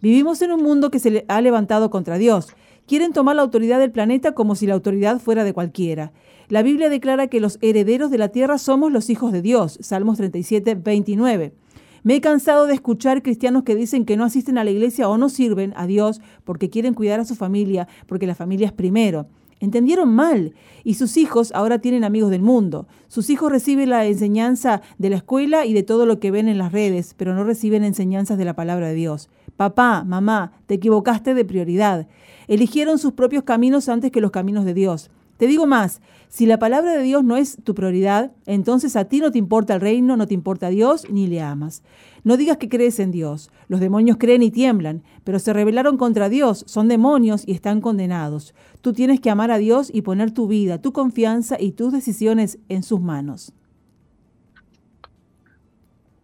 Vivimos 0.00 0.40
en 0.42 0.52
un 0.52 0.62
mundo 0.62 0.92
que 0.92 1.00
se 1.00 1.24
ha 1.26 1.40
levantado 1.40 1.90
contra 1.90 2.18
Dios. 2.18 2.54
Quieren 2.90 3.12
tomar 3.12 3.36
la 3.36 3.42
autoridad 3.42 3.78
del 3.78 3.92
planeta 3.92 4.32
como 4.32 4.56
si 4.56 4.66
la 4.66 4.74
autoridad 4.74 5.20
fuera 5.20 5.44
de 5.44 5.52
cualquiera. 5.52 6.12
La 6.48 6.64
Biblia 6.64 6.88
declara 6.88 7.28
que 7.28 7.38
los 7.38 7.56
herederos 7.62 8.10
de 8.10 8.18
la 8.18 8.30
tierra 8.30 8.58
somos 8.58 8.90
los 8.90 9.10
hijos 9.10 9.30
de 9.30 9.42
Dios. 9.42 9.78
Salmos 9.80 10.16
37, 10.16 10.74
29. 10.74 11.54
Me 12.02 12.16
he 12.16 12.20
cansado 12.20 12.66
de 12.66 12.74
escuchar 12.74 13.22
cristianos 13.22 13.62
que 13.62 13.76
dicen 13.76 14.04
que 14.04 14.16
no 14.16 14.24
asisten 14.24 14.58
a 14.58 14.64
la 14.64 14.72
iglesia 14.72 15.08
o 15.08 15.18
no 15.18 15.28
sirven 15.28 15.72
a 15.76 15.86
Dios 15.86 16.20
porque 16.42 16.68
quieren 16.68 16.94
cuidar 16.94 17.20
a 17.20 17.24
su 17.24 17.36
familia, 17.36 17.86
porque 18.08 18.26
la 18.26 18.34
familia 18.34 18.66
es 18.66 18.72
primero. 18.72 19.28
Entendieron 19.60 20.12
mal 20.12 20.54
y 20.82 20.94
sus 20.94 21.16
hijos 21.16 21.52
ahora 21.54 21.78
tienen 21.78 22.02
amigos 22.02 22.30
del 22.30 22.42
mundo. 22.42 22.88
Sus 23.06 23.30
hijos 23.30 23.52
reciben 23.52 23.90
la 23.90 24.04
enseñanza 24.06 24.82
de 24.98 25.10
la 25.10 25.16
escuela 25.16 25.64
y 25.64 25.74
de 25.74 25.84
todo 25.84 26.06
lo 26.06 26.18
que 26.18 26.32
ven 26.32 26.48
en 26.48 26.58
las 26.58 26.72
redes, 26.72 27.14
pero 27.16 27.34
no 27.34 27.44
reciben 27.44 27.84
enseñanzas 27.84 28.36
de 28.36 28.46
la 28.46 28.56
palabra 28.56 28.88
de 28.88 28.94
Dios. 28.94 29.28
Papá, 29.56 30.02
mamá, 30.04 30.52
te 30.66 30.74
equivocaste 30.74 31.34
de 31.34 31.44
prioridad. 31.44 32.08
Eligieron 32.50 32.98
sus 32.98 33.12
propios 33.12 33.44
caminos 33.44 33.88
antes 33.88 34.10
que 34.10 34.20
los 34.20 34.32
caminos 34.32 34.64
de 34.64 34.74
Dios. 34.74 35.08
Te 35.36 35.46
digo 35.46 35.68
más, 35.68 36.00
si 36.28 36.46
la 36.46 36.58
palabra 36.58 36.94
de 36.94 37.02
Dios 37.04 37.22
no 37.22 37.36
es 37.36 37.58
tu 37.62 37.76
prioridad, 37.76 38.32
entonces 38.44 38.96
a 38.96 39.04
ti 39.04 39.20
no 39.20 39.30
te 39.30 39.38
importa 39.38 39.76
el 39.76 39.80
reino, 39.80 40.16
no 40.16 40.26
te 40.26 40.34
importa 40.34 40.68
Dios, 40.68 41.08
ni 41.08 41.28
le 41.28 41.42
amas. 41.42 41.84
No 42.24 42.36
digas 42.36 42.56
que 42.56 42.68
crees 42.68 42.98
en 42.98 43.12
Dios. 43.12 43.52
Los 43.68 43.78
demonios 43.78 44.16
creen 44.18 44.42
y 44.42 44.50
tiemblan, 44.50 45.04
pero 45.22 45.38
se 45.38 45.52
rebelaron 45.52 45.96
contra 45.96 46.28
Dios, 46.28 46.64
son 46.66 46.88
demonios 46.88 47.46
y 47.46 47.52
están 47.52 47.80
condenados. 47.80 48.52
Tú 48.80 48.94
tienes 48.94 49.20
que 49.20 49.30
amar 49.30 49.52
a 49.52 49.58
Dios 49.58 49.88
y 49.94 50.02
poner 50.02 50.32
tu 50.32 50.48
vida, 50.48 50.82
tu 50.82 50.92
confianza 50.92 51.56
y 51.56 51.70
tus 51.70 51.92
decisiones 51.92 52.58
en 52.68 52.82
sus 52.82 53.00
manos. 53.00 53.52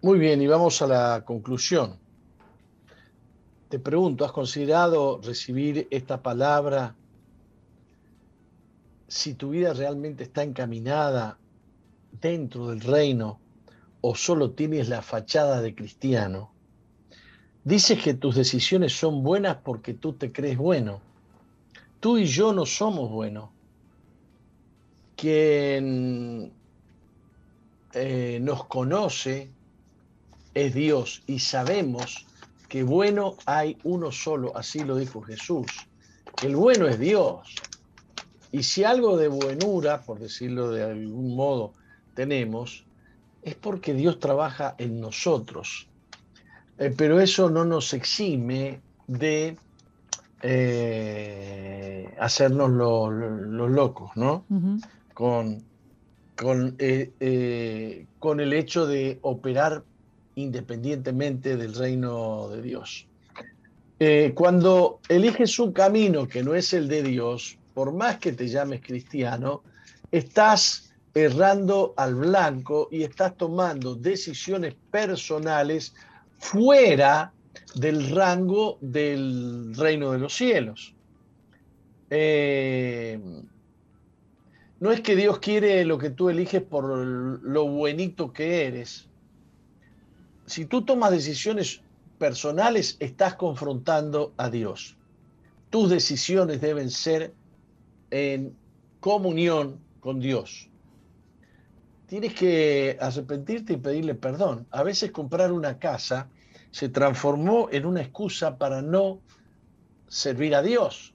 Muy 0.02 0.18
bien, 0.18 0.42
y 0.42 0.48
vamos 0.48 0.82
a 0.82 0.88
la 0.88 1.22
conclusión. 1.24 2.04
Te 3.68 3.80
pregunto, 3.80 4.24
¿has 4.24 4.30
considerado 4.30 5.20
recibir 5.20 5.88
esta 5.90 6.22
palabra 6.22 6.94
si 9.08 9.34
tu 9.34 9.50
vida 9.50 9.72
realmente 9.72 10.22
está 10.22 10.44
encaminada 10.44 11.36
dentro 12.20 12.68
del 12.68 12.80
reino 12.80 13.40
o 14.02 14.14
solo 14.14 14.52
tienes 14.52 14.88
la 14.88 15.02
fachada 15.02 15.60
de 15.62 15.74
cristiano? 15.74 16.52
Dices 17.64 18.00
que 18.00 18.14
tus 18.14 18.36
decisiones 18.36 18.96
son 18.96 19.24
buenas 19.24 19.56
porque 19.64 19.94
tú 19.94 20.12
te 20.12 20.30
crees 20.30 20.56
bueno. 20.56 21.00
Tú 21.98 22.18
y 22.18 22.26
yo 22.26 22.52
no 22.52 22.66
somos 22.66 23.10
buenos. 23.10 23.50
Quien 25.16 26.52
eh, 27.94 28.38
nos 28.40 28.66
conoce 28.66 29.50
es 30.54 30.72
Dios 30.72 31.24
y 31.26 31.40
sabemos 31.40 32.26
que 32.68 32.82
bueno 32.82 33.36
hay 33.46 33.78
uno 33.84 34.10
solo, 34.12 34.56
así 34.56 34.80
lo 34.80 34.96
dijo 34.96 35.22
Jesús. 35.22 35.66
El 36.42 36.56
bueno 36.56 36.86
es 36.86 36.98
Dios. 36.98 37.54
Y 38.52 38.62
si 38.62 38.84
algo 38.84 39.16
de 39.16 39.28
buenura, 39.28 40.02
por 40.02 40.18
decirlo 40.18 40.70
de 40.70 40.82
algún 40.82 41.36
modo, 41.36 41.72
tenemos, 42.14 42.84
es 43.42 43.54
porque 43.54 43.94
Dios 43.94 44.18
trabaja 44.18 44.74
en 44.78 45.00
nosotros. 45.00 45.88
Eh, 46.78 46.92
pero 46.96 47.20
eso 47.20 47.48
no 47.50 47.64
nos 47.64 47.94
exime 47.94 48.80
de 49.06 49.56
eh, 50.42 52.14
hacernos 52.18 52.70
los 52.70 53.70
locos, 53.70 54.10
¿no? 54.16 54.44
Con, 55.14 55.62
con, 56.36 56.76
eh, 56.78 58.06
con 58.18 58.40
el 58.40 58.52
hecho 58.52 58.86
de 58.86 59.18
operar 59.22 59.84
independientemente 60.36 61.56
del 61.56 61.74
reino 61.74 62.48
de 62.48 62.62
Dios. 62.62 63.06
cuando 64.34 65.00
eliges 65.08 65.58
un 65.58 65.72
camino 65.72 66.28
que 66.28 66.44
no 66.44 66.54
es 66.54 66.72
el 66.74 66.86
de 66.86 67.02
Dios, 67.02 67.58
por 67.74 67.92
más 67.92 68.18
que 68.18 68.32
te 68.32 68.46
llames 68.46 68.82
cristiano, 68.82 69.62
estás 70.10 70.94
errando 71.14 71.94
al 71.96 72.14
blanco 72.14 72.88
y 72.90 73.02
estás 73.02 73.36
tomando 73.36 73.94
decisiones 73.94 74.74
personales 74.90 75.94
fuera 76.38 77.32
del 77.74 78.10
rango 78.10 78.76
del 78.82 79.74
reino 79.74 80.12
de 80.12 80.18
los 80.18 80.34
cielos. 80.34 80.94
Eh, 82.10 83.18
no 84.78 84.92
es 84.92 85.00
que 85.00 85.16
Dios 85.16 85.38
quiere 85.38 85.84
lo 85.86 85.96
que 85.96 86.10
tú 86.10 86.28
eliges 86.28 86.62
por 86.62 86.84
lo 86.84 87.66
buenito 87.66 88.32
que 88.32 88.66
eres. 88.66 89.08
Si 90.46 90.64
tú 90.66 90.84
tomas 90.84 91.10
decisiones 91.10 91.82
personales, 92.18 92.96
estás 93.00 93.34
confrontando 93.34 94.32
a 94.36 94.48
Dios. 94.48 94.96
Tus 95.70 95.90
decisiones 95.90 96.60
deben 96.60 96.90
ser 96.90 97.34
en 98.10 98.56
comunión 99.00 99.80
con 100.00 100.20
Dios 100.20 100.70
tienes 102.06 102.34
que 102.34 102.96
arrepentirte 103.00 103.74
y 103.74 103.76
pedirle 103.76 104.14
perdón. 104.14 104.66
A 104.70 104.82
veces 104.82 105.10
comprar 105.10 105.52
una 105.52 105.78
casa 105.78 106.28
se 106.70 106.88
transformó 106.88 107.68
en 107.70 107.86
una 107.86 108.00
excusa 108.00 108.56
para 108.58 108.82
no 108.82 109.20
servir 110.08 110.54
a 110.54 110.62
Dios. 110.62 111.12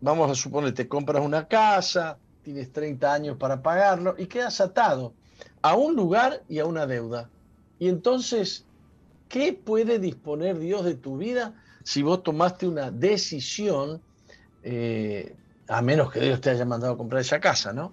vamos 0.00 0.30
a 0.30 0.34
suponer, 0.34 0.72
te 0.72 0.88
compras 0.88 1.24
una 1.24 1.46
casa, 1.48 2.18
tienes 2.42 2.72
30 2.72 3.12
años 3.12 3.36
para 3.36 3.62
pagarlo 3.62 4.14
y 4.18 4.26
quedas 4.26 4.60
atado 4.60 5.14
a 5.70 5.74
un 5.74 5.96
lugar 5.96 6.42
y 6.48 6.58
a 6.58 6.66
una 6.66 6.86
deuda. 6.86 7.28
Y 7.78 7.88
entonces, 7.88 8.64
¿qué 9.28 9.52
puede 9.52 9.98
disponer 9.98 10.58
Dios 10.58 10.84
de 10.84 10.94
tu 10.94 11.18
vida 11.18 11.54
si 11.82 12.02
vos 12.02 12.22
tomaste 12.22 12.66
una 12.66 12.90
decisión, 12.90 14.00
eh, 14.62 15.34
a 15.68 15.82
menos 15.82 16.12
que 16.12 16.20
Dios 16.20 16.40
te 16.40 16.50
haya 16.50 16.64
mandado 16.64 16.94
a 16.94 16.96
comprar 16.96 17.20
esa 17.20 17.40
casa, 17.40 17.72
¿no? 17.72 17.92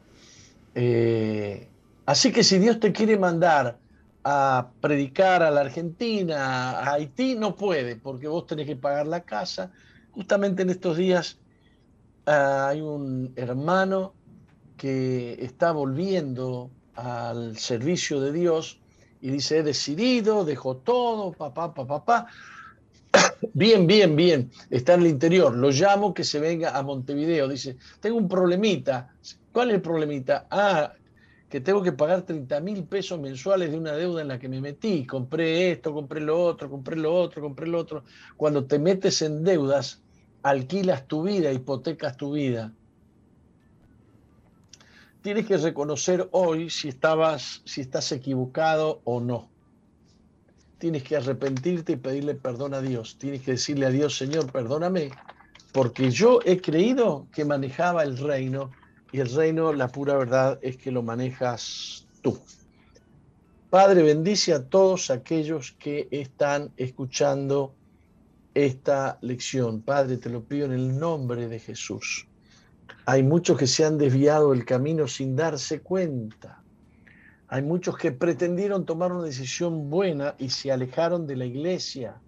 Eh, 0.75 1.67
así 2.05 2.31
que 2.31 2.43
si 2.43 2.59
Dios 2.59 2.79
te 2.79 2.91
quiere 2.91 3.17
mandar 3.17 3.77
a 4.23 4.69
predicar 4.79 5.43
a 5.43 5.51
la 5.51 5.61
Argentina, 5.61 6.79
a 6.79 6.93
Haití, 6.93 7.35
no 7.35 7.55
puede, 7.55 7.95
porque 7.95 8.27
vos 8.27 8.47
tenés 8.47 8.65
que 8.65 8.75
pagar 8.75 9.05
la 9.07 9.21
casa. 9.21 9.71
Justamente 10.11 10.63
en 10.63 10.69
estos 10.69 10.97
días 10.97 11.37
ah, 12.25 12.69
hay 12.69 12.81
un 12.81 13.33
hermano 13.35 14.13
que 14.77 15.43
está 15.43 15.71
volviendo 15.71 16.71
al 16.95 17.57
servicio 17.57 18.19
de 18.19 18.31
Dios 18.31 18.79
y 19.21 19.29
dice, 19.29 19.59
he 19.59 19.63
decidido, 19.63 20.43
dejó 20.45 20.77
todo, 20.77 21.31
papá, 21.31 21.73
papá, 21.73 21.87
papá. 22.05 22.27
Bien, 23.53 23.85
bien, 23.85 24.15
bien, 24.15 24.51
está 24.69 24.95
en 24.95 25.01
el 25.01 25.07
interior. 25.07 25.55
Lo 25.55 25.69
llamo 25.69 26.13
que 26.13 26.23
se 26.23 26.39
venga 26.39 26.75
a 26.75 26.81
Montevideo. 26.81 27.47
Dice, 27.47 27.77
tengo 27.99 28.17
un 28.17 28.27
problemita. 28.27 29.13
¿Cuál 29.51 29.69
es 29.69 29.75
el 29.75 29.81
problemita? 29.81 30.47
Ah, 30.49 30.93
que 31.53 31.61
tengo 31.61 31.83
que 31.83 31.91
pagar 31.91 32.23
30 32.23 32.59
mil 32.61 32.83
pesos 32.85 33.19
mensuales 33.19 33.69
de 33.69 33.77
una 33.77 33.91
deuda 33.91 34.23
en 34.23 34.29
la 34.29 34.39
que 34.39 34.49
me 34.49 34.59
metí. 34.59 35.05
Compré 35.05 35.71
esto, 35.71 35.93
compré 35.93 36.19
lo 36.19 36.41
otro, 36.43 36.67
compré 36.67 36.95
lo 36.95 37.13
otro, 37.13 37.43
compré 37.43 37.67
lo 37.67 37.77
otro. 37.77 38.03
Cuando 38.35 38.65
te 38.65 38.79
metes 38.79 39.21
en 39.21 39.43
deudas, 39.43 40.01
alquilas 40.41 41.07
tu 41.07 41.21
vida, 41.21 41.53
hipotecas 41.53 42.17
tu 42.17 42.33
vida. 42.33 42.73
Tienes 45.23 45.45
que 45.45 45.55
reconocer 45.55 46.27
hoy 46.31 46.69
si, 46.69 46.89
estabas, 46.89 47.61
si 47.63 47.79
estás 47.79 48.11
equivocado 48.11 48.99
o 49.05 49.21
no. 49.21 49.49
Tienes 50.79 51.03
que 51.03 51.15
arrepentirte 51.15 51.93
y 51.93 51.95
pedirle 51.95 52.35
perdón 52.35 52.73
a 52.73 52.81
Dios. 52.81 53.15
Tienes 53.17 53.41
que 53.41 53.51
decirle 53.51 53.85
a 53.85 53.89
Dios, 53.89 54.17
Señor, 54.17 54.51
perdóname, 54.51 55.11
porque 55.71 56.11
yo 56.11 56.39
he 56.43 56.59
creído 56.59 57.25
que 57.31 57.45
manejaba 57.45 58.03
el 58.03 58.17
reino 58.17 58.71
y 59.13 59.21
el 59.21 59.33
reino, 59.33 59.71
la 59.71 59.87
pura 59.87 60.17
verdad 60.17 60.59
es 60.61 60.75
que 60.75 60.91
lo 60.91 61.03
manejas 61.03 62.05
tú. 62.21 62.37
Padre, 63.69 64.03
bendice 64.03 64.53
a 64.53 64.67
todos 64.67 65.09
aquellos 65.09 65.71
que 65.79 66.09
están 66.11 66.69
escuchando 66.75 67.73
esta 68.53 69.19
lección. 69.21 69.83
Padre, 69.83 70.17
te 70.17 70.29
lo 70.29 70.43
pido 70.43 70.65
en 70.65 70.73
el 70.73 70.99
nombre 70.99 71.47
de 71.47 71.59
Jesús. 71.59 72.27
Hay 73.05 73.23
muchos 73.23 73.57
que 73.57 73.67
se 73.67 73.85
han 73.85 73.97
desviado 73.97 74.51
del 74.51 74.65
camino 74.65 75.07
sin 75.07 75.35
darse 75.35 75.81
cuenta. 75.81 76.61
Hay 77.47 77.61
muchos 77.61 77.97
que 77.97 78.11
pretendieron 78.11 78.85
tomar 78.85 79.11
una 79.11 79.23
decisión 79.23 79.89
buena 79.89 80.35
y 80.37 80.49
se 80.49 80.71
alejaron 80.71 81.27
de 81.27 81.35
la 81.35 81.45
iglesia, 81.45 82.21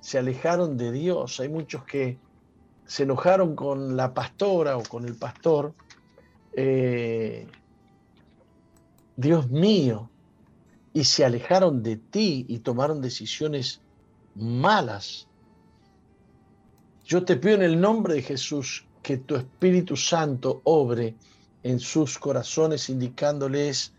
se 0.00 0.18
alejaron 0.18 0.76
de 0.76 0.92
Dios. 0.92 1.40
Hay 1.40 1.48
muchos 1.48 1.84
que 1.84 2.18
se 2.86 3.02
enojaron 3.04 3.56
con 3.56 3.96
la 3.96 4.14
pastora 4.14 4.76
o 4.76 4.82
con 4.82 5.04
el 5.04 5.14
pastor 5.14 5.74
eh, 6.60 7.46
Dios 9.16 9.48
mío, 9.48 10.10
y 10.92 11.04
se 11.04 11.24
alejaron 11.24 11.84
de 11.84 11.96
ti 11.96 12.46
y 12.48 12.58
tomaron 12.58 13.00
decisiones 13.00 13.80
malas. 14.34 15.28
Yo 17.04 17.24
te 17.24 17.36
pido 17.36 17.54
en 17.54 17.62
el 17.62 17.80
nombre 17.80 18.14
de 18.14 18.22
Jesús 18.22 18.87
que 19.02 19.18
tu 19.18 19.36
Espíritu 19.36 19.96
Santo 19.96 20.60
obre 20.64 21.14
en 21.62 21.80
sus 21.80 22.18
corazones 22.18 22.88
indicándoles 22.88 23.92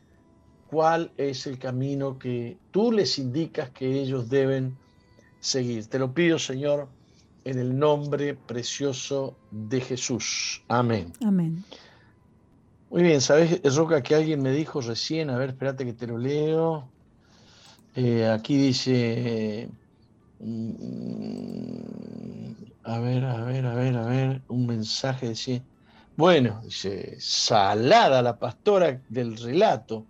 cuál 0.69 1.11
es 1.17 1.47
el 1.47 1.57
camino 1.57 2.17
que 2.17 2.57
tú 2.71 2.91
les 2.91 3.17
indicas 3.19 3.69
que 3.71 4.01
ellos 4.01 4.29
deben 4.29 4.77
seguir. 5.39 5.87
Te 5.87 5.99
lo 5.99 6.13
pido, 6.13 6.37
Señor, 6.37 6.87
en 7.43 7.59
el 7.59 7.77
nombre 7.77 8.35
precioso 8.35 9.35
de 9.51 9.81
Jesús. 9.81 10.63
Amén. 10.67 11.13
Amén. 11.25 11.63
Muy 12.89 13.03
bien, 13.03 13.21
¿sabes, 13.21 13.61
Roca, 13.75 14.01
que 14.01 14.15
alguien 14.15 14.41
me 14.41 14.51
dijo 14.51 14.81
recién? 14.81 15.29
A 15.29 15.37
ver, 15.37 15.49
espérate 15.49 15.85
que 15.85 15.93
te 15.93 16.07
lo 16.07 16.17
leo. 16.17 16.89
Eh, 17.95 18.27
aquí 18.27 18.57
dice, 18.57 19.69
mm, 20.39 21.79
a 22.83 22.99
ver, 22.99 23.25
a 23.25 23.43
ver, 23.43 23.65
a 23.65 23.75
ver, 23.75 23.97
a 23.97 24.05
ver, 24.05 24.41
un 24.47 24.65
mensaje 24.67 25.29
decía, 25.29 25.61
bueno, 26.15 26.61
dice, 26.63 27.17
salada 27.19 28.21
la 28.21 28.37
pastora 28.37 29.01
del 29.09 29.37
relato. 29.37 30.05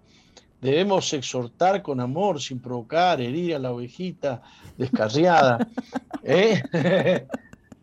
Debemos 0.61 1.13
exhortar 1.13 1.81
con 1.81 1.99
amor, 1.99 2.41
sin 2.41 2.59
provocar, 2.59 3.21
herir 3.21 3.55
a 3.55 3.59
la 3.59 3.71
ovejita 3.71 4.41
descarriada. 4.77 5.67
¿Eh? 6.23 6.61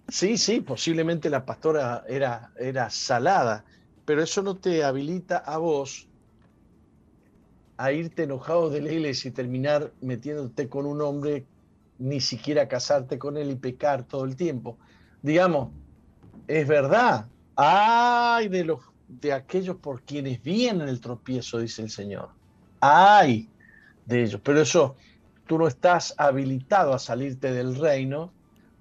sí, 0.09 0.37
sí, 0.37 0.61
posiblemente 0.61 1.31
la 1.31 1.45
pastora 1.45 2.05
era, 2.09 2.51
era 2.59 2.91
salada 2.91 3.65
pero 4.07 4.23
eso 4.23 4.41
no 4.43 4.57
te 4.57 4.85
habilita 4.85 5.37
a 5.37 5.59
vos 5.59 6.07
a 7.77 7.93
irte 7.93 8.23
enojado 8.23 8.71
de 8.71 8.81
la 8.81 8.93
iglesia 8.93 9.29
y 9.29 9.33
terminar 9.33 9.93
metiéndote 10.01 10.69
con 10.69 10.87
un 10.87 11.03
hombre, 11.03 11.45
ni 11.99 12.21
siquiera 12.21 12.69
casarte 12.69 13.19
con 13.19 13.37
él 13.37 13.51
y 13.51 13.57
pecar 13.57 14.05
todo 14.05 14.25
el 14.25 14.37
tiempo. 14.37 14.79
Digamos, 15.23 15.71
es 16.47 16.67
verdad, 16.67 17.27
ay 17.57 18.49
de 18.49 18.65
los 18.65 18.81
de 19.09 19.33
aquellos 19.33 19.77
por 19.77 20.03
quienes 20.03 20.43
vienen 20.43 20.89
el 20.89 21.01
tropiezo, 21.01 21.59
dice 21.59 21.83
el 21.83 21.91
Señor. 21.91 22.31
Ay 22.81 23.49
de 24.05 24.25
ellos, 24.25 24.41
pero 24.43 24.61
eso 24.61 24.97
tú 25.47 25.59
no 25.59 25.67
estás 25.67 26.15
habilitado 26.19 26.93
a 26.93 26.99
salirte 26.99 27.53
del 27.53 27.77
reino 27.77 28.33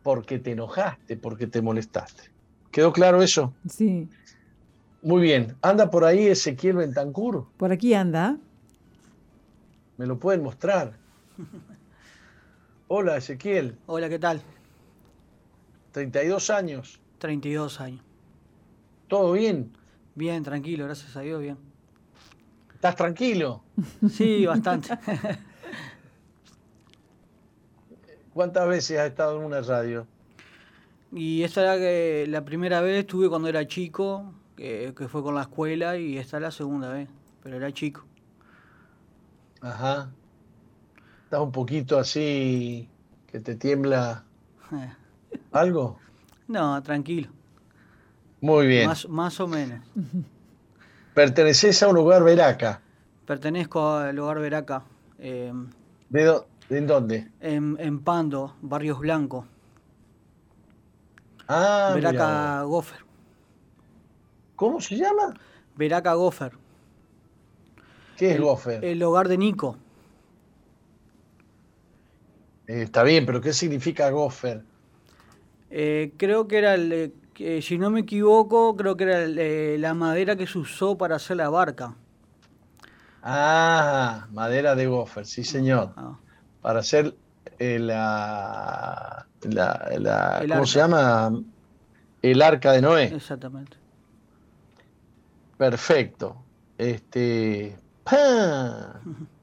porque 0.03 0.39
te 0.39 0.51
enojaste, 0.51 1.18
porque 1.18 1.47
te 1.47 1.61
molestaste. 1.61 2.32
¿Quedó 2.72 2.91
claro 2.91 3.22
eso? 3.22 3.53
Sí. 3.70 4.07
Muy 5.01 5.22
bien. 5.22 5.55
¿Anda 5.61 5.89
por 5.89 6.03
ahí 6.03 6.28
Ezequiel 6.28 6.78
Bentancur? 6.78 7.47
Por 7.57 7.72
aquí 7.72 7.93
anda. 7.93 8.38
¿Me 9.97 10.05
lo 10.05 10.20
pueden 10.20 10.43
mostrar? 10.43 10.93
Hola, 12.88 13.18
Ezequiel. 13.18 13.76
Hola, 13.88 14.10
¿qué 14.10 14.20
tal? 14.20 14.42
32 15.92 16.52
años. 16.52 17.00
32 17.18 17.82
años. 17.82 18.02
¿Todo 19.08 19.32
bien? 19.32 19.72
Bien, 20.14 20.44
tranquilo, 20.44 20.86
gracias 20.86 21.18
a 21.18 21.22
Dios, 21.22 21.42
bien. 21.42 21.58
¿Estás 22.76 22.96
tranquilo? 22.96 23.64
Sí, 24.10 24.46
bastante. 24.46 24.90
¿Cuántas 28.36 28.68
veces 28.68 29.00
has 29.00 29.08
estado 29.08 29.40
en 29.40 29.46
una 29.46 29.62
radio? 29.62 30.06
Y 31.12 31.42
esta 31.42 31.62
era 31.64 31.78
que 31.78 32.26
la 32.28 32.46
primera 32.46 32.82
vez 32.82 33.00
estuve 33.00 33.30
cuando 33.30 33.48
era 33.48 33.66
chico, 33.66 34.32
que, 34.56 34.94
fue 35.10 35.24
con 35.24 35.34
la 35.34 35.42
escuela, 35.42 35.98
y 35.98 36.20
esta 36.20 36.38
es 36.38 36.44
la 36.44 36.52
segunda 36.52 36.90
vez, 36.90 37.10
pero 37.42 37.56
era 37.56 37.72
chico. 37.72 38.06
Ajá. 39.62 40.12
Estás 41.36 41.48
un 41.48 41.52
poquito 41.52 42.00
así, 42.00 42.88
que 43.28 43.42
te 43.42 43.56
tiembla 43.56 44.24
algo. 45.52 46.00
No, 46.48 46.82
tranquilo. 46.82 47.28
Muy 48.40 48.68
bien. 48.68 48.90
Más, 49.10 49.40
o 49.42 49.46
menos. 49.46 49.82
¿Perteneces 51.14 51.84
a 51.84 51.90
un 51.90 51.96
lugar 51.96 52.24
veraca? 52.24 52.80
Pertenezco 53.26 53.96
al 53.96 54.16
lugar 54.16 54.40
veraca. 54.40 54.84
Eh, 55.20 55.52
¿De, 56.08 56.42
dónde? 56.70 57.30
En, 57.42 58.00
Pando, 58.00 58.56
Barrios 58.62 59.00
Blancos. 59.00 59.46
Ah, 61.50 61.92
Veraca 61.96 62.62
Gofer. 62.62 63.00
¿Cómo 64.56 64.80
se 64.80 64.96
llama? 64.96 65.34
Veraca 65.76 66.14
Gofer. 66.14 66.54
¿Qué 68.16 68.32
es 68.32 68.40
Gofer? 68.40 68.86
El 68.86 69.04
hogar 69.04 69.28
de 69.28 69.38
Nico. 69.38 69.76
Eh, 72.68 72.84
está 72.84 73.03
bien, 73.03 73.26
pero 73.26 73.41
¿qué 73.41 73.53
significa 73.53 74.09
Gofer? 74.09 74.63
Eh, 75.70 76.13
creo 76.18 76.47
que 76.47 76.57
era, 76.57 76.76
el, 76.76 77.13
si 77.61 77.78
no 77.78 77.89
me 77.89 78.01
equivoco, 78.01 78.76
creo 78.76 78.95
que 78.95 79.03
era 79.03 79.24
eh, 79.24 79.78
la 79.80 79.93
madera 79.93 80.36
que 80.36 80.47
se 80.47 80.57
usó 80.57 80.97
para 80.97 81.18
hacer 81.18 81.38
la 81.38 81.49
barca. 81.49 81.95
Ah, 83.22 84.28
madera 84.32 84.76
de 84.76 84.86
gofer, 84.86 85.26
sí 85.26 85.43
señor. 85.43 85.93
Ah. 85.97 86.18
Para 86.61 86.80
hacer 86.80 87.16
la, 87.59 89.26
la, 89.41 90.45
¿cómo 90.47 90.66
se 90.66 90.80
llama? 90.80 91.32
El 92.22 92.41
arca 92.41 92.72
de 92.72 92.82
Noé. 92.82 93.05
Exactamente. 93.05 93.78
Perfecto. 95.57 96.38
Este, 96.78 97.76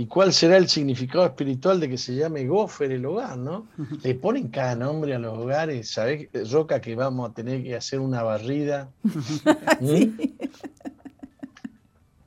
¿Y 0.00 0.06
cuál 0.06 0.32
será 0.32 0.56
el 0.56 0.66
significado 0.66 1.26
espiritual 1.26 1.78
de 1.78 1.86
que 1.86 1.98
se 1.98 2.14
llame 2.14 2.46
Gofer 2.46 2.90
el 2.90 3.04
hogar, 3.04 3.36
no? 3.36 3.66
Le 4.02 4.14
ponen 4.14 4.48
cada 4.48 4.74
nombre 4.74 5.14
a 5.14 5.18
los 5.18 5.36
hogares, 5.36 5.90
¿sabés, 5.90 6.26
Roca, 6.50 6.80
que 6.80 6.94
vamos 6.94 7.28
a 7.28 7.34
tener 7.34 7.62
que 7.62 7.76
hacer 7.76 8.00
una 8.00 8.22
barrida? 8.22 8.88
¿Mm? 9.04 10.22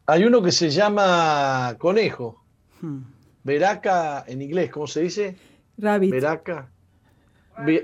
Hay 0.05 0.24
uno 0.24 0.43
que 0.43 0.51
se 0.51 0.69
llama 0.69 1.76
Conejo. 1.80 2.43
Hmm. 2.80 2.99
Veraca 3.43 4.24
en 4.28 4.43
inglés, 4.43 4.69
¿cómo 4.69 4.86
se 4.86 5.01
dice? 5.01 5.36
Rabbit. 5.80 6.11
Veraca. 6.11 6.69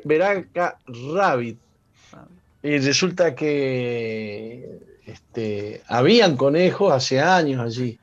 Veraca 0.05 0.77
Rabbit. 0.85 1.57
Y 2.61 2.77
resulta 2.77 3.33
que 3.33 4.81
este, 5.07 5.81
habían 5.87 6.37
conejos 6.37 6.93
hace 6.93 7.19
años 7.19 7.59
allí 7.59 7.97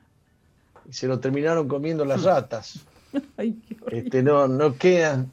y 0.87 0.93
se 0.93 1.07
lo 1.07 1.19
terminaron 1.19 1.67
comiendo 1.67 2.05
las 2.05 2.23
ratas. 2.23 2.85
este, 3.91 4.23
no, 4.23 4.47
no, 4.47 4.75
queda, 4.75 5.25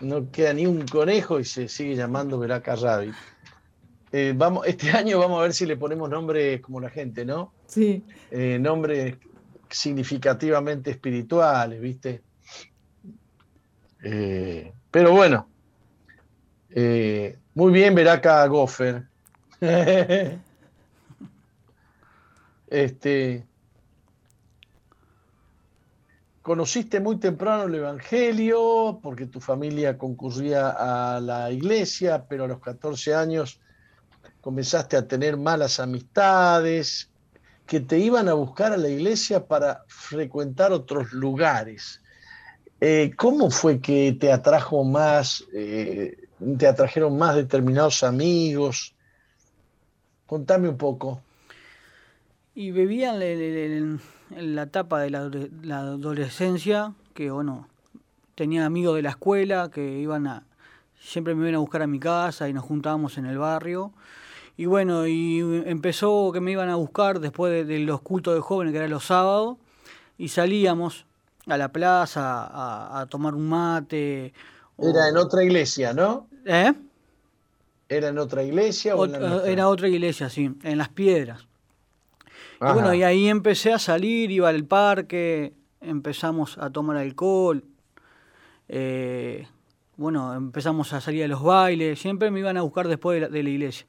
no 0.00 0.30
queda 0.30 0.52
ni 0.52 0.66
un 0.66 0.86
conejo 0.86 1.40
y 1.40 1.44
se 1.44 1.68
sigue 1.68 1.96
llamando 1.96 2.38
Veraca 2.38 2.76
Rabbit. 2.76 3.14
Eh, 4.12 4.32
vamos, 4.36 4.66
este 4.66 4.90
año 4.96 5.18
vamos 5.18 5.40
a 5.40 5.42
ver 5.42 5.52
si 5.52 5.66
le 5.66 5.76
ponemos 5.76 6.08
nombres 6.08 6.60
como 6.60 6.80
la 6.80 6.90
gente, 6.90 7.24
¿no? 7.24 7.52
Sí. 7.66 8.04
Eh, 8.30 8.58
nombres 8.60 9.16
significativamente 9.68 10.92
espirituales, 10.92 11.80
¿viste? 11.80 12.22
Eh, 14.02 14.72
pero 14.90 15.10
bueno, 15.12 15.48
muy 17.54 17.72
bien, 17.72 17.94
Veraca 17.94 18.46
Goffer. 18.46 19.02
este, 22.68 23.44
conociste 26.46 27.00
muy 27.00 27.16
temprano 27.16 27.64
el 27.64 27.74
Evangelio 27.74 29.00
porque 29.02 29.26
tu 29.26 29.40
familia 29.40 29.98
concurría 29.98 30.68
a 30.68 31.18
la 31.18 31.50
iglesia, 31.50 32.24
pero 32.28 32.44
a 32.44 32.46
los 32.46 32.60
14 32.60 33.16
años 33.16 33.58
comenzaste 34.42 34.96
a 34.96 35.08
tener 35.08 35.36
malas 35.36 35.80
amistades 35.80 37.10
que 37.66 37.80
te 37.80 37.98
iban 37.98 38.28
a 38.28 38.34
buscar 38.34 38.72
a 38.72 38.76
la 38.76 38.88
iglesia 38.88 39.44
para 39.44 39.82
frecuentar 39.88 40.70
otros 40.70 41.12
lugares. 41.12 42.00
Eh, 42.80 43.10
¿Cómo 43.16 43.50
fue 43.50 43.80
que 43.80 44.12
te 44.12 44.30
atrajo 44.30 44.84
más, 44.84 45.42
eh, 45.52 46.16
te 46.58 46.68
atrajeron 46.68 47.18
más 47.18 47.34
determinados 47.34 48.04
amigos? 48.04 48.94
Contame 50.26 50.68
un 50.68 50.76
poco. 50.76 51.20
Y 52.54 52.70
vivían 52.70 53.18
en, 54.30 54.54
la 54.54 54.62
etapa 54.62 55.00
de 55.00 55.10
la, 55.10 55.78
adolescencia, 55.78 56.92
que 57.14 57.30
bueno, 57.30 57.68
tenía 58.34 58.66
amigos 58.66 58.96
de 58.96 59.02
la 59.02 59.10
escuela 59.10 59.70
que 59.72 59.98
iban 59.98 60.26
a, 60.26 60.44
siempre 61.00 61.34
me 61.34 61.42
iban 61.44 61.56
a 61.56 61.58
buscar 61.58 61.82
a 61.82 61.86
mi 61.86 62.00
casa 62.00 62.48
y 62.48 62.52
nos 62.52 62.64
juntábamos 62.64 63.18
en 63.18 63.26
el 63.26 63.38
barrio. 63.38 63.92
Y 64.56 64.66
bueno, 64.66 65.06
y 65.06 65.40
empezó 65.66 66.30
que 66.32 66.40
me 66.40 66.52
iban 66.52 66.70
a 66.70 66.76
buscar 66.76 67.20
después 67.20 67.66
de, 67.66 67.78
los 67.80 68.00
cultos 68.00 68.34
de 68.34 68.40
jóvenes, 68.40 68.72
que 68.72 68.78
eran 68.78 68.90
los 68.90 69.04
sábados, 69.04 69.58
y 70.16 70.28
salíamos 70.28 71.04
a 71.46 71.58
la 71.58 71.68
plaza 71.68 73.00
a, 73.00 73.06
tomar 73.06 73.34
un 73.34 73.48
mate. 73.48 74.32
Era 74.78 75.08
en 75.08 75.16
otra 75.18 75.44
iglesia, 75.44 75.92
¿no? 75.92 76.26
¿Eh? 76.46 76.72
¿Era 77.88 78.08
en 78.08 78.18
otra 78.18 78.42
iglesia 78.42 78.96
o, 78.96 79.04
en 79.04 79.12
la 79.12 79.46
Era 79.46 79.68
otra 79.68 79.88
iglesia, 79.88 80.28
sí, 80.30 80.50
en 80.62 80.78
Las 80.78 80.88
Piedras. 80.88 81.46
Y 82.60 82.72
bueno, 82.72 82.94
y 82.94 83.02
ahí 83.02 83.28
empecé 83.28 83.72
a 83.72 83.78
salir, 83.78 84.30
iba 84.30 84.48
al 84.48 84.64
parque, 84.64 85.52
empezamos 85.80 86.58
a 86.58 86.70
tomar 86.70 86.96
alcohol, 86.96 87.64
eh, 88.68 89.46
bueno, 89.96 90.34
empezamos 90.34 90.92
a 90.92 91.00
salir 91.00 91.24
a 91.24 91.28
los 91.28 91.42
bailes, 91.42 91.98
siempre 91.98 92.30
me 92.30 92.40
iban 92.40 92.56
a 92.56 92.62
buscar 92.62 92.88
después 92.88 93.30
de 93.30 93.42
la, 93.42 93.50
iglesia. 93.50 93.86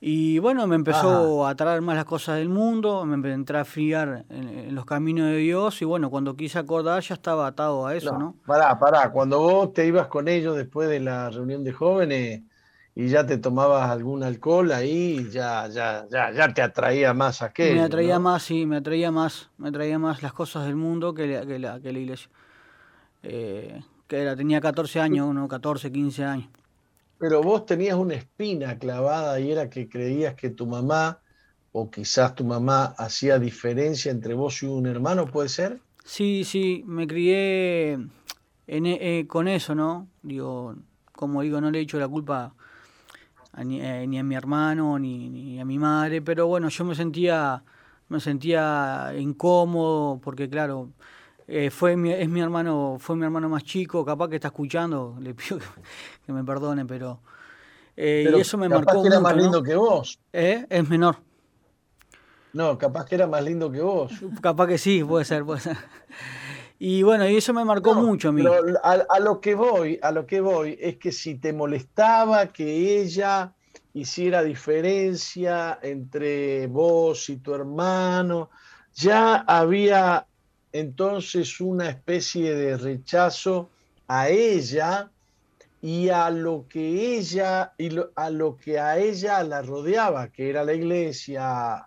Y 0.00 0.40
bueno, 0.40 0.66
me 0.66 0.74
empezó 0.74 1.46
a 1.46 1.54
traer 1.54 1.80
más 1.80 1.94
las 1.94 2.06
cosas 2.06 2.38
del 2.38 2.48
mundo, 2.48 3.04
me 3.04 3.32
entré 3.32 3.58
a 3.58 3.64
fiar 3.64 4.24
en, 4.30 4.74
los 4.74 4.84
caminos 4.84 5.26
de 5.26 5.36
Dios 5.36 5.80
y 5.80 5.84
bueno, 5.84 6.10
cuando 6.10 6.34
quise 6.34 6.58
acordar 6.58 7.02
ya 7.02 7.14
estaba 7.14 7.46
atado 7.46 7.86
a 7.86 7.94
eso, 7.94 8.12
¿no? 8.12 8.18
¿no? 8.18 8.36
Pará, 8.44 8.76
pará, 8.78 9.12
cuando 9.12 9.38
vos 9.38 9.72
te 9.72 9.86
ibas 9.86 10.08
con 10.08 10.26
ellos 10.26 10.56
después 10.56 10.88
de 10.88 10.98
la 10.98 11.30
reunión 11.30 11.62
de 11.62 11.72
jóvenes, 11.72 12.42
y 12.94 13.08
ya 13.08 13.24
te 13.24 13.38
tomabas 13.38 13.90
algún 13.90 14.22
alcohol 14.22 14.70
ahí 14.72 15.28
ya, 15.30 15.66
ya, 15.68 16.06
ya, 16.10 16.30
ya 16.32 16.52
te 16.52 16.60
atraía 16.60 17.14
más 17.14 17.40
aquello. 17.40 17.76
Me 17.76 17.82
atraía 17.82 18.18
más, 18.18 18.42
sí, 18.42 18.66
me 18.66 18.76
atraía 18.76 19.10
más, 19.10 19.50
me 19.56 19.68
atraía 19.68 19.98
más 19.98 20.22
las 20.22 20.32
cosas 20.32 20.66
del 20.66 20.76
mundo 20.76 21.14
que 21.14 21.26
la, 21.26 21.46
que 21.46 21.58
la, 21.58 21.80
que 21.80 21.92
la 21.92 21.98
iglesia. 21.98 22.28
Eh, 23.22 23.80
que 24.06 24.20
era, 24.20 24.36
tenía 24.36 24.60
14 24.60 25.00
años, 25.00 25.26
uno 25.26 25.48
14, 25.48 25.90
15 25.90 26.24
años. 26.24 26.48
Pero 27.18 27.42
vos 27.42 27.64
tenías 27.64 27.96
una 27.96 28.14
espina 28.14 28.78
clavada 28.78 29.40
y 29.40 29.50
era 29.50 29.70
que 29.70 29.88
creías 29.88 30.34
que 30.34 30.50
tu 30.50 30.66
mamá, 30.66 31.20
o 31.70 31.90
quizás 31.90 32.34
tu 32.34 32.44
mamá, 32.44 32.94
hacía 32.98 33.38
diferencia 33.38 34.10
entre 34.10 34.34
vos 34.34 34.62
y 34.62 34.66
un 34.66 34.86
hermano, 34.86 35.26
¿puede 35.26 35.48
ser? 35.48 35.80
Sí, 36.04 36.44
sí, 36.44 36.82
me 36.84 37.06
crié 37.06 37.92
en, 37.92 38.86
eh, 38.86 39.24
con 39.28 39.48
eso, 39.48 39.74
¿no? 39.74 40.08
Digo, 40.22 40.74
como 41.12 41.40
digo, 41.40 41.60
no 41.60 41.70
le 41.70 41.78
he 41.78 41.82
hecho 41.82 41.98
la 41.98 42.08
culpa 42.08 42.54
eh, 43.56 44.06
ni, 44.06 44.18
a 44.18 44.22
mi 44.22 44.34
hermano 44.34 44.98
ni, 44.98 45.60
a 45.60 45.64
mi 45.64 45.78
madre, 45.78 46.22
pero 46.22 46.46
bueno, 46.46 46.68
yo 46.68 46.84
me 46.84 46.94
sentía, 46.94 47.62
me 48.08 48.20
sentía 48.20 49.12
incómodo 49.18 50.20
porque 50.22 50.48
claro, 50.48 50.90
eh, 51.46 51.70
fue 51.70 51.96
mi, 51.96 52.12
es 52.12 52.28
mi 52.28 52.40
hermano, 52.40 52.96
fue 52.98 53.16
mi 53.16 53.24
hermano 53.24 53.48
más 53.48 53.64
chico, 53.64 54.04
capaz 54.04 54.28
que 54.28 54.36
está 54.36 54.48
escuchando, 54.48 55.16
le 55.20 55.34
pido 55.34 55.58
que, 56.26 56.32
me 56.32 56.44
perdone, 56.44 56.86
pero, 56.86 57.20
eh, 57.96 58.32
y 58.34 58.40
eso 58.40 58.56
me 58.56 58.68
marcó. 58.68 59.02
que 59.02 59.08
era 59.08 59.20
más 59.20 59.36
lindo 59.36 59.62
que 59.62 59.74
vos. 59.74 60.18
Es 60.32 60.88
menor. 60.88 61.16
No, 62.54 62.76
capaz 62.76 63.06
que 63.06 63.14
era 63.14 63.26
más 63.26 63.42
lindo 63.42 63.70
que 63.70 63.80
vos. 63.80 64.12
Capaz 64.40 64.66
que 64.66 64.78
sí, 64.78 65.02
puede 65.02 65.24
ser, 65.24 65.44
puede 65.44 65.60
ser. 65.60 65.76
Y 66.84 67.04
bueno, 67.04 67.28
y 67.28 67.36
eso 67.36 67.54
me 67.54 67.64
marcó 67.64 67.94
mucho 67.94 68.30
a 68.30 68.32
mí. 68.32 68.42
a, 68.82 69.20
lo 69.20 69.40
que 69.40 69.54
voy, 69.54 70.00
a 70.02 70.10
lo 70.10 70.26
que 70.26 70.40
voy 70.40 70.76
es 70.80 70.96
que 70.96 71.12
si 71.12 71.36
te 71.36 71.52
molestaba 71.52 72.48
que 72.48 73.00
ella 73.00 73.52
hiciera 73.94 74.42
diferencia 74.42 75.78
entre 75.80 76.66
vos 76.66 77.28
y 77.28 77.36
tu 77.36 77.54
hermano, 77.54 78.50
ya 78.96 79.44
había 79.46 80.26
entonces 80.72 81.60
una 81.60 81.88
especie 81.88 82.52
de 82.52 82.76
rechazo 82.76 83.68
a 84.08 84.28
ella 84.28 85.08
y 85.80 86.08
a 86.08 86.30
lo 86.30 86.66
que 86.68 87.16
ella 87.16 87.74
y 87.78 87.96
a 88.16 88.28
lo 88.28 88.56
que 88.56 88.80
a 88.80 88.98
ella 88.98 89.40
la 89.44 89.62
rodeaba, 89.62 90.32
que 90.32 90.50
era 90.50 90.64
la 90.64 90.74
iglesia, 90.74 91.86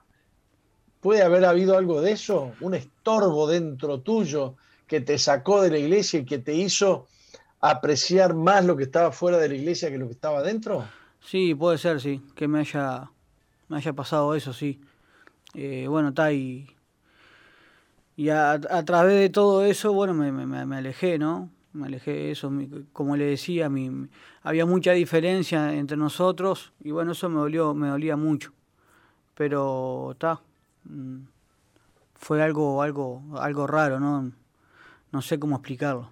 ¿Puede 1.01 1.21
haber 1.21 1.45
habido 1.45 1.77
algo 1.77 2.01
de 2.01 2.13
eso? 2.13 2.53
¿Un 2.61 2.73
estorbo 2.73 3.45
dentro 3.45 3.99
tuyo 3.99 4.55
que 4.87 5.01
te 5.01 5.17
sacó 5.17 5.61
de 5.61 5.71
la 5.71 5.77
iglesia 5.77 6.19
y 6.19 6.25
que 6.25 6.39
te 6.39 6.53
hizo 6.53 7.07
apreciar 7.59 8.33
más 8.35 8.65
lo 8.65 8.75
que 8.75 8.83
estaba 8.83 9.11
fuera 9.11 9.37
de 9.37 9.49
la 9.49 9.55
iglesia 9.55 9.89
que 9.89 9.97
lo 9.97 10.07
que 10.07 10.13
estaba 10.13 10.43
dentro? 10.43 10.85
Sí, 11.19 11.55
puede 11.55 11.77
ser, 11.77 11.99
sí, 11.99 12.21
que 12.35 12.47
me 12.47 12.59
haya, 12.59 13.09
me 13.67 13.77
haya 13.77 13.93
pasado 13.93 14.35
eso, 14.35 14.53
sí. 14.53 14.79
Eh, 15.53 15.87
bueno, 15.87 16.09
está 16.09 16.31
y, 16.31 16.67
y 18.15 18.29
a, 18.29 18.59
través 18.85 19.19
de 19.19 19.29
todo 19.29 19.65
eso, 19.65 19.93
bueno, 19.93 20.13
me, 20.13 20.31
me, 20.31 20.65
me 20.65 20.75
alejé, 20.75 21.17
¿no? 21.17 21.49
Me 21.73 21.87
alejé 21.87 22.11
de 22.11 22.31
eso, 22.31 22.51
como 22.93 23.17
le 23.17 23.25
decía, 23.25 23.69
mi, 23.69 24.07
había 24.43 24.65
mucha 24.65 24.91
diferencia 24.93 25.73
entre 25.73 25.97
nosotros 25.97 26.73
y 26.81 26.91
bueno, 26.91 27.13
eso 27.13 27.27
me 27.29 27.39
dolió, 27.39 27.73
me 27.73 27.87
dolía 27.89 28.15
mucho. 28.15 28.53
Pero 29.33 30.11
está, 30.13 30.39
Mm, 30.85 31.25
fue 32.15 32.43
algo, 32.43 32.81
algo, 32.81 33.23
algo 33.37 33.67
raro, 33.67 33.99
¿no? 33.99 34.31
No 35.15 35.21
sé 35.21 35.39
cómo 35.39 35.55
explicarlo. 35.55 36.09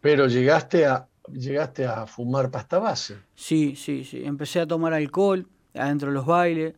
Pero 0.00 0.28
llegaste 0.28 0.86
a, 0.86 1.08
llegaste 1.32 1.84
a 1.84 2.06
fumar 2.06 2.48
pasta 2.48 2.78
base. 2.78 3.16
Sí, 3.34 3.74
sí, 3.74 4.04
sí. 4.04 4.24
Empecé 4.24 4.60
a 4.60 4.68
tomar 4.68 4.92
alcohol 4.92 5.48
adentro 5.74 6.10
de 6.10 6.14
los 6.14 6.26
bailes. 6.26 6.74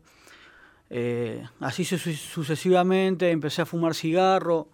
Eh, 0.88 1.46
así 1.60 1.84
sucesivamente 1.84 3.30
empecé 3.30 3.60
a 3.60 3.66
fumar 3.66 3.94
cigarro. 3.94 4.68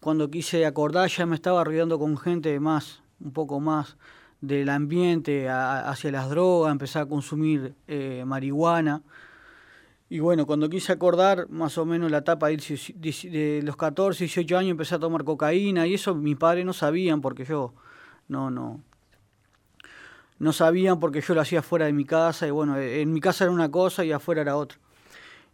Cuando 0.00 0.30
quise 0.30 0.64
acordar 0.64 1.10
ya 1.10 1.26
me 1.26 1.34
estaba 1.34 1.62
rodeando 1.62 1.98
con 1.98 2.16
gente 2.16 2.58
más, 2.60 3.02
un 3.20 3.32
poco 3.32 3.60
más 3.60 3.98
del 4.40 4.70
ambiente 4.70 5.50
hacia 5.50 6.10
las 6.10 6.30
drogas. 6.30 6.72
Empecé 6.72 7.00
a 7.00 7.04
consumir 7.04 7.74
eh, 7.86 8.24
marihuana. 8.24 9.02
Y 10.10 10.20
bueno, 10.20 10.46
cuando 10.46 10.70
quise 10.70 10.92
acordar 10.92 11.50
más 11.50 11.76
o 11.76 11.84
menos 11.84 12.10
la 12.10 12.18
etapa 12.18 12.48
de 12.48 13.60
los 13.62 13.76
14, 13.76 14.24
18 14.24 14.56
años 14.56 14.70
empecé 14.70 14.94
a 14.94 14.98
tomar 14.98 15.22
cocaína 15.24 15.86
y 15.86 15.94
eso 15.94 16.14
mis 16.14 16.36
padres 16.36 16.64
no 16.64 16.72
sabían 16.72 17.20
porque 17.20 17.44
yo 17.44 17.74
no, 18.26 18.50
no, 18.50 18.80
no 20.38 20.52
sabían 20.52 20.98
porque 20.98 21.20
yo 21.20 21.34
lo 21.34 21.42
hacía 21.42 21.60
fuera 21.60 21.86
de 21.86 21.92
mi 21.92 22.06
casa 22.06 22.46
y 22.46 22.50
bueno, 22.50 22.78
en 22.78 23.12
mi 23.12 23.20
casa 23.20 23.44
era 23.44 23.52
una 23.52 23.70
cosa 23.70 24.02
y 24.04 24.12
afuera 24.12 24.40
era 24.40 24.56
otra. 24.56 24.78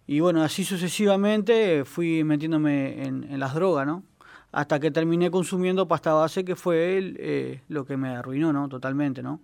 Y 0.07 0.21
bueno, 0.21 0.43
así 0.43 0.65
sucesivamente 0.65 1.85
fui 1.85 2.23
metiéndome 2.25 3.07
en, 3.07 3.41
las 3.41 3.55
drogas, 3.55 3.87
¿no? 3.87 4.05
Hasta 4.53 4.79
que 4.79 4.91
terminé 4.91 5.31
consumiendo 5.31 5.89
pasta 5.89 6.13
base, 6.13 6.45
que 6.45 6.55
fue 6.55 6.97
él 6.99 7.17
eh, 7.19 7.63
lo 7.69 7.85
que 7.85 7.97
me 7.97 8.11
arruinó, 8.11 8.53
¿no? 8.53 8.69
Totalmente, 8.69 9.23
¿no? 9.23 9.41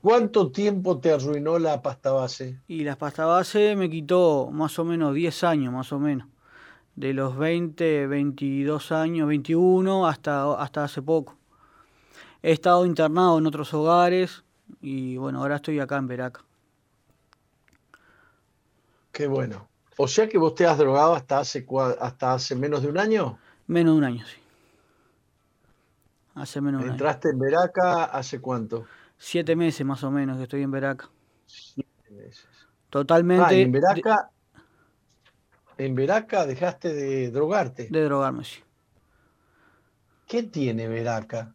¿Cuánto 0.00 0.50
tiempo 0.50 0.98
te 0.98 1.12
arruinó 1.12 1.58
la 1.58 1.80
pasta 1.80 2.10
base? 2.10 2.58
Y 2.66 2.82
la 2.82 2.96
pasta 2.96 3.24
base 3.24 3.76
me 3.76 3.88
quitó 3.88 4.50
más 4.50 4.76
o 4.80 4.84
menos 4.84 5.14
10 5.14 5.44
años, 5.44 5.72
más 5.72 5.92
o 5.92 6.00
menos. 6.00 6.26
De 6.96 7.14
los 7.14 7.36
20, 7.36 8.08
22 8.08 8.90
años, 8.90 9.28
21 9.28 10.08
hasta, 10.08 10.60
hasta 10.60 10.84
hace 10.84 11.00
poco. 11.02 11.36
He 12.42 12.50
estado 12.50 12.84
internado 12.84 13.38
en 13.38 13.46
otros 13.46 13.72
hogares 13.72 14.42
y 14.80 15.16
bueno, 15.16 15.40
ahora 15.40 15.56
estoy 15.56 15.78
acá 15.78 15.98
en 15.98 16.08
Veraca. 16.08 16.44
Qué 19.12 19.28
bueno. 19.28 19.68
O 19.96 20.08
sea 20.08 20.28
que 20.28 20.38
vos 20.38 20.54
te 20.54 20.66
has 20.66 20.78
drogado 20.78 21.14
hasta 21.14 21.38
hace, 21.38 21.64
hasta 22.00 22.32
hace 22.32 22.56
menos 22.56 22.82
de 22.82 22.88
un 22.88 22.98
año. 22.98 23.38
Menos 23.68 23.94
de 23.94 23.98
un 23.98 24.04
año, 24.04 24.24
sí. 24.26 24.36
Hace 26.34 26.60
menos 26.60 26.80
de 26.80 26.86
un 26.86 26.90
año. 26.90 26.98
¿Entraste 26.98 27.28
en 27.28 27.38
Veraca 27.38 28.04
hace 28.04 28.40
cuánto? 28.40 28.86
Siete 29.22 29.54
meses 29.54 29.84
más 29.84 30.02
o 30.02 30.10
menos 30.10 30.38
que 30.38 30.44
estoy 30.44 30.62
en 30.62 30.70
Veraca. 30.70 31.10
Siete 31.44 32.10
meses. 32.10 32.48
Totalmente. 32.88 33.44
Ah, 33.46 33.52
en 33.52 33.70
Veraca. 33.70 34.30
En 35.76 35.94
Veraca 35.94 36.46
dejaste 36.46 36.94
de 36.94 37.30
drogarte. 37.30 37.88
De 37.90 38.02
drogarme, 38.02 38.44
sí. 38.44 38.60
¿Qué 40.26 40.42
tiene 40.44 40.88
Veraca? 40.88 41.54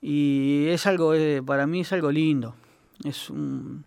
Y 0.00 0.68
es 0.68 0.86
algo, 0.86 1.12
eh, 1.12 1.42
para 1.44 1.66
mí 1.66 1.80
es 1.80 1.92
algo 1.92 2.10
lindo. 2.10 2.54
Es 3.04 3.28
un, 3.28 3.84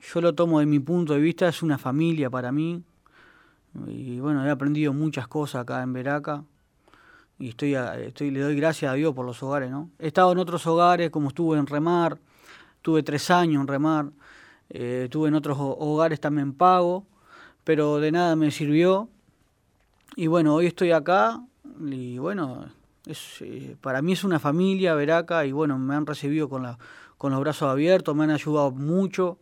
yo 0.00 0.20
lo 0.20 0.34
tomo 0.34 0.58
de 0.58 0.66
mi 0.66 0.80
punto 0.80 1.14
de 1.14 1.20
vista, 1.20 1.46
es 1.46 1.62
una 1.62 1.78
familia 1.78 2.28
para 2.28 2.50
mí. 2.50 2.82
Y 3.86 4.18
bueno, 4.18 4.44
he 4.44 4.50
aprendido 4.50 4.92
muchas 4.92 5.28
cosas 5.28 5.62
acá 5.62 5.80
en 5.80 5.92
Veraca 5.92 6.44
y 7.40 7.48
estoy, 7.48 7.74
estoy, 7.74 8.30
le 8.30 8.40
doy 8.40 8.54
gracias 8.54 8.92
a 8.92 8.94
Dios 8.94 9.14
por 9.14 9.24
los 9.24 9.42
hogares, 9.42 9.70
¿no? 9.70 9.88
He 9.98 10.08
estado 10.08 10.30
en 10.32 10.38
otros 10.38 10.66
hogares, 10.66 11.08
como 11.08 11.28
estuve 11.28 11.58
en 11.58 11.66
Remar, 11.66 12.18
tuve 12.82 13.02
tres 13.02 13.30
años 13.30 13.62
en 13.62 13.66
Remar, 13.66 14.10
eh, 14.68 15.02
estuve 15.04 15.28
en 15.28 15.34
otros 15.34 15.56
hogares 15.58 16.20
también 16.20 16.52
pago, 16.52 17.06
pero 17.64 17.98
de 17.98 18.12
nada 18.12 18.36
me 18.36 18.50
sirvió. 18.50 19.08
Y 20.16 20.26
bueno, 20.26 20.54
hoy 20.54 20.66
estoy 20.66 20.92
acá 20.92 21.40
y 21.80 22.18
bueno, 22.18 22.66
es, 23.06 23.40
eh, 23.40 23.74
para 23.80 24.02
mí 24.02 24.12
es 24.12 24.22
una 24.22 24.38
familia, 24.38 24.94
Veraca, 24.94 25.46
y 25.46 25.52
bueno, 25.52 25.78
me 25.78 25.94
han 25.94 26.04
recibido 26.04 26.50
con, 26.50 26.62
la, 26.62 26.78
con 27.16 27.32
los 27.32 27.40
brazos 27.40 27.70
abiertos, 27.70 28.14
me 28.14 28.24
han 28.24 28.30
ayudado 28.30 28.70
mucho. 28.70 29.38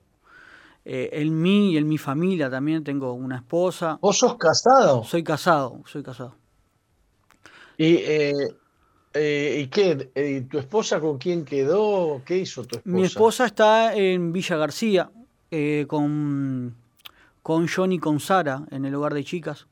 Eh, 0.85 1.11
en 1.21 1.43
mí 1.43 1.73
y 1.73 1.77
en 1.77 1.89
mi 1.89 1.99
familia 1.99 2.49
también 2.49 2.85
tengo 2.85 3.13
una 3.13 3.37
esposa. 3.37 3.99
¿Vos 4.01 4.19
sos 4.19 4.37
casado? 4.37 5.03
Soy 5.03 5.25
casado, 5.25 5.83
soy 5.85 6.05
casado. 6.05 6.35
¿Y, 7.79 7.95
eh, 7.95 8.57
eh, 9.15 9.61
¿y 9.63 9.69
qué? 9.69 10.11
Eh, 10.17 10.47
¿Tu 10.51 10.59
esposa 10.59 10.99
con 10.99 11.17
quién 11.17 11.45
quedó? 11.45 12.21
¿Qué 12.27 12.39
hizo 12.39 12.65
tu 12.65 12.77
esposa? 12.77 12.97
Mi 12.97 13.05
esposa 13.05 13.47
está 13.47 13.95
en 13.95 14.33
Villa 14.33 14.57
García 14.57 15.11
con, 15.87 16.75
con 17.41 17.69
John 17.69 17.93
y 17.93 18.01
con 18.01 18.19
Sara 18.19 18.65
en 18.73 18.85
el 18.85 18.95
hogar 18.97 19.15
de 19.15 19.23
chicas. 19.23 19.69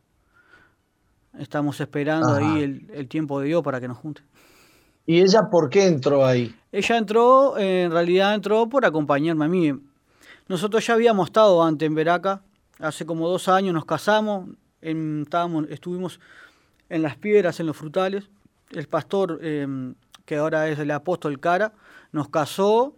Estamos 1.36 1.80
esperando 1.80 2.32
ahí 2.32 2.86
el, 2.92 3.08
tiempo 3.08 3.40
de 3.40 3.48
Dios 3.48 3.62
para 3.62 3.80
que 3.80 3.88
nos 3.88 3.98
junte. 3.98 4.22
¿Y 5.04 5.20
ella 5.20 5.50
por 5.50 5.68
qué 5.68 5.86
entró 5.86 6.24
ahí? 6.24 6.54
Ella 6.70 6.96
entró, 6.96 7.58
en 7.58 7.90
realidad 7.90 8.34
entró 8.34 8.68
por 8.68 8.86
acompañarme 8.86 9.44
a 9.44 9.48
mí. 9.48 9.72
Nosotros 10.48 10.86
ya 10.86 10.94
habíamos 10.94 11.26
estado 11.26 11.62
antes 11.62 11.86
en 11.86 11.94
Veraca, 11.94 12.40
hace 12.78 13.04
como 13.04 13.28
dos 13.28 13.48
años 13.48 13.74
nos 13.74 13.84
casamos, 13.84 14.48
estábamos, 14.80 15.66
estuvimos 15.68 16.20
en 16.88 17.02
las 17.02 17.16
piedras, 17.16 17.60
en 17.60 17.66
los 17.66 17.76
frutales. 17.76 18.28
El 18.70 18.86
pastor, 18.88 19.38
em, 19.42 19.94
que 20.24 20.36
ahora 20.36 20.68
es 20.68 20.78
el 20.78 20.90
apóstol 20.90 21.38
Cara, 21.40 21.72
nos 22.12 22.28
casó, 22.28 22.96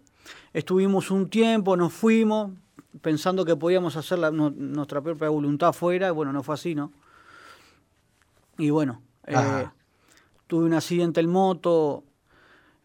estuvimos 0.53 1.11
un 1.11 1.28
tiempo, 1.28 1.76
nos 1.76 1.93
fuimos, 1.93 2.53
pensando 3.01 3.45
que 3.45 3.57
podíamos 3.57 3.97
hacer 3.97 4.18
nuestra 4.32 5.01
propia 5.01 5.28
voluntad 5.28 5.72
fuera, 5.72 6.09
y 6.09 6.11
bueno, 6.11 6.32
no 6.32 6.43
fue 6.43 6.55
así, 6.55 6.74
¿no? 6.74 6.93
Y 8.57 8.70
bueno, 8.70 9.03
eh, 9.26 9.68
tuve 10.47 10.64
un 10.64 10.74
accidente 10.74 11.20
en 11.20 11.30
moto, 11.30 12.05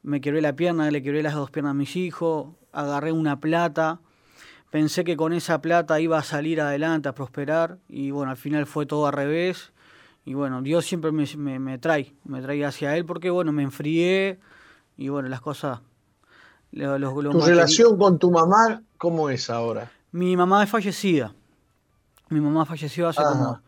me 0.03 0.21
quebré 0.21 0.41
la 0.41 0.55
pierna, 0.55 0.91
le 0.91 1.01
quebré 1.01 1.23
las 1.23 1.33
dos 1.33 1.49
piernas 1.49 1.71
a 1.71 1.73
mis 1.73 1.95
hijos, 1.95 2.49
agarré 2.71 3.11
una 3.11 3.39
plata, 3.39 3.99
pensé 4.69 5.03
que 5.03 5.17
con 5.17 5.33
esa 5.33 5.61
plata 5.61 5.99
iba 5.99 6.17
a 6.17 6.23
salir 6.23 6.61
adelante, 6.61 7.09
a 7.09 7.15
prosperar, 7.15 7.79
y 7.87 8.11
bueno, 8.11 8.31
al 8.31 8.37
final 8.37 8.67
fue 8.67 8.85
todo 8.85 9.07
al 9.07 9.13
revés, 9.13 9.72
y 10.25 10.33
bueno, 10.33 10.61
Dios 10.61 10.85
siempre 10.85 11.11
me, 11.11 11.25
me, 11.59 11.77
trae, 11.77 12.13
me 12.23 12.41
trae 12.41 12.63
hacia 12.65 12.95
Él 12.95 13.05
porque, 13.05 13.29
bueno, 13.29 13.51
me 13.51 13.63
enfrié 13.63 14.39
y, 14.97 15.09
bueno, 15.09 15.29
las 15.29 15.41
cosas... 15.41 15.81
¿Tu 16.71 17.41
relación 17.45 17.97
con 17.99 18.17
tu 18.17 18.31
mamá 18.31 18.81
cómo 18.97 19.29
es 19.29 19.49
ahora? 19.51 19.91
Mi 20.11 20.35
mamá 20.35 20.63
es 20.63 20.69
fallecida. 20.69 21.35
Mi 22.29 22.41
mamá 22.41 22.65
falleció 22.65 23.07
hace 23.07 23.21
como, 23.21 23.59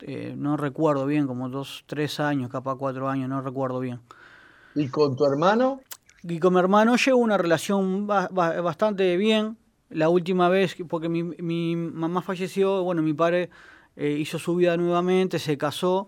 eh, 0.00 0.34
no 0.36 0.56
recuerdo 0.56 1.06
bien, 1.06 1.28
como 1.28 1.48
dos, 1.48 1.84
tres 1.86 2.18
años, 2.18 2.50
capaz 2.50 2.76
cuatro 2.76 3.08
años, 3.08 3.28
no 3.28 3.40
recuerdo 3.42 3.78
bien. 3.78 4.00
¿Y 4.74 4.88
con 4.88 5.14
tu 5.14 5.24
hermano? 5.24 5.80
Y 6.24 6.40
con 6.40 6.54
mi 6.54 6.58
hermano 6.58 6.96
llevo 6.96 7.18
una 7.18 7.38
relación 7.38 8.08
bastante 8.08 9.16
bien. 9.16 9.56
La 9.90 10.08
última 10.08 10.48
vez, 10.48 10.76
porque 10.88 11.08
mi, 11.08 11.22
mi 11.22 11.76
mamá 11.76 12.22
falleció, 12.22 12.82
bueno, 12.82 13.02
mi 13.02 13.14
padre 13.14 13.50
eh, 14.00 14.12
hizo 14.12 14.38
su 14.38 14.54
vida 14.54 14.76
nuevamente, 14.76 15.40
se 15.40 15.58
casó. 15.58 16.06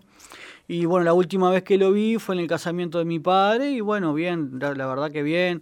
Y 0.65 0.85
bueno, 0.85 1.03
la 1.03 1.13
última 1.13 1.51
vez 1.51 1.63
que 1.63 1.77
lo 1.77 1.91
vi 1.91 2.17
fue 2.19 2.35
en 2.35 2.41
el 2.41 2.47
casamiento 2.47 2.99
de 2.99 3.05
mi 3.05 3.19
padre 3.19 3.71
y 3.71 3.81
bueno, 3.81 4.13
bien, 4.13 4.59
la, 4.59 4.87
verdad 4.87 5.11
que 5.11 5.23
bien. 5.23 5.61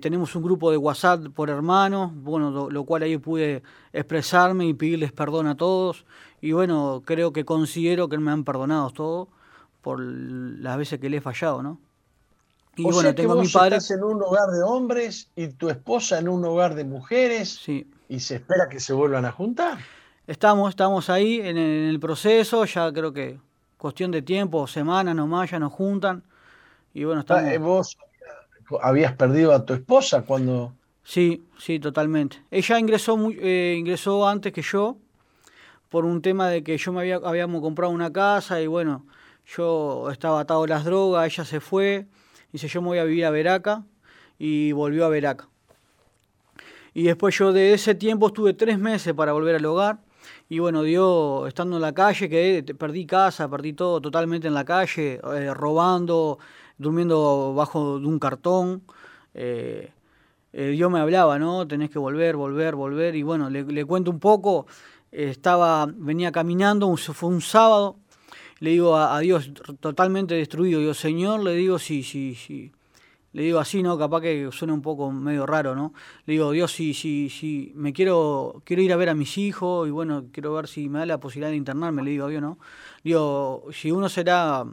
tenemos 0.00 0.34
un 0.34 0.42
grupo 0.42 0.70
de 0.70 0.78
WhatsApp 0.78 1.26
por 1.34 1.50
hermanos, 1.50 2.10
bueno, 2.14 2.70
lo, 2.70 2.84
cual 2.84 3.02
ahí 3.02 3.18
pude 3.18 3.62
expresarme 3.92 4.64
y 4.64 4.72
pedirles 4.72 5.12
perdón 5.12 5.46
a 5.46 5.58
todos. 5.58 6.06
Y 6.40 6.52
bueno, 6.52 7.02
creo 7.04 7.34
que 7.34 7.44
considero 7.44 8.08
que 8.08 8.16
me 8.16 8.30
han 8.30 8.42
perdonado 8.42 8.88
todos 8.88 9.28
por 9.82 10.00
las 10.00 10.78
veces 10.78 10.98
que 10.98 11.10
le 11.10 11.18
he 11.18 11.20
fallado, 11.20 11.62
¿no? 11.62 11.78
Y 12.76 12.84
bueno, 12.84 13.14
tengo 13.14 13.34
a 13.34 13.42
mi 13.42 13.48
padre. 13.48 13.76
Estás 13.76 13.90
en 13.90 14.04
un 14.04 14.22
hogar 14.22 14.48
de 14.48 14.62
hombres 14.62 15.28
y 15.36 15.48
tu 15.48 15.68
esposa 15.68 16.18
en 16.18 16.28
un 16.28 16.42
hogar 16.46 16.74
de 16.74 16.84
mujeres. 16.84 17.60
Sí. 17.62 17.90
¿Y 18.08 18.20
se 18.20 18.36
espera 18.36 18.70
que 18.70 18.80
se 18.80 18.94
vuelvan 18.94 19.26
a 19.26 19.32
juntar? 19.32 19.78
Estamos, 20.26 20.70
estamos 20.70 21.08
ahí 21.08 21.40
en 21.40 21.56
el, 21.56 22.00
proceso, 22.00 22.64
ya 22.64 22.92
creo 22.92 23.12
que 23.12 23.38
cuestión 23.78 24.10
de 24.10 24.22
tiempo, 24.22 24.66
semanas 24.66 25.14
nomás, 25.14 25.50
ya 25.50 25.58
nos 25.58 25.72
juntan. 25.72 26.24
Y 26.92 27.04
bueno, 27.04 27.20
estamos... 27.20 27.58
¿Vos 27.58 27.96
habías 28.82 29.12
perdido 29.12 29.52
a 29.52 29.64
tu 29.64 29.74
esposa 29.74 30.22
cuando 30.22 30.72
Sí, 31.06 31.46
sí, 31.56 31.78
totalmente. 31.78 32.42
Ella 32.50 32.80
ingresó, 32.80 33.16
eh, 33.30 33.76
ingresó 33.78 34.26
antes 34.26 34.52
que 34.52 34.62
yo 34.62 34.96
por 35.88 36.04
un 36.04 36.20
tema 36.20 36.48
de 36.48 36.64
que 36.64 36.76
yo 36.76 36.92
me 36.92 37.00
había, 37.02 37.16
habíamos 37.16 37.60
comprado 37.62 37.92
una 37.92 38.12
casa 38.12 38.60
y 38.60 38.66
bueno, 38.66 39.06
yo 39.46 40.10
estaba 40.10 40.40
atado 40.40 40.64
a 40.64 40.66
las 40.66 40.84
drogas, 40.84 41.32
ella 41.32 41.44
se 41.44 41.60
fue, 41.60 42.06
dice 42.50 42.66
yo 42.66 42.82
me 42.82 42.88
voy 42.88 42.98
a 42.98 43.04
vivir 43.04 43.24
a 43.24 43.30
Veraca 43.30 43.84
y 44.36 44.72
volvió 44.72 45.04
a 45.06 45.08
Veraca. 45.08 45.48
Y 46.92 47.04
después 47.04 47.38
yo 47.38 47.52
de 47.52 47.72
ese 47.72 47.94
tiempo 47.94 48.26
estuve 48.26 48.52
tres 48.52 48.76
meses 48.80 49.14
para 49.14 49.32
volver 49.32 49.54
al 49.54 49.64
hogar 49.64 49.98
y 50.48 50.58
bueno, 50.60 50.82
dio, 50.82 51.46
estando 51.46 51.76
en 51.76 51.82
la 51.82 51.92
calle, 51.92 52.28
que 52.28 52.64
perdí 52.78 53.04
casa, 53.06 53.48
perdí 53.48 53.72
todo 53.72 54.00
totalmente 54.00 54.46
en 54.46 54.54
la 54.54 54.64
calle, 54.64 55.20
eh, 55.34 55.52
robando, 55.52 56.38
durmiendo 56.78 57.52
bajo 57.54 57.98
de 57.98 58.06
un 58.06 58.18
cartón. 58.18 58.82
Eh, 59.34 59.90
Dios 60.52 60.90
me 60.90 61.00
hablaba, 61.00 61.38
¿no? 61.38 61.66
Tenés 61.66 61.90
que 61.90 61.98
volver, 61.98 62.36
volver, 62.36 62.76
volver. 62.76 63.14
Y 63.16 63.22
bueno, 63.22 63.50
le, 63.50 63.84
cuento 63.84 64.10
un 64.10 64.20
poco. 64.20 64.66
estaba, 65.10 65.86
venía 65.86 66.32
caminando, 66.32 66.96
fue 66.96 67.28
un 67.28 67.40
sábado. 67.42 67.96
Le 68.60 68.70
digo 68.70 68.96
a, 68.96 69.18
Dios, 69.20 69.52
totalmente 69.80 70.34
destruido. 70.34 70.80
Digo, 70.80 70.94
Señor, 70.94 71.42
le 71.44 71.54
digo, 71.54 71.78
sí, 71.78 72.02
sí, 72.02 72.34
sí. 72.34 72.72
Le 73.32 73.42
digo 73.42 73.58
así, 73.58 73.82
¿no? 73.82 73.98
Capaz 73.98 74.22
que 74.22 74.48
suena 74.50 74.72
un 74.72 74.82
poco 74.82 75.10
medio 75.10 75.46
raro, 75.46 75.74
¿no? 75.74 75.92
Le 76.24 76.32
digo, 76.32 76.50
Dios, 76.52 76.72
sí, 76.72 76.94
sí, 76.94 77.28
sí, 77.28 77.72
me 77.74 77.92
quiero, 77.92 78.62
quiero 78.64 78.82
ir 78.82 78.92
a 78.92 78.96
ver 78.96 79.10
a 79.10 79.14
mis 79.14 79.36
hijos 79.36 79.86
y 79.86 79.90
bueno, 79.90 80.24
quiero 80.32 80.54
ver 80.54 80.68
si 80.68 80.88
me 80.88 81.00
da 81.00 81.06
la 81.06 81.20
posibilidad 81.20 81.50
de 81.50 81.56
internarme. 81.56 82.02
Le 82.02 82.12
digo, 82.12 82.28
Dios, 82.28 82.40
¿no? 82.40 82.58
Digo, 83.04 83.64
si 83.72 83.90
uno 83.90 84.08
será 84.08 84.64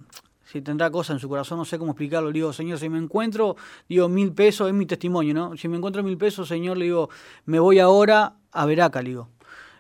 si 0.53 0.61
tendrá 0.61 0.91
cosas 0.91 1.15
en 1.15 1.19
su 1.19 1.27
corazón, 1.27 1.57
no 1.57 1.65
sé 1.65 1.79
cómo 1.79 1.93
explicarlo. 1.93 2.29
Le 2.29 2.33
digo, 2.35 2.53
Señor, 2.53 2.77
si 2.77 2.87
me 2.87 2.99
encuentro, 2.99 3.55
digo, 3.89 4.07
mil 4.07 4.33
pesos, 4.33 4.67
es 4.67 4.73
mi 4.75 4.85
testimonio, 4.85 5.33
¿no? 5.33 5.57
Si 5.57 5.67
me 5.67 5.77
encuentro 5.77 6.03
mil 6.03 6.15
pesos, 6.15 6.47
Señor, 6.47 6.77
le 6.77 6.85
digo, 6.85 7.09
me 7.45 7.57
voy 7.59 7.79
ahora 7.79 8.35
a 8.51 8.65
Veraca, 8.67 9.01
le 9.01 9.09
digo. 9.09 9.29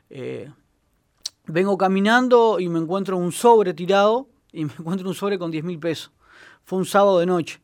Eh, 0.09 0.49
vengo 1.45 1.77
caminando 1.77 2.59
y 2.59 2.69
me 2.69 2.79
encuentro 2.79 3.17
un 3.17 3.31
sobre 3.31 3.75
tirado 3.75 4.27
y 4.51 4.65
me 4.65 4.73
encuentro 4.79 5.07
un 5.07 5.13
sobre 5.13 5.37
con 5.37 5.51
diez 5.51 5.63
mil 5.63 5.77
pesos. 5.77 6.11
Fue 6.63 6.79
un 6.79 6.85
sábado 6.85 7.19
de 7.19 7.27
noche. 7.27 7.61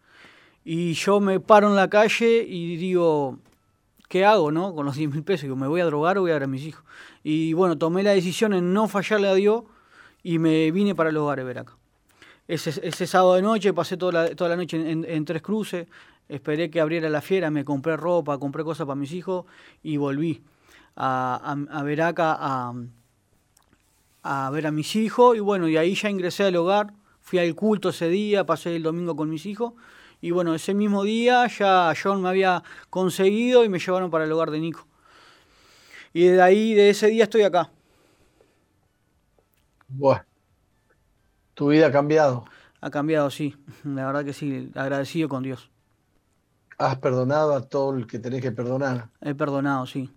Y 0.71 0.93
yo 0.93 1.19
me 1.19 1.39
paro 1.39 1.67
en 1.67 1.75
la 1.75 1.89
calle 1.89 2.45
y 2.47 2.77
digo, 2.77 3.39
¿qué 4.07 4.23
hago, 4.23 4.51
no? 4.51 4.75
Con 4.75 4.85
los 4.85 4.97
diez 4.97 5.09
mil 5.09 5.23
pesos. 5.23 5.45
Digo, 5.45 5.55
¿me 5.55 5.65
voy 5.65 5.81
a 5.81 5.85
drogar 5.85 6.19
o 6.19 6.21
voy 6.21 6.29
a 6.29 6.35
ver 6.35 6.43
a 6.43 6.47
mis 6.47 6.63
hijos? 6.63 6.83
Y 7.23 7.53
bueno, 7.53 7.79
tomé 7.79 8.03
la 8.03 8.11
decisión 8.11 8.53
en 8.53 8.71
no 8.71 8.87
fallarle 8.87 9.29
a 9.29 9.33
Dios 9.33 9.63
y 10.21 10.37
me 10.37 10.69
vine 10.69 10.93
para 10.93 11.09
el 11.09 11.17
hogar 11.17 11.39
de 11.39 11.43
Veraca. 11.43 11.75
Ese, 12.47 13.07
sábado 13.07 13.33
de 13.33 13.41
noche 13.41 13.73
pasé 13.73 13.97
toda 13.97 14.11
la, 14.11 14.35
toda 14.35 14.51
la 14.51 14.57
noche 14.57 14.77
en, 14.91 15.25
Tres 15.25 15.41
Cruces, 15.41 15.87
esperé 16.27 16.69
que 16.69 16.79
abriera 16.79 17.09
la 17.09 17.21
fiera, 17.21 17.49
me 17.49 17.65
compré 17.65 17.97
ropa, 17.97 18.37
compré 18.37 18.63
cosas 18.63 18.85
para 18.85 18.95
mis 18.95 19.11
hijos 19.11 19.45
y 19.81 19.97
volví 19.97 20.43
a, 20.95 21.55
a, 21.71 21.81
Veraca 21.81 22.37
a, 22.39 22.73
a 24.21 24.49
ver 24.51 24.67
a 24.67 24.71
mis 24.71 24.95
hijos 24.95 25.35
y 25.35 25.39
bueno, 25.39 25.67
y 25.67 25.77
ahí 25.77 25.95
ya 25.95 26.11
ingresé 26.11 26.43
al 26.43 26.55
hogar, 26.57 26.93
fui 27.21 27.39
al 27.39 27.55
culto 27.55 27.89
ese 27.89 28.07
día, 28.07 28.45
pasé 28.45 28.75
el 28.75 28.83
domingo 28.83 29.15
con 29.15 29.31
mis 29.31 29.47
hijos 29.47 29.73
y 30.21 30.31
bueno, 30.31 30.53
ese 30.53 30.73
mismo 30.73 31.03
día 31.03 31.47
ya 31.47 31.93
John 32.01 32.21
me 32.21 32.29
había 32.29 32.63
conseguido 32.89 33.63
y 33.63 33.69
me 33.69 33.79
llevaron 33.79 34.11
para 34.11 34.25
el 34.25 34.31
hogar 34.31 34.51
de 34.51 34.59
Nico. 34.59 34.85
Y 36.13 36.25
de 36.27 36.41
ahí, 36.41 36.73
de 36.73 36.89
ese 36.89 37.07
día 37.07 37.23
estoy 37.23 37.43
acá. 37.43 37.69
Bueno. 39.87 40.23
¿Tu 41.53 41.67
vida 41.67 41.87
ha 41.87 41.91
cambiado? 41.91 42.45
Ha 42.81 42.89
cambiado, 42.89 43.29
sí. 43.29 43.55
La 43.83 44.05
verdad 44.05 44.23
que 44.25 44.33
sí. 44.33 44.71
Agradecido 44.75 45.29
con 45.29 45.43
Dios. 45.43 45.69
¿Has 46.77 46.97
perdonado 46.99 47.53
a 47.53 47.61
todo 47.61 47.93
el 47.95 48.07
que 48.07 48.19
tenés 48.19 48.41
que 48.41 48.51
perdonar? 48.51 49.09
He 49.21 49.35
perdonado, 49.35 49.85
sí. 49.85 50.09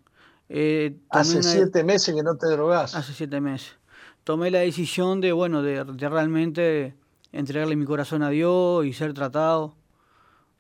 Eh, 0.49 0.97
hace 1.11 1.43
siete 1.43 1.83
meses 1.83 2.15
que 2.15 2.23
no 2.23 2.37
te 2.37 2.47
drogás. 2.47 2.95
Hace 2.95 3.13
siete 3.13 3.41
meses. 3.41 3.77
Tomé 4.23 4.51
la 4.51 4.61
decisión 4.61 5.21
de, 5.21 5.33
bueno, 5.33 5.63
de, 5.63 5.83
realmente 5.83 6.95
entregarle 7.33 7.75
mi 7.75 7.85
corazón 7.85 8.23
a 8.23 8.31
Dios 8.31 8.87
y 8.87 8.93
ser 8.93 9.13
tratado. 9.15 9.75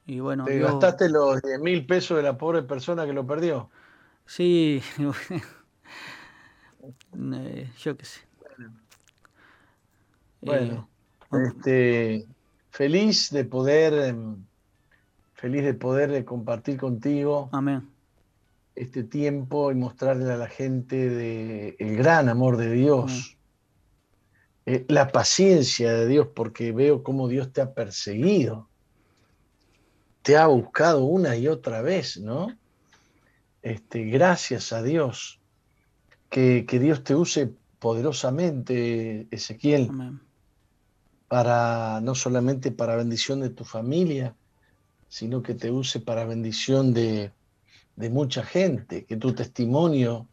Y 0.07 0.21
bueno, 0.21 0.45
¿Te 0.45 0.59
gastaste 0.59 1.09
los 1.09 1.41
10 1.43 1.61
mil 1.61 1.87
pesos 1.87 2.17
de 2.17 2.25
la 2.25 2.37
pobre 2.37 2.63
persona 2.63 3.07
que 3.07 3.13
lo 3.13 3.27
perdió? 3.27 3.71
Sí, 4.27 4.83
eh, 7.35 7.71
yo 7.79 7.97
qué 7.97 8.05
sé. 8.05 8.21
Bueno, 10.41 10.89
este, 11.31 12.27
feliz 12.71 13.31
de 13.31 13.45
poder, 13.45 13.95
em, 13.95 14.45
feliz 15.35 15.63
de 15.63 15.75
poder 15.75 16.13
eh, 16.13 16.25
compartir 16.25 16.79
contigo. 16.79 17.49
Amén. 17.53 17.89
Este 18.75 19.05
tiempo 19.05 19.71
y 19.71 19.77
mostrarle 19.77 20.33
a 20.33 20.37
la 20.37 20.49
gente 20.49 21.09
de, 21.09 21.77
el 21.79 21.97
gran 21.97 22.29
amor 22.29 22.57
de 22.57 22.73
Dios, 22.73 23.37
eh, 24.67 24.85
la 24.89 25.09
paciencia 25.09 25.93
de 25.93 26.09
Dios, 26.09 26.27
porque 26.35 26.73
veo 26.73 27.05
cómo 27.05 27.29
Dios 27.29 27.53
te 27.53 27.61
ha 27.61 27.73
perseguido, 27.73 28.69
te 30.23 30.37
ha 30.37 30.47
buscado 30.47 31.05
una 31.05 31.37
y 31.37 31.49
otra 31.49 31.83
vez, 31.83 32.19
¿no? 32.19 32.49
Este, 33.63 34.05
gracias 34.05 34.73
a 34.73 34.83
Dios, 34.83 35.41
que, 36.31 36.65
que 36.67 36.79
Dios 36.79 37.05
te 37.05 37.15
use 37.15 37.53
poderosamente, 37.79 39.27
Ezequiel. 39.31 39.89
Amén 39.91 40.21
para 41.33 42.03
no 42.03 42.15
solamente 42.15 42.71
para 42.73 42.95
bendición 42.95 43.41
de 43.41 43.49
tu 43.49 43.65
familia, 43.65 44.37
sino 45.09 45.43
que 45.43 45.55
te 45.55 45.71
use 45.71 45.99
para 45.99 46.27
bendición 46.27 46.93
de, 46.93 47.33
mucha 47.97 48.45
gente, 48.45 49.07
que 49.07 49.17
tu 49.17 49.35
testimonio 49.35 50.29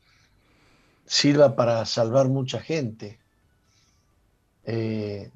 sirva 1.06 1.56
para 1.56 1.86
salvar 1.86 2.28
mucha 2.28 2.60
gente. 2.60 3.18
Eh, 4.66 5.32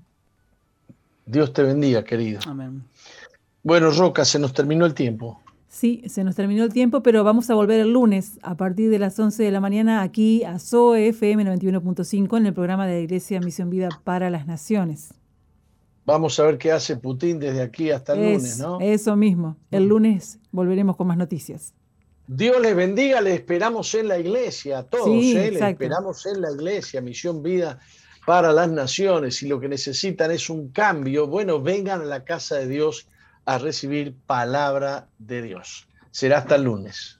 Dios 1.25 1.53
te 1.53 1.63
bendiga, 1.63 2.03
querido. 2.03 2.41
Amén. 2.45 2.83
Bueno, 3.63 3.91
Roca, 3.91 4.25
se 4.25 4.39
nos 4.39 4.53
terminó 4.53 4.85
el 4.85 4.93
tiempo. 4.93 5.41
Sí, 5.69 6.03
se 6.07 6.23
nos 6.23 6.35
terminó 6.35 6.65
el 6.65 6.73
tiempo, 6.73 7.01
pero 7.01 7.23
vamos 7.23 7.49
a 7.49 7.55
volver 7.55 7.79
el 7.79 7.93
lunes 7.93 8.37
a 8.43 8.55
partir 8.55 8.91
de 8.91 8.99
las 8.99 9.17
11 9.17 9.41
de 9.41 9.51
la 9.51 9.61
mañana 9.61 10.01
aquí 10.01 10.43
a 10.43 10.59
SOE 10.59 11.07
FM 11.07 11.45
91.5 11.45 12.37
en 12.37 12.45
el 12.45 12.53
programa 12.53 12.85
de 12.85 12.95
la 12.95 12.99
Iglesia 12.99 13.39
Misión 13.39 13.69
Vida 13.69 13.89
para 14.03 14.29
las 14.29 14.45
Naciones. 14.45 15.13
Vamos 16.05 16.37
a 16.39 16.43
ver 16.43 16.57
qué 16.57 16.73
hace 16.73 16.97
Putin 16.97 17.39
desde 17.39 17.61
aquí 17.61 17.89
hasta 17.89 18.13
el 18.13 18.33
lunes, 18.33 18.59
¿no? 18.59 18.79
Eso 18.81 19.15
mismo. 19.15 19.55
El 19.71 19.85
mm. 19.85 19.87
lunes 19.87 20.39
volveremos 20.51 20.97
con 20.97 21.07
más 21.07 21.17
noticias. 21.17 21.73
Dios 22.27 22.61
les 22.61 22.75
bendiga, 22.75 23.21
les 23.21 23.35
esperamos 23.35 23.95
en 23.95 24.09
la 24.09 24.19
iglesia, 24.19 24.79
a 24.79 24.83
todos, 24.83 25.07
¿eh? 25.07 25.51
les 25.51 25.61
esperamos 25.61 26.25
en 26.25 26.41
la 26.41 26.51
iglesia, 26.51 27.01
Misión 27.01 27.41
Vida 27.41 27.79
para 28.25 28.51
las 28.51 28.69
Naciones. 28.69 29.37
Si 29.37 29.47
lo 29.47 29.59
que 29.59 29.69
necesitan 29.69 30.31
es 30.31 30.49
un 30.49 30.69
cambio, 30.69 31.27
bueno, 31.27 31.61
vengan 31.61 32.01
a 32.01 32.05
la 32.05 32.25
casa 32.25 32.57
de 32.57 32.67
Dios 32.67 33.07
a 33.45 33.57
recibir 33.57 34.15
palabra 34.25 35.07
de 35.17 35.41
Dios. 35.41 35.87
Será 36.11 36.39
hasta 36.39 36.55
el 36.55 36.63
lunes. 36.63 37.19